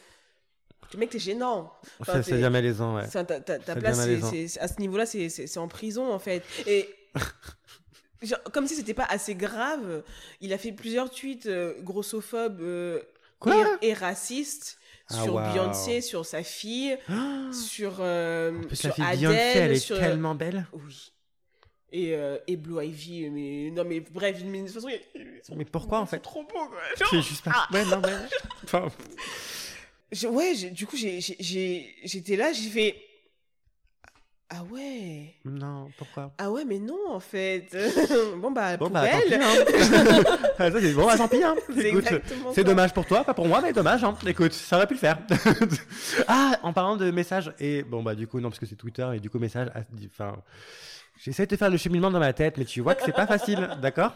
[0.93, 1.71] Le mec, t'es gênant.
[2.01, 3.07] Enfin, C'est bien malaisant, ouais.
[3.07, 3.99] Ta, ta- ta place,
[4.59, 6.43] à ce niveau-là, c'est en prison, en fait.
[6.67, 6.89] Et
[8.21, 10.03] genre, comme si c'était pas assez grave,
[10.41, 11.49] il a fait plusieurs tweets
[11.81, 12.61] grossophobes
[13.39, 13.55] Quoi?
[13.81, 14.79] et, et racistes
[15.09, 15.53] Ah, sur waouh.
[15.53, 16.97] Beyoncé, sur sa fille,
[17.53, 19.97] sur, euh, plus, sur Adele, Beyoncé, elle est sur...
[19.99, 20.67] tellement belle.
[20.73, 21.11] Oui.
[21.93, 25.55] Et, euh, et Blue Ivy, mais non, mais bref, mais de toute façon, ils- sont-
[25.55, 26.81] Mais pourquoi, en ils fait trop beaux, quoi.
[27.21, 27.65] Juste pas.
[27.71, 28.13] Ouais, non, mais.
[28.65, 28.89] Enfin,
[30.11, 32.95] Je- ouais, j'ai- du coup, j'étais là, j'ai fait.
[34.49, 35.33] Ah ouais.
[35.43, 36.31] non, pourquoi?
[36.37, 37.67] Ah ouais, mais non, en fait.
[38.37, 39.39] bon, bah, Bon, bah, tant poubelle.
[39.39, 40.37] pis, hein.
[40.57, 41.55] Ça, c'est bon, bah, tant pis, hein.
[42.53, 44.15] C'est dommage pour toi, pas pour moi, mais dommage, hein.
[44.25, 45.17] Écoute, ça aurait pu le faire.
[46.29, 49.07] ah, en parlant de messages, et bon, bah, du coup, non, parce que c'est Twitter,
[49.15, 49.69] et du coup, message,
[50.05, 50.35] enfin.
[51.19, 53.27] J'essaie de te faire le cheminement dans ma tête, mais tu vois que c'est pas
[53.27, 54.13] facile, d'accord?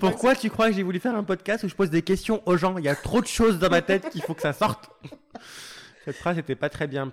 [0.00, 2.56] Pourquoi tu crois que j'ai voulu faire un podcast où je pose des questions aux
[2.56, 2.76] gens?
[2.78, 4.90] Il y a trop de choses dans ma tête qu'il faut que ça sorte.
[6.04, 7.12] Cette phrase n'était pas très bien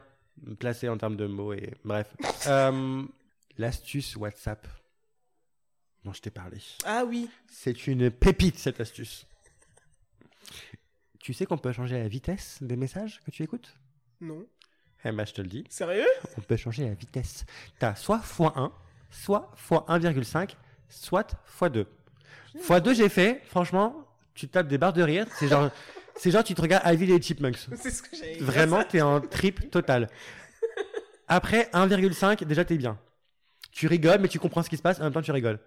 [0.59, 2.07] placée en termes de mots et bref.
[2.47, 3.03] Euh,
[3.57, 4.67] L'astuce WhatsApp
[6.03, 6.57] dont je t'ai parlé.
[6.83, 7.29] Ah oui.
[7.49, 9.25] C'est une pépite cette astuce.
[11.19, 13.73] Tu sais qu'on peut changer la vitesse des messages que tu écoutes?
[14.19, 14.45] Non.
[15.05, 16.07] Eh ben je te le dis, Sérieux?
[16.37, 17.45] On peut changer la vitesse.
[17.79, 18.71] T'as soit x1,
[19.11, 20.55] soit x1,5,
[20.89, 21.85] soit x2.
[22.57, 25.69] x2 j'ai fait, franchement, tu tapes des barres de rire, c'est genre,
[26.15, 27.67] c'est genre tu te regardes Ivy les Chipmunks.
[27.75, 28.37] C'est ce que j'avais.
[28.39, 30.09] Vraiment, t'es en trip total.
[31.27, 32.97] Après 1,5, déjà t'es bien.
[33.71, 35.59] Tu rigoles, mais tu comprends ce qui se passe, en même temps tu rigoles.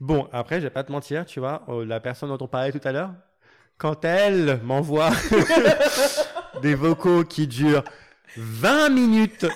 [0.00, 2.72] Bon, après, je vais pas te mentir, tu vois, oh, la personne dont on parlait
[2.72, 3.14] tout à l'heure,
[3.78, 5.10] quand elle m'envoie
[6.62, 7.84] des vocaux qui durent
[8.36, 9.46] 20 minutes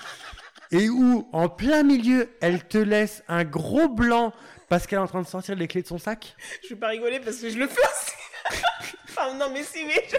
[0.70, 4.32] et où, en plein milieu, elle te laisse un gros blanc
[4.68, 6.88] parce qu'elle est en train de sortir les clés de son sac, Je vais pas
[6.88, 8.12] rigoler parce que je le fais aussi.
[9.04, 10.04] Enfin, non, mais si, mais.
[10.08, 10.16] je-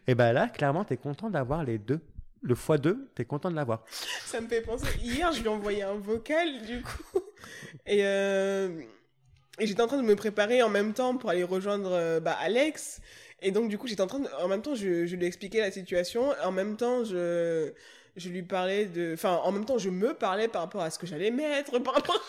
[0.06, 2.00] et ben là, clairement, t'es content d'avoir les deux.
[2.44, 3.84] Le x2, t'es content de l'avoir.
[4.24, 4.86] Ça me fait penser.
[5.00, 7.20] Hier, je lui ai envoyé un vocal, du coup.
[7.86, 8.80] Et, euh,
[9.58, 12.36] et j'étais en train de me préparer en même temps pour aller rejoindre euh, bah,
[12.40, 13.00] Alex.
[13.42, 14.28] Et donc, du coup, j'étais en train de.
[14.40, 16.32] En même temps, je, je lui expliquais la situation.
[16.44, 17.72] En même temps, je.
[18.14, 19.12] Je lui parlais de.
[19.14, 21.78] Enfin, en même temps, je me parlais par rapport à ce que j'allais mettre.
[21.78, 22.20] Par rapport...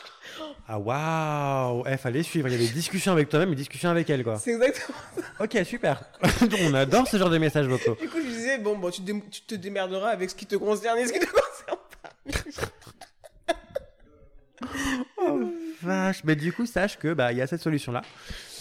[0.68, 2.48] Ah waouh Eh, fallait suivre.
[2.48, 4.38] Il y avait des discussions avec toi-même et des discussions avec elle, quoi.
[4.38, 4.98] C'est exactement.
[5.42, 6.04] Ok, super.
[6.62, 7.98] On adore ce genre de messages vocaux.
[8.00, 10.36] Du coup, je lui disais, bon, bon tu, te dé- tu te démerderas avec ce
[10.36, 13.44] qui te concerne et ce qui te concerne pas.
[15.84, 16.24] Vache.
[16.24, 18.02] Mais du coup, sache que bah il y a cette solution-là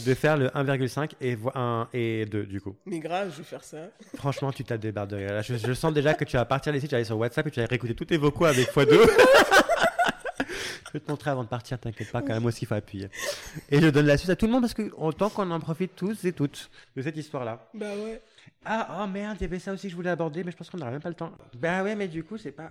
[0.00, 2.76] de faire le 1,5 et vo- 1 et 2 du coup.
[2.86, 3.78] Mais grave, je vais faire ça.
[4.16, 5.32] Franchement, tu tapes des barres de rire.
[5.32, 7.46] Là, je, je sens déjà que tu vas partir d'ici, tu vas aller sur WhatsApp
[7.46, 8.88] et tu vas réécouter tous tes vocaux avec x2.
[10.94, 13.08] Je vais te montrer avant de partir, t'inquiète pas, quand même aussi il faut appuyer.
[13.70, 15.96] Et je donne la suite à tout le monde parce que autant qu'on en profite
[15.96, 17.66] tous et toutes de cette histoire-là.
[17.72, 18.20] Bah ouais.
[18.62, 20.68] Ah, oh merde, il y avait ça aussi que je voulais aborder, mais je pense
[20.68, 21.32] qu'on n'aura même pas le temps.
[21.54, 22.70] Bah ouais, mais du coup, c'est pas.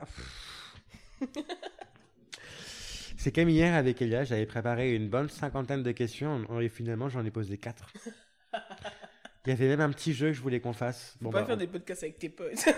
[3.22, 7.24] C'est comme hier avec Elia, j'avais préparé une bonne cinquantaine de questions et finalement j'en
[7.26, 7.92] ai posé quatre.
[9.46, 11.16] Il y avait même un petit jeu que je voulais qu'on fasse.
[11.20, 12.66] Faut Bon, pas bah, faire on- des podcasts avec tes potes.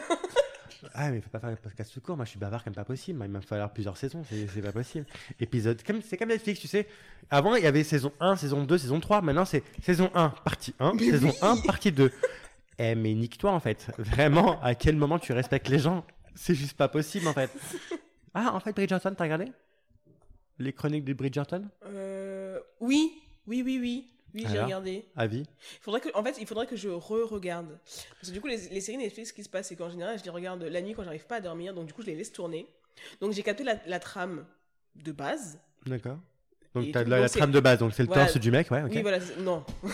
[0.94, 2.18] Ah, mais faut pas faire un podcast tout court.
[2.18, 3.18] Moi, je suis bavard comme pas possible.
[3.24, 4.26] Il va me falloir plusieurs saisons.
[4.30, 5.06] C'est c'est pas possible.
[5.40, 5.82] Épisode.
[5.82, 6.88] comme- C'est comme Netflix, tu sais.
[7.30, 9.22] Avant, il y avait saison 1, saison 2, saison 3.
[9.22, 11.38] Maintenant, c'est saison 1, partie 1, Mais saison oui.
[11.42, 12.12] 1, partie 2.
[12.80, 13.92] Eh, mais nique-toi, en fait.
[13.98, 16.06] Vraiment, à quel moment tu respectes les gens?
[16.36, 17.50] C'est juste pas possible, en fait.
[18.36, 19.46] Ah, en fait, Bridgerton, t'as regardé?
[20.60, 21.64] Les chroniques de Bridgerton?
[21.86, 23.12] Euh, oui,
[23.48, 24.10] oui, oui, oui.
[24.36, 25.06] Oui, j'ai regardé.
[25.16, 25.46] Avis?
[25.82, 27.78] Faudrait que, en fait, il faudrait que je re-regarde.
[28.16, 30.18] Parce que du coup, les, les séries Netflix, ce qui se passe, c'est qu'en général,
[30.18, 31.74] je les regarde la nuit quand j'arrive pas à dormir.
[31.76, 32.66] Donc, du coup, je les laisse tourner.
[33.22, 34.46] Donc, j'ai capté la, la trame
[34.96, 35.60] de base.
[35.86, 36.18] D'accord.
[36.74, 37.78] Donc, t'as la, la trame de base.
[37.78, 38.26] Donc, c'est le Voilà.
[38.26, 38.92] torse du mec, ouais, ok.
[38.96, 39.20] Oui, voilà.
[39.40, 39.64] Non.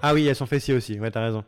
[0.00, 0.98] Ah oui, elles sont fessiers aussi.
[1.00, 1.44] Ouais, t'as raison.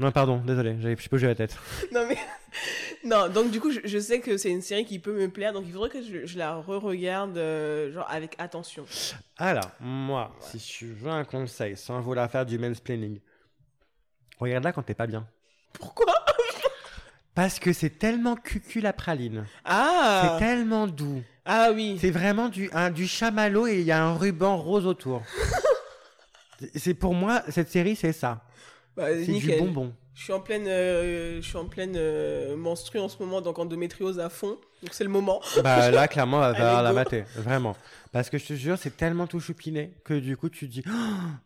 [0.00, 0.76] Non, pardon, désolé.
[0.80, 1.54] j'avais- j'ai la tête.
[1.92, 2.16] non, mais.
[3.04, 5.52] non, donc, du coup, je, je sais que c'est une série qui peut me plaire.
[5.52, 8.86] Donc, il faudrait que je, je la re-regarde, euh, genre, avec attention.
[9.36, 13.20] Alors, moi, si je veux un conseil, sans vouloir faire du mansplaining,
[14.38, 15.28] regarde-la quand t'es pas bien.
[15.74, 16.14] Pourquoi?
[17.34, 19.44] Parce que c'est tellement cucul la praline.
[19.66, 21.22] Ah C'est tellement doux.
[21.44, 21.98] Ah oui.
[22.00, 25.22] C'est vraiment du, un, du chamallow et il y a un ruban rose autour.
[26.74, 28.42] C'est pour moi, cette série, c'est ça.
[28.96, 29.92] Bah, C'est du bonbon.
[30.14, 33.58] Je suis en pleine, euh, je suis en pleine euh, menstrue en ce moment, donc
[33.58, 34.58] endométriose à fond.
[34.82, 35.40] Donc c'est le moment.
[35.62, 37.24] Bah là, clairement, on va la mater.
[37.36, 37.74] Vraiment.
[38.12, 40.82] Parce que je te jure, c'est tellement tout choupiné que du coup, tu te dis.
[40.86, 40.90] Oh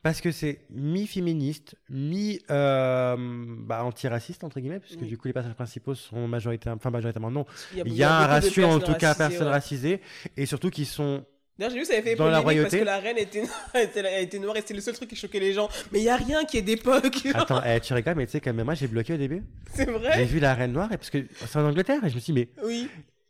[0.03, 5.09] parce que c'est mi-féministe, mi-antiraciste, entre guillemets, parce que Oui.
[5.09, 6.79] du coup, les personnages principaux sont majoritairement.
[6.81, 7.45] Enfin, majoritairement, non.
[7.77, 9.53] Il Il y a un ratio, en tout cas, racisées, personnes ouais.
[9.53, 10.01] racisées.
[10.37, 11.25] Et surtout, qui sont.
[11.59, 12.79] D'ailleurs, j'ai vu ça avait fait Dans la polémique parce royauté?
[12.81, 15.69] que la reine était, noire et c'était le seul truc qui choquait les gens.
[15.93, 17.27] Mais il y a rien qui est d'époque.
[17.35, 19.43] Attends, eh, tu rigoles, mais tu sais, quand même, moi, j'ai bloqué au début.
[19.73, 22.15] c'est J'ai vrai vu la reine noire, et parce que c'est en Angleterre, et je
[22.17, 22.89] me suis dit, mais Oui.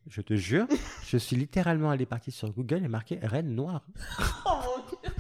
[0.09, 0.67] je te jure,
[1.07, 3.85] je suis littéralement allé partir sur Google et marqué reine noire.
[4.47, 5.11] Oh, mon Dieu.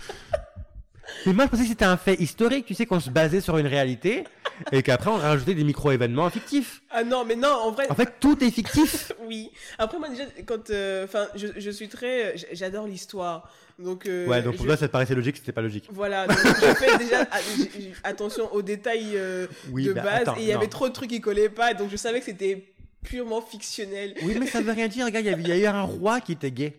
[1.26, 3.58] Mais moi, je pensais que c'était un fait historique, tu sais, qu'on se basait sur
[3.58, 4.24] une réalité
[4.72, 6.82] et qu'après, on rajoutait des micro-événements fictifs.
[6.90, 7.86] ah non, mais non, en vrai.
[7.90, 9.12] En fait, tout est fictif.
[9.26, 9.50] Oui.
[9.78, 10.70] Après, moi, déjà, quand.
[10.70, 12.36] euh, Enfin, je, je suis très.
[12.36, 13.50] j- J'adore l'histoire.
[13.78, 14.06] Donc.
[14.06, 15.86] euh, Ouais, donc pour je- toi, ça te paraissait logique, c'était pas logique.
[15.90, 20.02] Voilà, donc je fais déjà a- j- j- attention aux détails euh, Oui, de bah,
[20.02, 22.18] base attends, et il y avait trop de trucs qui collaient pas, donc je savais
[22.20, 22.72] que c'était
[23.02, 24.14] purement fictionnel.
[24.22, 25.82] Oui, mais ça veut rien dire, regarde, il y avait- il y, a eu un
[25.82, 26.74] roi qui était gay.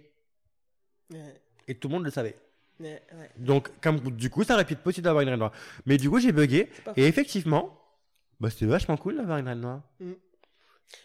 [1.12, 1.20] Ouais,
[1.68, 2.36] Et tout le monde le savait.
[2.80, 3.30] Ouais, ouais.
[3.38, 5.52] Donc, comme, du coup, ça aurait pu être possible d'avoir une reine noire.
[5.86, 6.70] Mais du coup, j'ai bugué.
[6.96, 7.80] Et effectivement,
[8.40, 9.82] bah, c'était vachement cool d'avoir une reine noire.
[10.00, 10.12] Mm.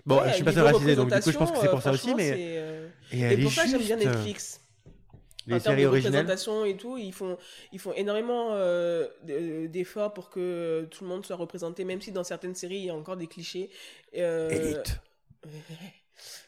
[0.07, 1.91] Bon, Ouais, je suis pas racisé, donc du coup, je pense que c'est pour ça
[1.91, 2.31] représentation, aussi.
[2.33, 2.57] euh, Mais...
[2.59, 4.61] euh, Et, Et elle pour est ça, j'aime bien juste, euh, Netflix.
[5.47, 6.21] Les en termes séries de originales.
[6.21, 7.39] représentation et tout, ils font,
[7.73, 12.13] ils font énormément euh, de- d'efforts pour que tout le monde soit représenté, même si
[12.13, 13.71] dans certaines séries, il y a encore des clichés.
[14.17, 15.01] Euh, Élite.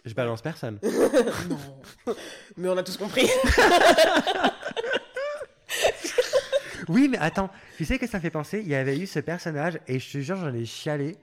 [0.04, 0.78] Je balance personne.
[1.48, 2.14] non.
[2.58, 3.26] Mais on a tous compris.
[6.92, 9.18] Oui, mais attends, tu sais que ça me fait penser Il y avait eu ce
[9.20, 11.16] personnage, et je te jure, j'en ai chialé.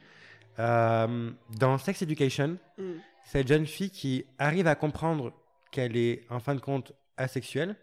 [0.59, 2.83] euh, dans Sex Education, Mm.
[3.23, 5.31] cette jeune fille qui arrive à comprendre
[5.71, 7.75] qu'elle est en fin de compte asexuelle.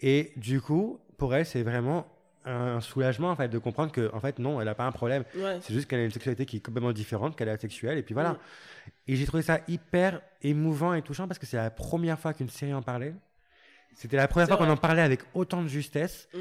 [0.00, 2.06] Et du coup, pour elle, c'est vraiment
[2.46, 5.24] un soulagement en fait de comprendre que en fait non, elle n'a pas un problème.
[5.36, 5.58] Ouais.
[5.60, 8.14] C'est juste qu'elle a une sexualité qui est complètement différente, qu'elle est asexuelle et puis
[8.14, 8.32] voilà.
[8.32, 8.38] Mm.
[9.08, 12.48] Et j'ai trouvé ça hyper émouvant et touchant parce que c'est la première fois qu'une
[12.48, 13.14] série en parlait.
[13.94, 16.38] C'était la première fois qu'on en parlait avec autant de justesse Mm.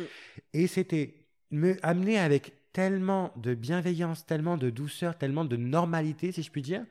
[0.53, 1.13] et c'était
[1.51, 6.61] me amené avec tellement de bienveillance, tellement de douceur, tellement de normalité si je puis
[6.61, 6.83] dire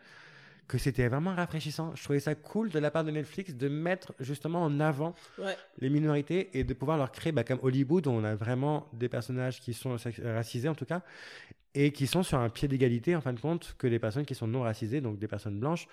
[0.66, 1.94] que c'était vraiment rafraîchissant.
[1.94, 5.56] Je trouvais ça cool de la part de Netflix de mettre justement en avant Ouais.
[5.78, 9.08] les minorités et de pouvoir leur créer, bah, comme Hollywood, où on a vraiment des
[9.08, 11.00] personnages qui sont racisés en tout cas,
[11.74, 14.34] et qui sont sur un pied d'égalité en fin de compte que les personnes qui
[14.34, 15.86] sont non racisées, donc des personnes blanches.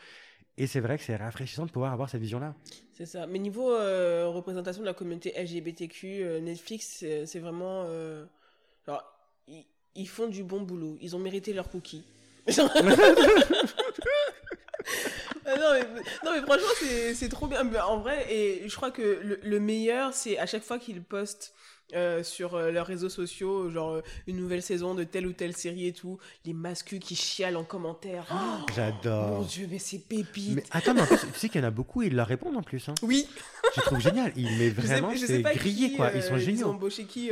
[0.57, 2.56] Et c'est vrai que c'est rafraîchissant de pouvoir avoir cette vision-là.
[2.94, 3.27] C'est ça.
[3.27, 7.84] Mais niveau euh, représentation de la communauté LGBTQ, euh, Netflix, c'est vraiment.
[7.88, 8.26] euh,
[9.95, 10.98] ils, font du bon boulot.
[11.02, 12.03] Ils ont mérité leur cookie.
[15.48, 17.61] Ah non, mais, franchement, c'est trop bien.
[17.84, 21.53] En vrai, et je crois que le meilleur, c'est à chaque fois qu'ils postent
[21.93, 25.55] euh, sur euh, leurs réseaux sociaux, genre euh, une nouvelle saison de telle ou telle
[25.55, 28.25] série et tout, les mascus qui chialent en commentaire.
[28.31, 28.35] Oh,
[28.67, 29.45] mon J'adore.
[29.45, 30.55] dieu, mais c'est pépite.
[30.55, 32.57] Mais attends, mais en plus, tu sais qu'il y en a beaucoup, ils leur répondent
[32.57, 32.89] en plus.
[32.89, 32.95] Hein.
[33.03, 33.27] Oui,
[33.75, 34.31] Je trouve génial.
[34.35, 36.11] Ils, mais vraiment, c'est grillé, qui, quoi.
[36.15, 36.67] Ils sont Ils ont géniaux.
[36.69, 37.29] embauché qui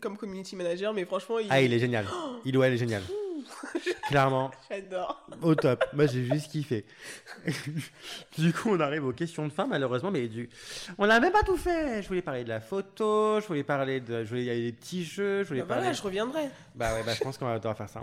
[0.00, 1.46] comme community manager, mais franchement, il...
[1.48, 2.06] Ah, il est génial.
[2.44, 3.02] Il ou elle est génial.
[4.08, 5.26] Clairement, J'adore.
[5.40, 5.84] au top.
[5.92, 6.84] Moi, j'ai juste kiffé.
[8.38, 10.48] du coup, on arrive aux questions de fin, malheureusement, mais du...
[10.98, 12.02] on n'a même pas tout fait.
[12.02, 14.24] Je voulais parler de la photo, je voulais parler de.
[14.24, 14.44] Je voulais...
[14.44, 15.82] Y des petits jeux, je voulais Bah parler.
[15.82, 16.48] voilà, je reviendrai.
[16.74, 18.02] Bah ouais, bah, je pense qu'on va devoir faire ça.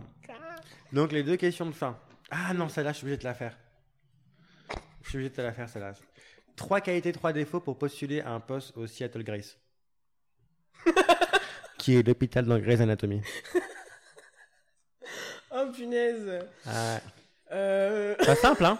[0.93, 1.97] Donc, les deux questions de fin.
[2.31, 3.57] Ah non, celle-là, je suis obligé de la faire.
[5.03, 5.93] Je suis obligé de te la faire, celle-là.
[6.55, 9.57] Trois qualités, trois défauts pour postuler à un poste au Seattle Grace.
[11.77, 13.21] qui est l'hôpital dans Grey's Anatomy.
[15.51, 16.39] Oh punaise.
[17.51, 18.15] Euh...
[18.15, 18.77] pas simple, hein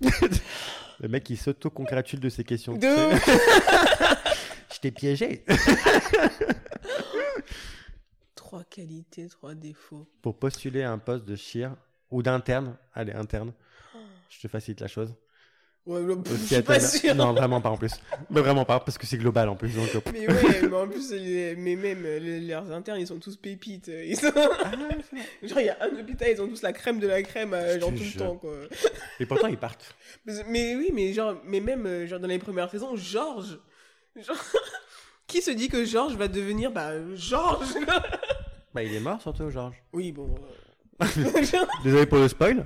[1.00, 2.74] Le mec, il s'auto-congratule de ses questions.
[2.74, 3.18] tu De sais.
[4.74, 5.44] Je t'ai piégé.
[8.34, 10.06] Trois qualités, trois défauts.
[10.22, 11.76] Pour postuler à un poste de chir
[12.10, 13.52] ou d'interne, allez, interne,
[14.30, 15.14] je te facilite la chose.
[15.88, 17.14] Ouais, Au je suis pas Seattle- sûre.
[17.14, 17.92] Non, vraiment pas en plus.
[18.28, 19.70] Mais vraiment pas, parce que c'est global en plus.
[19.74, 23.36] Donc, Mais ouais, mais en plus, les- mais même les- leurs internes, ils sont tous
[23.36, 23.88] pépites.
[23.88, 24.30] Ils sont...
[24.36, 24.70] ah,
[25.42, 27.76] Genre, il y a un hôpital, ils ont tous la crème de la crème, euh,
[27.76, 28.52] Je genre tout le temps, quoi.
[29.18, 29.94] Et pourtant, ils partent.
[30.26, 33.58] Mais, mais oui, mais genre, mais même euh, genre dans les premières saisons, Georges.
[34.14, 34.36] Genre...
[35.26, 37.74] Qui se dit que Georges va devenir, bah, Georges?
[38.74, 39.82] Bah, il est mort surtout, Georges.
[39.94, 40.34] Oui, bon.
[41.00, 41.06] euh,
[41.82, 42.64] Désolé pour le spoil.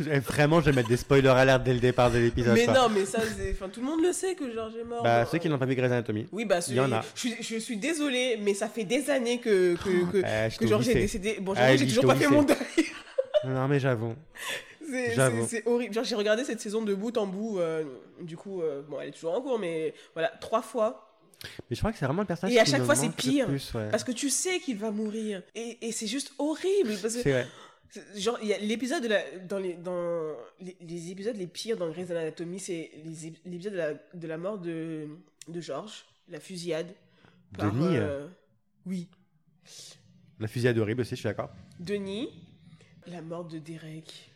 [0.00, 2.54] Eh, Vraiment, je vais mettre des spoilers alert dès le départ de l'épisode.
[2.54, 2.74] mais quoi.
[2.74, 3.18] non, mais ça.
[3.52, 5.02] Enfin, tout le monde le sait que Georges est mort.
[5.02, 6.26] Bah, ceux qui euh, n'ont pas vu Grey's Anatomy.
[6.32, 7.02] Oui, bah, Il y en a.
[7.14, 10.58] Je, suis- je suis désolée, mais ça fait des années que, que, que, je que
[10.64, 11.38] t'ai Georges est décédé.
[11.40, 12.56] Bon, Ah, j'ai toujours pas fait mon deuil.
[13.46, 14.14] Non, mais j'avoue.
[14.90, 15.42] C'est- J'avoue.
[15.46, 15.92] C'est c'est horrible.
[15.94, 17.58] Genre, j'ai regardé cette saison de bout en bout.
[17.58, 17.84] euh,
[18.22, 21.10] du coup, euh, bon, elle est toujours en cours, mais voilà, trois fois.
[21.68, 23.46] Mais je crois que c'est vraiment le personnage Et à chaque fois, c'est pire.
[23.46, 23.88] plus, ouais.
[23.90, 25.42] Parce que tu sais qu'il va mourir.
[25.54, 26.96] Et, et c'est juste horrible.
[27.02, 27.42] Parce que, C'est vrai.
[27.44, 27.63] c'est-
[28.16, 29.20] genre, il y a l'épisode de la.
[29.48, 32.90] Dans les, dans les, les épisodes les pires dans Grey's Anatomy, c'est
[33.44, 35.08] l'épisode de la, de la mort de,
[35.48, 36.92] de George, la fusillade.
[37.56, 38.26] par, Denis, euh,
[38.86, 39.08] Oui.
[40.40, 41.50] La fusillade horrible aussi, je suis d'accord.
[41.78, 42.30] Denis,
[43.06, 44.30] la mort de Derek.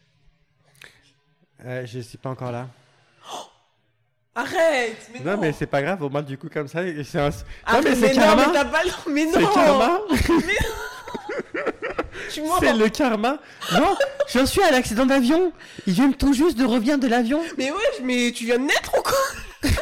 [1.64, 2.68] Euh, je suis pas encore là.
[4.34, 7.18] Arrête mais non, non, mais c'est pas grave, au moins du coup comme ça, c'est
[7.18, 7.30] un...
[7.64, 10.00] Ah, non mais c'est karma mais t'as pas Mais non karma
[12.40, 12.58] suis mort.
[12.60, 13.38] C'est le karma
[13.72, 13.96] Non,
[14.32, 15.52] j'en suis à l'accident d'avion
[15.86, 18.92] Il vient tout juste de revenir de l'avion Mais ouais, mais tu viens de naître
[18.98, 19.72] ou quoi?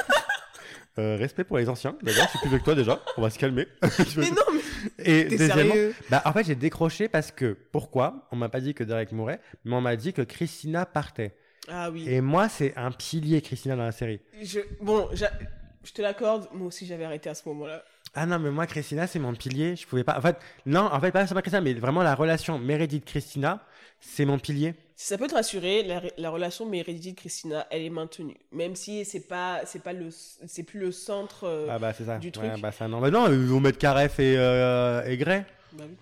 [0.99, 3.29] Euh, Respect pour les anciens, d'ailleurs, je suis plus vieux que toi déjà, on va
[3.29, 3.67] se calmer.
[4.17, 4.61] Mais non, mais
[5.05, 8.27] Et deuxièmement, sérieux bah, en fait j'ai décroché parce que, pourquoi?
[8.33, 11.37] On m'a pas dit que Derek mourait, mais on m'a dit que Christina partait.
[11.69, 12.09] Ah oui.
[12.09, 14.21] Et moi c'est un pilier Christina dans la série.
[14.43, 14.61] Je...
[14.81, 17.85] Bon, je te l'accorde, moi aussi j'avais arrêté à ce moment-là.
[18.19, 19.77] Ah non, mais moi, Christina, c'est mon pilier.
[19.77, 20.17] Je pouvais pas.
[20.19, 23.61] En fait, non, en fait, pas, pas Christina, mais vraiment la relation Meredith-Christina,
[24.01, 24.75] c'est mon pilier.
[24.97, 28.37] Si ça peut te rassurer, la, la relation Meredith-Christina, elle est maintenue.
[28.53, 31.45] Même si c'est pas, c'est pas le, c'est plus le centre.
[31.45, 32.19] euh, Ah bah, c'est ça.
[32.19, 32.63] du Ouais, truc.
[32.63, 33.01] bah, ça, non.
[33.01, 35.45] Bah, non, ils vont mettre Caref et, euh, et Gray.
[35.73, 35.97] bah oui.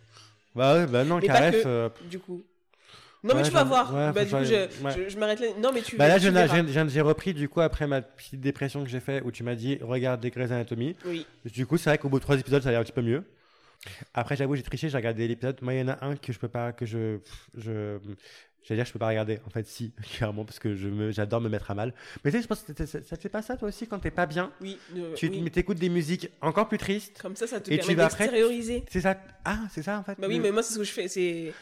[0.54, 1.62] Bah, ouais, bah, non, Mais Caref.
[1.62, 1.68] que.
[1.68, 2.44] euh, Du coup.
[3.24, 4.12] Non, mais tu vas voir.
[4.12, 5.46] bah, du coup, je, je, je m'arrête là.
[5.58, 8.84] Non, mais tu Bah là, tu je j'ai repris du coup après ma petite dépression
[8.84, 10.94] que j'ai fait où tu m'as dit regarde des Grey's Anatomy.
[11.06, 11.26] Oui.
[11.46, 13.24] Du coup, c'est vrai qu'au bout de trois épisodes, ça allait un petit peu mieux.
[14.12, 15.58] Après, j'avoue, j'ai triché, j'ai regardé l'épisode.
[15.62, 17.18] Moi, il y en a un que je peux pas, que je,
[17.56, 17.98] je,
[18.64, 19.38] j'allais dire, je peux pas regarder.
[19.46, 21.94] En fait, si, clairement, parce que je me, j'adore me mettre à mal.
[22.24, 23.86] Mais tu sais, je pense que ça- ça ça te fait pas ça toi aussi
[23.86, 24.50] quand t'es pas bien?
[24.60, 24.78] Oui.
[24.96, 25.40] euh, Tu oui.
[25.42, 27.20] mais t'écoutes des musiques encore plus tristes.
[27.22, 28.84] Comme ça, ça te Et permet d'extérioriser.
[28.90, 29.16] C'est ça.
[29.44, 30.16] Ah, c'est ça en fait.
[30.18, 31.08] Bah oui, mais moi, c'est ce que je fais.
[31.08, 31.52] C'est.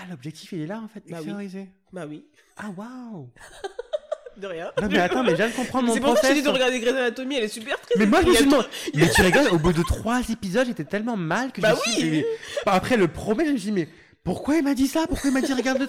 [0.00, 1.00] Ah, l'objectif, il est là en fait.
[1.00, 1.14] Bah oui.
[1.16, 1.68] extérioriser.
[1.92, 2.24] Bah oui.
[2.56, 3.28] Ah, waouh.
[4.38, 4.72] De rien.
[4.80, 6.48] Non, mais attends, mais je viens de comprendre mon C'est pour ça que dit de
[6.48, 7.98] regarder Grey's Anatomy, elle est super triste.
[7.98, 8.66] Mais moi, je me suis demandé.
[8.94, 11.94] Mais tu rigoles, au bout de trois épisodes, j'étais tellement mal que Bah je me
[11.96, 12.10] suis oui.
[12.20, 12.24] dit.
[12.64, 13.88] Bah, Après le premier, je me suis dit, mais
[14.24, 15.04] pourquoi il m'a dit ça?
[15.06, 15.86] Pourquoi il m'a dit regarde le.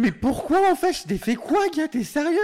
[0.00, 2.38] Mais pourquoi en fait Je t'ai fait quoi, gars T'es sérieux?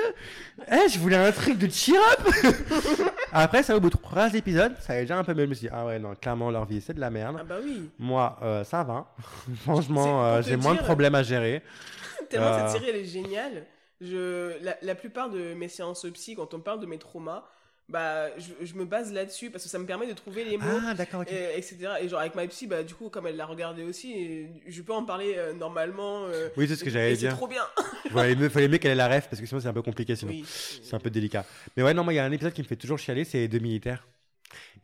[0.71, 2.29] Eh, je voulais un truc de cheer up
[3.33, 5.45] Après, ça, au bout de trois épisodes, ça allait déjà un peu mieux.
[5.45, 7.37] Je me suis dit, ah ouais, non, clairement, leur vie, c'est de la merde.
[7.41, 7.89] Ah bah oui.
[7.99, 9.13] Moi, euh, ça va.
[9.65, 11.63] Franchement, euh, j'ai moins de problèmes à gérer.
[12.31, 12.69] Tellement Euh.
[12.69, 13.65] cette série, elle est géniale.
[14.01, 14.63] Je...
[14.63, 17.45] La, la plupart de mes séances psy, quand on parle de mes traumas,
[17.89, 20.65] bah, je, je me base là-dessus parce que ça me permet de trouver les mots.
[20.87, 21.29] Ah, d'accord, ok.
[21.33, 21.77] euh, etc.
[22.03, 24.83] Et genre avec ma psy, bah, du coup, comme elle l'a regardé aussi, et je
[24.83, 26.25] peux en parler euh, normalement.
[26.27, 27.37] euh, Oui, c'est ce que et- j'allais et C'est dire.
[27.37, 27.63] trop bien.
[28.11, 30.15] Voilà, il fallait mieux qu'elle ait la ref parce que sinon c'est un peu compliqué
[30.17, 30.31] sinon.
[30.33, 30.45] Oui.
[30.47, 31.45] C'est un peu délicat.
[31.77, 33.39] Mais ouais, non, moi, il y a un épisode qui me fait toujours chialer, c'est
[33.39, 34.07] les deux militaires.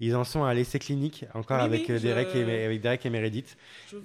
[0.01, 3.07] Ils en sont à l'essai clinique, encore Oui, avec, oui, je- Derek et, avec Derek
[3.07, 3.57] et Meredith.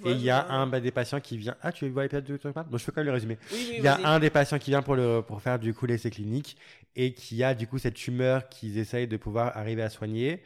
[0.06, 1.56] Et il y a un bah, des patients qui vient.
[1.62, 2.38] Ah, tu vois l'épisode de
[2.70, 3.36] Bon, je fais quand même le résumé.
[3.52, 5.86] Oui, Il y a un des patients qui vient pour, le, pour faire du coup
[5.86, 6.56] l'essai clinique
[6.96, 10.42] et qui a du coup cette tumeur qu'ils essayent de pouvoir arriver à soigner.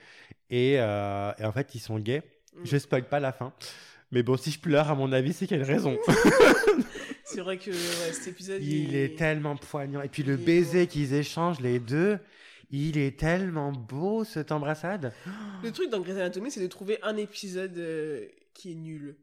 [0.51, 2.23] Et, euh, et en fait, ils sont gays.
[2.55, 2.61] Mm.
[2.65, 3.53] Je spoil pas la fin.
[4.11, 5.99] Mais bon, si je pleure, à mon avis, c'est qu'il y a une raison?
[7.25, 8.63] C'est vrai que ouais, cet épisode.
[8.63, 10.03] Il est tellement poignant.
[10.03, 12.19] Et puis le Il baiser qu'ils échangent, les deux,
[12.71, 15.15] il est tellement beau, cette embrassade.
[15.63, 19.17] Le truc dans Grey's Anatomy, c'est de trouver un épisode euh, qui est nul.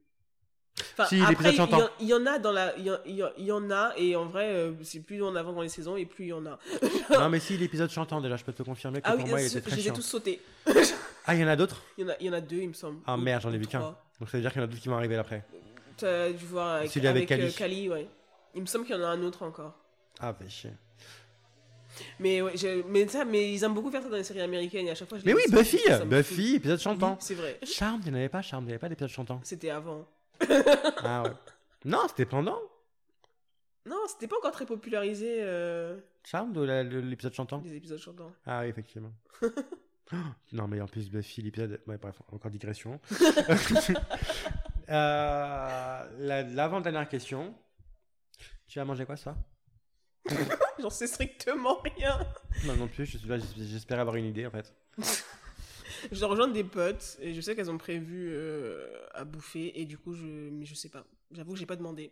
[0.93, 3.11] Enfin, Si, après, il y, en- il y en a dans la, il y,
[3.41, 5.95] y y en a et en vrai, euh, c'est plus on avance dans les saisons
[5.97, 6.57] et plus il y en a.
[7.11, 9.41] Non, mais si, l'épisode chantant, déjà, je peux te confirmer que Ah pour oui, moi,
[9.41, 9.93] il était très chiant.
[9.93, 10.41] tous sautés.
[11.25, 11.83] Ah, il y en a d'autres?
[11.97, 12.99] Il y en a, il y en a deux, il me semble.
[13.05, 13.79] Ah merde, j'en ai vu qu'un.
[14.19, 15.45] Donc ça veut dire qu'il y en a d'autres qui vont arriver après.
[15.95, 17.53] T'as dû voir avec, Celui avec avec, euh, Kali.
[17.75, 18.07] Kali, ouais.
[18.55, 19.75] Il me semble qu'il y en a un autre encore.
[20.19, 20.71] Ah, chier.
[22.19, 22.53] Mais ouais,
[22.87, 25.09] mais ça, mais ils aiment beaucoup faire ça dans les séries américaines et à chaque
[25.09, 27.11] fois je Mais oui, Buffy Buffy, épisode chantant.
[27.11, 27.59] Oui, c'est vrai.
[27.63, 29.39] Charme, il n'y en avait pas, Charme, il n'y avait pas d'épisode chantant.
[29.43, 30.07] C'était avant.
[31.03, 31.31] Ah ouais.
[31.85, 32.59] Non, c'était pendant.
[33.85, 36.61] Non, c'était pas encore très popularisé euh, Charme de
[36.99, 37.61] l'épisode chantant.
[37.63, 38.31] les épisodes chantants.
[38.45, 39.11] Ah oui, effectivement.
[39.41, 39.47] Oh,
[40.51, 41.81] non, mais en plus, Buffy, l'épisode.
[41.87, 42.99] Ouais, bref, encore digression.
[44.89, 47.55] euh, la- L'avant-dernière question.
[48.67, 49.35] Tu as mangé quoi, ça
[50.79, 52.19] J'en sais strictement rien.
[52.65, 54.73] Non, non plus, j'espère avoir une idée, en fait.
[56.11, 59.97] Je rejoindre des potes et je sais qu'elles ont prévu euh, à bouffer et du
[59.97, 61.05] coup je mais je sais pas.
[61.31, 62.11] J'avoue que j'ai pas demandé.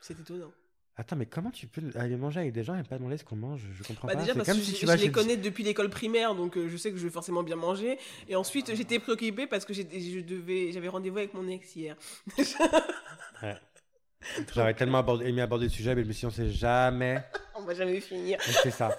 [0.00, 0.52] C'est étonnant.
[0.94, 3.36] Attends, mais comment tu peux aller manger avec des gens et pas demander ce qu'on
[3.36, 3.62] mange?
[3.72, 4.20] Je comprends Bah pas.
[4.20, 6.68] déjà parce comme que si je, tu je les connais depuis l'école primaire donc euh,
[6.68, 7.98] je sais que je vais forcément bien manger
[8.28, 9.82] et ensuite j'étais préoccupée parce que je
[10.20, 11.96] devais j'avais rendez-vous avec mon ex hier.
[13.42, 13.56] Ouais.
[14.54, 17.22] J'aurais tellement abordé- aimé aborder le sujet, mais je me suis dit, on sait jamais.
[17.62, 18.38] On va jamais finir.
[18.62, 18.96] C'est ça.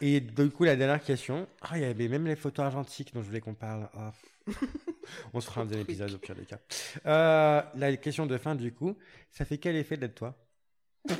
[0.00, 1.46] Et du coup, la dernière question.
[1.62, 3.88] Ah, il y avait même les photos argentiques dont je voulais qu'on parle.
[3.94, 4.12] Ah.
[5.34, 6.58] On se fera un deuxième épisode au pire des cas.
[7.06, 8.96] Euh, la question de fin, du coup,
[9.32, 10.34] ça fait quel effet d'être toi?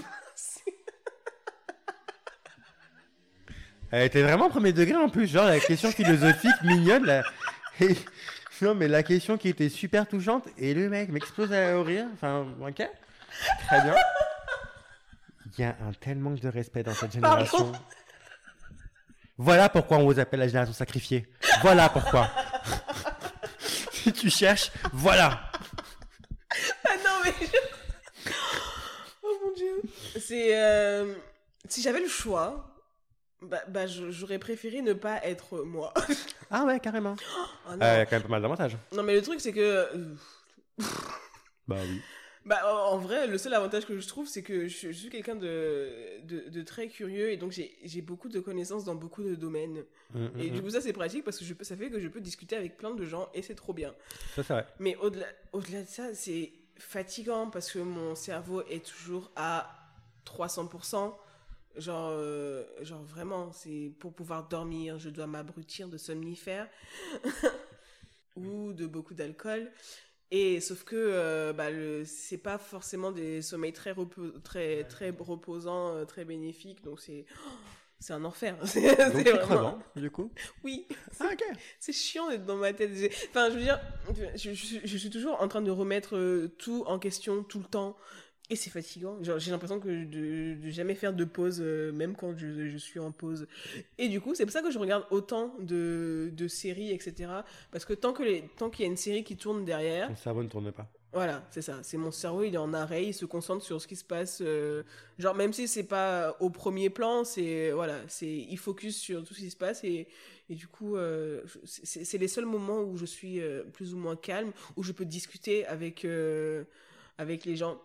[3.92, 7.04] Elle était vraiment premier degré en plus, genre la question philosophique mignonne.
[7.06, 7.22] là.
[7.80, 7.94] Et-
[8.62, 12.06] Non, mais la question qui était super touchante et le mec m'explose à- rire.
[12.14, 12.88] Enfin, ok.
[13.66, 13.94] Très bien.
[15.58, 17.44] Il y a un tel manque de respect dans cette Pardon.
[17.44, 17.72] génération.
[19.38, 21.28] Voilà pourquoi on vous appelle la génération sacrifiée.
[21.62, 22.30] Voilà pourquoi.
[23.92, 25.50] si tu cherches, voilà.
[26.84, 28.30] Ah non mais je-
[29.22, 29.82] Oh mon dieu.
[30.18, 31.14] C'est euh,
[31.68, 32.72] si j'avais le choix
[33.42, 35.92] bah, bah, j'aurais préféré ne pas être moi.
[36.50, 37.16] Ah ouais, carrément.
[37.68, 37.82] Oh non.
[37.82, 38.76] Euh, Il y a quand même pas mal d'avantages.
[38.92, 40.14] Non mais le truc c'est que euh,
[41.66, 42.00] Bah oui.
[42.46, 45.34] Bah, en vrai, le seul avantage que je trouve, c'est que je, je suis quelqu'un
[45.34, 45.90] de,
[46.22, 49.84] de, de très curieux et donc j'ai beaucoup de connaissances dans beaucoup de domaines.
[50.14, 50.62] Mm, Et mm, du mm.
[50.62, 52.76] coup, ça, c'est pratique parce que je peux, ça fait que je peux discuter avec
[52.76, 53.92] plein de gens et c'est trop bien.
[54.36, 54.66] Ça, c'est vrai.
[54.78, 59.68] Mais au-delà au-delà de ça, c'est fatigant parce que mon cerveau est toujours à
[60.24, 61.16] 300%.
[61.78, 66.68] Genre, euh, genre vraiment, c'est pour pouvoir dormir, je dois m'abrutir de somnifères
[68.36, 69.70] ou de beaucoup d'alcool.
[70.30, 73.94] Et sauf que euh, bah, le, c'est pas forcément des sommeils très,
[74.42, 76.82] très, très reposants, euh, très bénéfiques.
[76.82, 77.24] Donc c'est,
[78.00, 78.56] c'est un enfer.
[78.64, 80.30] C'est Donc, c'est vraiment- crevant, du coup.
[80.64, 80.86] Oui,
[81.20, 81.42] Ah, ok.
[81.80, 82.90] c'est chiant d'être dans ma tête.
[83.30, 83.80] Enfin, je veux dire,
[84.34, 87.64] je, je- je suis toujours en train de remettre euh, tout en question tout le
[87.66, 87.96] temps.
[88.48, 89.18] Et c'est fatigant.
[89.22, 93.00] J'ai l'impression que de, de jamais faire de pause, euh, même quand je, je suis
[93.00, 93.48] en pause.
[93.98, 97.44] Et du coup, c'est pour ça que je regarde autant de, de séries, etc.
[97.72, 100.14] Parce que tant que les- tant qu'il y a une série qui tourne derrière, Ton
[100.16, 100.88] cerveau ne tourne pas.
[101.12, 101.80] voilà, c'est ça.
[101.82, 104.38] C'est mon cerveau, il est en arrêt, il se concentre sur ce qui se passe.
[104.42, 104.84] euh,
[105.18, 109.34] genre, même si c'est pas au premier plan, c'est voilà, c'est il focus sur tout
[109.34, 110.06] ce qui se passe et,
[110.48, 114.14] et du coup, euh, c'est les seuls moments où je suis euh, plus ou moins
[114.14, 116.62] calme, où je peux discuter avec euh,
[117.18, 117.82] avec les gens.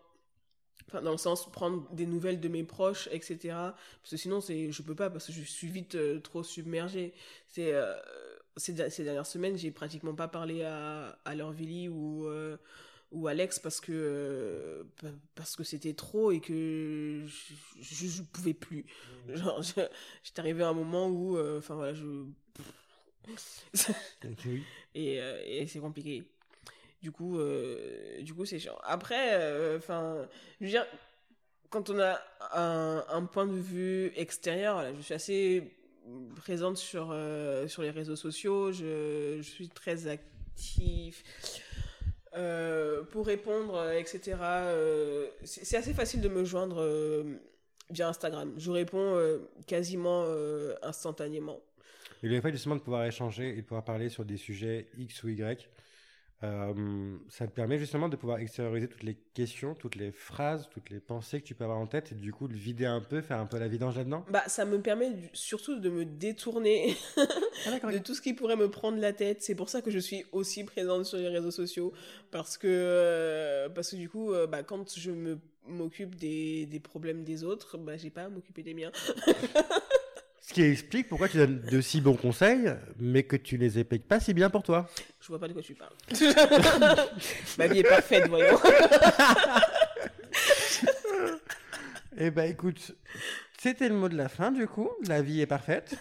[0.92, 3.76] Enfin, dans le sens prendre des nouvelles de mes proches, etc.
[4.02, 7.14] Parce que sinon, c'est je peux pas parce que je suis vite euh, trop submergée.
[7.48, 7.96] C'est euh,
[8.58, 12.58] ces, de- ces dernières semaines, j'ai pratiquement pas parlé à, à Lorvili ou euh,
[13.12, 18.22] ou Alex parce que euh, pa- parce que c'était trop et que je, je, je
[18.24, 18.86] pouvais plus.
[19.30, 19.82] Genre, je-
[20.24, 22.06] j'étais arrivé à un moment où, euh, enfin voilà, je
[24.96, 25.16] et,
[25.46, 26.24] et c'est compliqué.
[27.02, 28.78] Du coup, euh, du coup, c'est chiant.
[28.84, 30.28] Après, euh, enfin,
[30.60, 30.86] je veux dire,
[31.70, 32.20] quand on a
[32.54, 35.74] un, point de vue extérieur, je suis assez
[36.36, 38.72] présente sur euh, sur les réseaux sociaux.
[38.72, 41.24] Je, suis très active.
[43.12, 44.38] Pour répondre, etc.
[45.44, 46.86] c'est assez facile de me joindre
[47.90, 48.54] via Instagram.
[48.58, 50.26] Je réponds quasiment
[50.84, 51.60] instantanément.
[52.24, 55.24] Et le fait justement de pouvoir échanger et de pouvoir parler sur des sujets X
[55.24, 55.68] ou Y,
[56.44, 60.90] euh, ça te permet justement de pouvoir extérioriser toutes les questions, toutes les phrases, toutes
[60.90, 63.22] les pensées que tu peux avoir en tête et du coup de vider un peu,
[63.22, 64.26] faire un peu la vidange là-dedans?
[64.30, 66.96] Bah, ça me permet surtout de me détourner
[67.84, 69.44] Ah de tout ce qui pourrait me prendre la tête.
[69.44, 71.94] C'est pour ça que je suis aussi présente sur les réseaux sociaux.
[72.32, 76.80] Parce que, euh, parce que du coup, euh, bah, quand je me m'occupe des, des
[76.80, 78.92] problèmes des autres, bah, j'ai pas à m'occuper des miens.
[80.42, 84.08] Ce qui explique pourquoi tu donnes de si bons conseils, mais que tu les appliques
[84.08, 84.90] pas si bien pour toi.
[85.22, 85.94] Je vois pas de quoi tu parles.
[87.58, 88.60] Ma vie est parfaite, voyons.
[92.18, 92.92] Eh ben écoute,
[93.58, 94.90] c'était le mot de la fin du coup.
[95.08, 95.96] La vie est parfaite.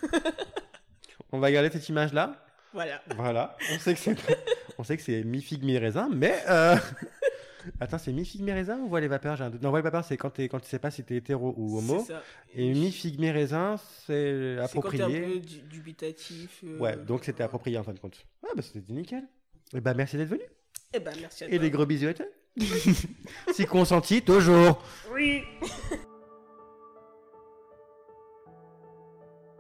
[1.32, 2.44] On va garder cette image-là.
[2.72, 3.00] Voilà.
[3.16, 3.56] Voilà.
[3.72, 4.16] On sait que c'est,
[4.76, 6.76] on sait que c'est mi figue mi raisin, mais euh,
[7.80, 9.36] attends, c'est mi figue mi raisin ou voile les vapeurs?
[9.36, 9.62] J'ai un doute.
[9.62, 11.78] Non, voile les vapeurs, c'est quand tu quand tu sais pas si t'es hétéro ou
[11.78, 12.04] homo.
[12.04, 12.22] Ça.
[12.54, 13.76] Et mi figue mi raisin,
[14.06, 15.20] c'est C'est quand t'es un approprié.
[15.20, 16.60] peu du- dubitatif.
[16.64, 18.26] euh, Ouais, donc c'était approprié en fin de compte.
[18.44, 19.24] Ah bah c'était nickel.
[19.74, 20.42] Et bah merci d'être venu.
[20.94, 21.58] Eh ben, merci à Et toi.
[21.60, 22.26] des gros bisous à toi.
[23.52, 24.82] si consenti, toujours.
[25.14, 25.42] Oui.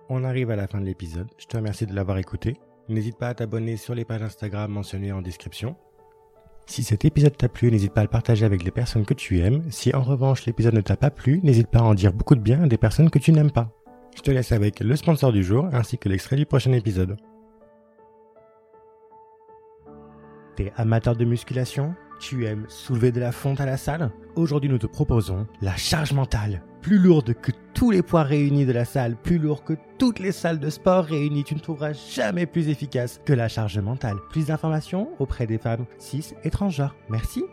[0.08, 1.28] On arrive à la fin de l'épisode.
[1.38, 2.56] Je te remercie de l'avoir écouté.
[2.88, 5.76] N'hésite pas à t'abonner sur les pages Instagram mentionnées en description.
[6.70, 9.40] Si cet épisode t'a plu, n'hésite pas à le partager avec les personnes que tu
[9.40, 9.64] aimes.
[9.70, 12.40] Si en revanche l'épisode ne t'a pas plu, n'hésite pas à en dire beaucoup de
[12.40, 13.72] bien à des personnes que tu n'aimes pas.
[14.14, 17.16] Je te laisse avec le sponsor du jour ainsi que l'extrait du prochain épisode.
[20.54, 21.96] T'es amateur de musculation?
[22.20, 24.12] Tu aimes soulever de la fonte à la salle?
[24.36, 26.62] Aujourd'hui nous te proposons la charge mentale.
[26.82, 30.32] Plus lourde que tous les poids réunis de la salle, plus lourd que toutes les
[30.32, 34.16] salles de sport réunies, tu ne trouveras jamais plus efficace que la charge mentale.
[34.30, 36.96] Plus d'informations auprès des femmes cis et transgenres.
[37.10, 37.44] Merci.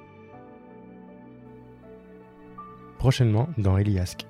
[2.99, 4.25] Prochainement dans Eliasque.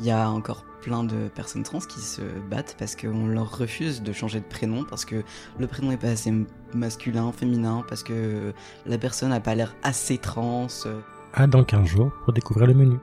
[0.00, 4.02] Il y a encore plein de personnes trans qui se battent parce qu'on leur refuse
[4.02, 5.22] de changer de prénom, parce que
[5.58, 6.32] le prénom n'est pas assez
[6.74, 8.52] masculin, féminin, parce que
[8.86, 10.66] la personne n'a pas l'air assez trans.
[11.32, 12.96] À dans 15 jours pour découvrir le menu.